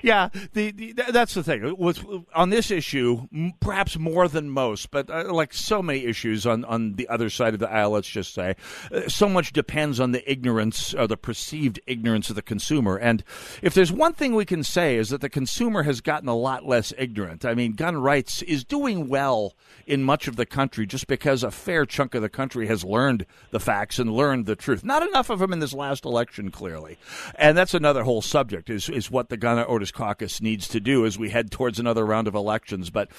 Yeah, 0.03 0.29
the, 0.53 0.71
the 0.71 0.93
that's 1.13 1.35
the 1.35 1.43
thing. 1.43 1.77
With 1.77 2.05
on 2.35 2.51
this 2.51 2.71
issue, 2.71 3.27
perhaps 3.61 3.99
more 3.99 4.29
than 4.29 4.51
most, 4.51 4.91
but 4.91 5.11
uh, 5.11 5.33
like 5.33 5.53
so 5.53 5.83
many 5.83 6.05
issues 6.05 6.47
on 6.47 6.65
on 6.65 6.95
the 6.95 7.09
other 7.09 7.29
side 7.29 7.55
of 7.55 7.61
the 7.61 7.71
aisle, 7.71 7.91
let's 7.91 8.09
just 8.09 8.33
say, 8.33 8.57
uh, 8.93 9.09
so 9.09 9.29
much 9.29 9.53
depends 9.53 10.01
on 10.01 10.13
the 10.13 10.31
ignorance 10.31 10.95
or 10.95 11.07
the 11.07 11.17
perceived 11.17 11.81
ignorance 11.87 12.31
of 12.31 12.37
the 12.37 12.43
consumer. 12.43 12.97
And 12.97 13.23
if 13.63 13.75
there's 13.75 13.93
one 13.93 14.13
thing 14.13 14.35
we 14.35 14.45
can 14.45 14.65
say 14.65 14.97
is 14.97 15.11
that 15.11 15.21
the 15.21 15.29
consumer 15.29 15.83
has 15.83 16.01
gotten 16.01 16.29
a 16.29 16.37
lot 16.37 16.67
less 16.67 16.93
ignorant. 16.97 17.45
I 17.45 17.55
mean, 17.55 17.73
gun 17.73 17.97
rights 18.01 18.43
is 18.43 18.65
doing 18.65 19.09
well 19.09 19.55
in 19.87 20.03
much 20.03 20.29
of 20.29 20.37
the 20.37 20.47
country 20.47 20.87
just 20.87 21.07
because 21.07 21.43
a 21.43 21.51
fair 21.51 21.85
chunk 21.85 22.15
of 22.15 22.23
the 22.23 22.29
country 22.29 22.67
has 22.69 22.85
learned 22.85 23.27
the 23.51 23.61
facts 23.61 23.99
and 23.99 24.13
learned 24.13 24.47
the 24.47 24.57
truth. 24.57 24.85
Not 24.85 25.07
enough 25.07 25.31
of 25.31 25.41
them 25.41 25.53
in 25.53 25.59
this 25.59 25.75
last 25.75 26.05
election, 26.05 26.51
clearly, 26.51 26.99
and 27.35 27.57
that's 27.57 27.75
another 27.75 28.05
whole 28.05 28.23
subject. 28.23 28.71
Is 28.71 28.89
is 28.89 29.11
what 29.11 29.29
the 29.29 29.37
Gun 29.37 29.50
Otis 29.59 29.91
Caucus 29.91 30.41
needs 30.41 30.69
to 30.69 30.81
do 30.81 31.07
as 31.07 31.19
we 31.19 31.31
head 31.31 31.51
towards 31.51 31.79
another 31.79 32.05
round 32.05 32.29
of 32.29 32.35
elections. 32.35 32.91
But 32.91 33.11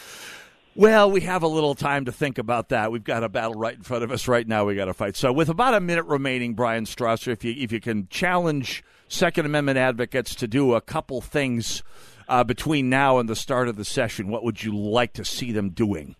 well, 0.73 1.11
we 1.11 1.21
have 1.21 1.43
a 1.43 1.47
little 1.47 1.75
time 1.75 2.05
to 2.05 2.13
think 2.13 2.37
about 2.37 2.69
that. 2.69 2.91
We've 2.91 3.03
got 3.03 3.23
a 3.23 3.29
battle 3.29 3.55
right 3.55 3.75
in 3.75 3.83
front 3.83 4.05
of 4.05 4.11
us 4.11 4.27
right 4.27 4.47
now. 4.47 4.65
We 4.65 4.75
got 4.75 4.85
to 4.85 4.93
fight. 4.93 5.17
So, 5.17 5.33
with 5.33 5.49
about 5.49 5.73
a 5.73 5.81
minute 5.81 6.05
remaining, 6.05 6.53
Bryan 6.53 6.85
Strawser, 6.85 7.33
if 7.33 7.43
you 7.43 7.53
if 7.57 7.73
you 7.73 7.81
can 7.81 8.07
challenge 8.09 8.83
Second 9.09 9.45
Amendment 9.45 9.77
advocates 9.77 10.33
to 10.35 10.47
do 10.47 10.73
a 10.73 10.81
couple 10.81 11.19
things 11.19 11.83
uh, 12.29 12.45
between 12.45 12.89
now 12.89 13.17
and 13.17 13.27
the 13.27 13.35
start 13.35 13.67
of 13.67 13.75
the 13.75 13.83
session, 13.83 14.29
what 14.29 14.45
would 14.45 14.63
you 14.63 14.73
like 14.73 15.11
to 15.13 15.25
see 15.25 15.51
them 15.51 15.71
doing? 15.71 16.15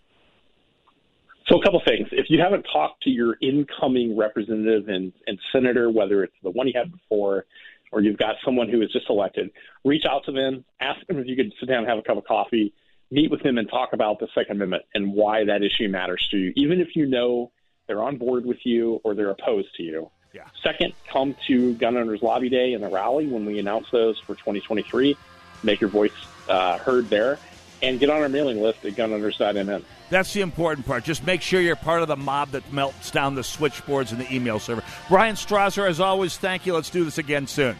So, 1.48 1.58
a 1.58 1.64
couple 1.64 1.80
things. 1.86 2.08
If 2.12 2.26
you 2.28 2.38
haven't 2.38 2.66
talked 2.70 3.02
to 3.04 3.10
your 3.10 3.38
incoming 3.40 4.18
representative 4.18 4.88
and, 4.88 5.14
and 5.26 5.38
senator, 5.50 5.90
whether 5.90 6.22
it's 6.22 6.36
the 6.42 6.50
one 6.50 6.66
you 6.68 6.74
had 6.76 6.92
before 6.92 7.46
or 7.92 8.00
you've 8.00 8.16
got 8.16 8.36
someone 8.44 8.68
who 8.68 8.82
is 8.82 8.90
just 8.90 9.08
elected, 9.08 9.50
reach 9.84 10.04
out 10.08 10.24
to 10.24 10.32
them, 10.32 10.64
ask 10.80 11.06
them 11.06 11.18
if 11.18 11.26
you 11.26 11.36
could 11.36 11.52
sit 11.60 11.68
down 11.68 11.80
and 11.80 11.88
have 11.88 11.98
a 11.98 12.02
cup 12.02 12.16
of 12.16 12.24
coffee, 12.24 12.72
meet 13.10 13.30
with 13.30 13.42
them, 13.42 13.58
and 13.58 13.68
talk 13.68 13.92
about 13.92 14.18
the 14.18 14.28
Second 14.34 14.56
Amendment 14.56 14.84
and 14.94 15.12
why 15.12 15.44
that 15.44 15.62
issue 15.62 15.88
matters 15.88 16.26
to 16.30 16.38
you, 16.38 16.52
even 16.56 16.80
if 16.80 16.96
you 16.96 17.06
know 17.06 17.52
they're 17.86 18.02
on 18.02 18.16
board 18.16 18.46
with 18.46 18.64
you 18.64 19.00
or 19.04 19.14
they're 19.14 19.30
opposed 19.30 19.74
to 19.76 19.82
you. 19.82 20.10
Yeah. 20.32 20.44
Second, 20.62 20.94
come 21.12 21.36
to 21.46 21.74
Gun 21.74 21.96
Owners 21.96 22.22
Lobby 22.22 22.48
Day 22.48 22.72
and 22.72 22.82
the 22.82 22.88
rally 22.88 23.26
when 23.26 23.44
we 23.44 23.58
announce 23.58 23.86
those 23.92 24.18
for 24.20 24.34
2023. 24.34 25.16
Make 25.62 25.80
your 25.80 25.90
voice 25.90 26.10
uh, 26.48 26.78
heard 26.78 27.10
there. 27.10 27.38
And 27.82 27.98
get 27.98 28.10
on 28.10 28.22
our 28.22 28.28
mailing 28.28 28.62
list 28.62 28.84
at 28.84 28.92
gunowners.mn. 28.92 29.84
That's 30.08 30.32
the 30.32 30.40
important 30.40 30.86
part. 30.86 31.04
Just 31.04 31.26
make 31.26 31.42
sure 31.42 31.60
you're 31.60 31.74
part 31.74 32.02
of 32.02 32.08
the 32.08 32.16
mob 32.16 32.50
that 32.50 32.72
melts 32.72 33.10
down 33.10 33.34
the 33.34 33.42
switchboards 33.42 34.12
and 34.12 34.20
the 34.20 34.32
email 34.32 34.60
server. 34.60 34.84
Bryan 35.08 35.34
Strawser, 35.34 35.88
as 35.88 35.98
always, 35.98 36.36
thank 36.36 36.64
you. 36.64 36.74
Let's 36.74 36.90
do 36.90 37.04
this 37.04 37.18
again 37.18 37.46
soon. 37.46 37.76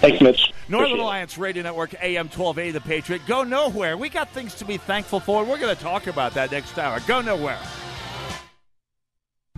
Thanks, 0.00 0.20
Mitch. 0.20 0.52
Northern 0.68 0.86
Appreciate 0.86 0.98
it. 0.98 1.02
Alliance 1.02 1.38
Radio 1.38 1.62
Network, 1.62 1.94
AM 1.94 2.26
1280, 2.26 2.70
The 2.72 2.80
Patriot. 2.80 3.22
Go 3.26 3.44
nowhere. 3.44 3.96
We 3.96 4.08
got 4.08 4.30
things 4.30 4.54
to 4.56 4.64
be 4.64 4.76
thankful 4.76 5.20
for. 5.20 5.44
We're 5.44 5.58
going 5.58 5.74
to 5.74 5.82
talk 5.82 6.06
about 6.06 6.34
that 6.34 6.50
next 6.50 6.78
hour. 6.78 7.00
Go 7.06 7.20
nowhere. 7.20 7.58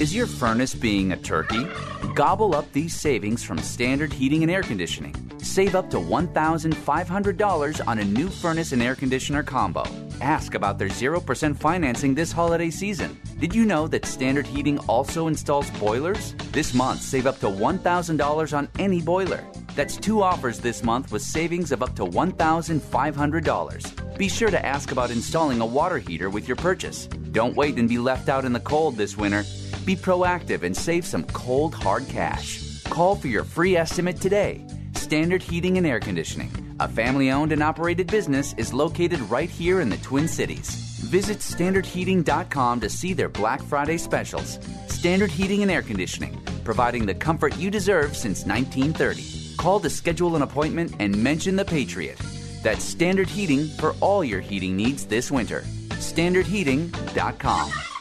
Is 0.00 0.14
your 0.14 0.26
furnace 0.26 0.74
being 0.74 1.12
a 1.12 1.16
turkey? 1.16 1.66
Gobble 2.14 2.54
up 2.54 2.70
these 2.72 2.98
savings 2.98 3.44
from 3.44 3.58
Standard 3.58 4.10
Heating 4.12 4.42
and 4.42 4.50
Air 4.50 4.62
Conditioning. 4.62 5.14
Save 5.38 5.74
up 5.74 5.90
to 5.90 5.98
$1,500 5.98 7.86
on 7.86 7.98
a 7.98 8.04
new 8.04 8.30
furnace 8.30 8.72
and 8.72 8.82
air 8.82 8.94
conditioner 8.94 9.42
combo. 9.42 9.84
Ask 10.20 10.54
about 10.54 10.78
their 10.78 10.88
0% 10.88 11.56
financing 11.56 12.14
this 12.14 12.32
holiday 12.32 12.70
season. 12.70 13.18
Did 13.38 13.54
you 13.54 13.66
know 13.66 13.86
that 13.88 14.06
Standard 14.06 14.46
Heating 14.46 14.78
also 14.80 15.28
installs 15.28 15.70
boilers? 15.72 16.34
This 16.52 16.74
month, 16.74 17.02
save 17.02 17.26
up 17.26 17.38
to 17.40 17.46
$1,000 17.46 18.56
on 18.56 18.68
any 18.78 19.02
boiler. 19.02 19.44
That's 19.76 19.96
two 19.96 20.22
offers 20.22 20.58
this 20.58 20.82
month 20.82 21.12
with 21.12 21.22
savings 21.22 21.70
of 21.70 21.82
up 21.82 21.94
to 21.96 22.04
$1,500. 22.04 24.18
Be 24.18 24.28
sure 24.28 24.50
to 24.50 24.66
ask 24.66 24.90
about 24.90 25.10
installing 25.10 25.60
a 25.60 25.66
water 25.66 25.98
heater 25.98 26.30
with 26.30 26.48
your 26.48 26.56
purchase. 26.56 27.08
Don't 27.32 27.56
wait 27.56 27.76
and 27.76 27.88
be 27.88 27.98
left 27.98 28.28
out 28.28 28.44
in 28.44 28.52
the 28.52 28.60
cold 28.60 28.96
this 28.96 29.16
winter. 29.16 29.44
Be 29.84 29.96
proactive 29.96 30.62
and 30.62 30.76
save 30.76 31.04
some 31.04 31.24
cold, 31.24 31.74
hard 31.74 32.06
cash. 32.08 32.82
Call 32.84 33.16
for 33.16 33.26
your 33.26 33.44
free 33.44 33.76
estimate 33.76 34.20
today. 34.20 34.64
Standard 34.94 35.42
Heating 35.42 35.76
and 35.76 35.86
Air 35.86 35.98
Conditioning, 35.98 36.76
a 36.78 36.86
family 36.86 37.30
owned 37.30 37.52
and 37.52 37.62
operated 37.62 38.06
business, 38.06 38.54
is 38.56 38.72
located 38.72 39.20
right 39.22 39.50
here 39.50 39.80
in 39.80 39.88
the 39.88 39.96
Twin 39.98 40.28
Cities. 40.28 40.70
Visit 41.10 41.38
standardheating.com 41.38 42.80
to 42.80 42.88
see 42.88 43.12
their 43.12 43.28
Black 43.28 43.60
Friday 43.62 43.98
specials. 43.98 44.58
Standard 44.86 45.30
Heating 45.30 45.62
and 45.62 45.70
Air 45.70 45.82
Conditioning, 45.82 46.40
providing 46.64 47.04
the 47.04 47.14
comfort 47.14 47.56
you 47.56 47.70
deserve 47.70 48.16
since 48.16 48.46
1930. 48.46 49.56
Call 49.56 49.80
to 49.80 49.90
schedule 49.90 50.36
an 50.36 50.42
appointment 50.42 50.94
and 51.00 51.16
mention 51.16 51.56
the 51.56 51.64
Patriot. 51.64 52.18
That's 52.62 52.84
Standard 52.84 53.28
Heating 53.28 53.66
for 53.66 53.94
all 54.00 54.22
your 54.22 54.40
heating 54.40 54.76
needs 54.76 55.06
this 55.06 55.30
winter. 55.30 55.62
standardheating.com. 55.90 57.91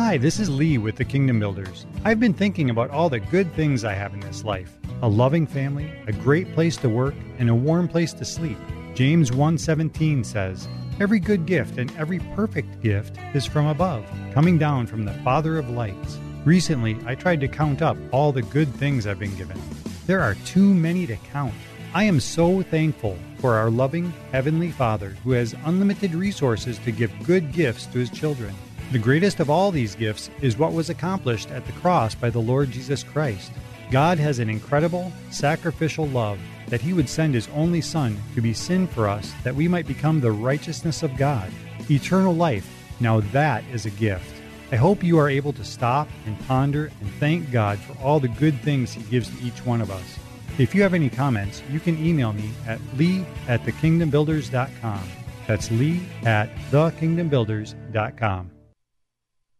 Hi, 0.00 0.16
this 0.16 0.38
is 0.38 0.48
Lee 0.48 0.78
with 0.78 0.94
the 0.94 1.04
Kingdom 1.04 1.40
Builders. 1.40 1.84
I've 2.04 2.20
been 2.20 2.32
thinking 2.32 2.70
about 2.70 2.92
all 2.92 3.08
the 3.08 3.18
good 3.18 3.52
things 3.54 3.82
I 3.84 3.94
have 3.94 4.14
in 4.14 4.20
this 4.20 4.44
life 4.44 4.78
a 5.02 5.08
loving 5.08 5.44
family, 5.44 5.90
a 6.06 6.12
great 6.12 6.54
place 6.54 6.76
to 6.76 6.88
work, 6.88 7.16
and 7.40 7.50
a 7.50 7.54
warm 7.54 7.88
place 7.88 8.12
to 8.12 8.24
sleep. 8.24 8.58
James 8.94 9.32
1:17 9.32 10.22
says, 10.22 10.68
"Every 11.00 11.18
good 11.18 11.46
gift 11.46 11.78
and 11.78 11.92
every 11.98 12.20
perfect 12.36 12.80
gift 12.80 13.18
is 13.34 13.44
from 13.44 13.66
above, 13.66 14.04
coming 14.32 14.56
down 14.56 14.86
from 14.86 15.04
the 15.04 15.14
Father 15.24 15.58
of 15.58 15.68
lights." 15.68 16.16
Recently, 16.44 16.96
I 17.04 17.16
tried 17.16 17.40
to 17.40 17.48
count 17.48 17.82
up 17.82 17.96
all 18.12 18.30
the 18.30 18.42
good 18.42 18.72
things 18.74 19.04
I've 19.04 19.18
been 19.18 19.34
given. 19.34 19.58
There 20.06 20.20
are 20.20 20.36
too 20.44 20.74
many 20.74 21.08
to 21.08 21.16
count. 21.32 21.54
I 21.92 22.04
am 22.04 22.20
so 22.20 22.62
thankful 22.62 23.18
for 23.38 23.56
our 23.56 23.68
loving 23.68 24.12
Heavenly 24.30 24.70
Father 24.70 25.16
who 25.24 25.32
has 25.32 25.56
unlimited 25.64 26.14
resources 26.14 26.78
to 26.84 26.92
give 26.92 27.10
good 27.24 27.50
gifts 27.52 27.86
to 27.86 27.98
His 27.98 28.10
children. 28.10 28.54
The 28.90 28.98
greatest 28.98 29.38
of 29.38 29.50
all 29.50 29.70
these 29.70 29.94
gifts 29.94 30.30
is 30.40 30.56
what 30.56 30.72
was 30.72 30.88
accomplished 30.88 31.50
at 31.50 31.66
the 31.66 31.72
cross 31.72 32.14
by 32.14 32.30
the 32.30 32.38
Lord 32.38 32.70
Jesus 32.70 33.02
Christ. 33.02 33.52
God 33.90 34.18
has 34.18 34.38
an 34.38 34.48
incredible, 34.48 35.12
sacrificial 35.30 36.06
love 36.06 36.38
that 36.68 36.80
He 36.80 36.94
would 36.94 37.08
send 37.08 37.34
His 37.34 37.50
only 37.54 37.82
Son 37.82 38.16
to 38.34 38.40
be 38.40 38.54
sin 38.54 38.86
for 38.86 39.06
us 39.06 39.30
that 39.44 39.54
we 39.54 39.68
might 39.68 39.86
become 39.86 40.20
the 40.20 40.32
righteousness 40.32 41.02
of 41.02 41.18
God. 41.18 41.52
Eternal 41.90 42.34
life, 42.34 42.66
now 42.98 43.20
that 43.20 43.62
is 43.70 43.84
a 43.84 43.90
gift. 43.90 44.34
I 44.72 44.76
hope 44.76 45.04
you 45.04 45.18
are 45.18 45.28
able 45.28 45.52
to 45.52 45.64
stop 45.64 46.08
and 46.24 46.40
ponder 46.46 46.90
and 47.02 47.10
thank 47.20 47.52
God 47.52 47.78
for 47.78 47.92
all 48.02 48.20
the 48.20 48.28
good 48.28 48.58
things 48.62 48.94
He 48.94 49.02
gives 49.02 49.28
to 49.28 49.44
each 49.44 49.66
one 49.66 49.82
of 49.82 49.90
us. 49.90 50.18
If 50.56 50.74
you 50.74 50.82
have 50.82 50.94
any 50.94 51.10
comments, 51.10 51.62
you 51.70 51.78
can 51.78 52.02
email 52.02 52.32
me 52.32 52.52
at 52.66 52.80
lee 52.96 53.26
at 53.48 53.62
thekingdombuilders.com. 53.64 55.08
That's 55.46 55.70
lee 55.70 56.00
at 56.24 56.48
thekingdombuilders.com. 56.70 58.50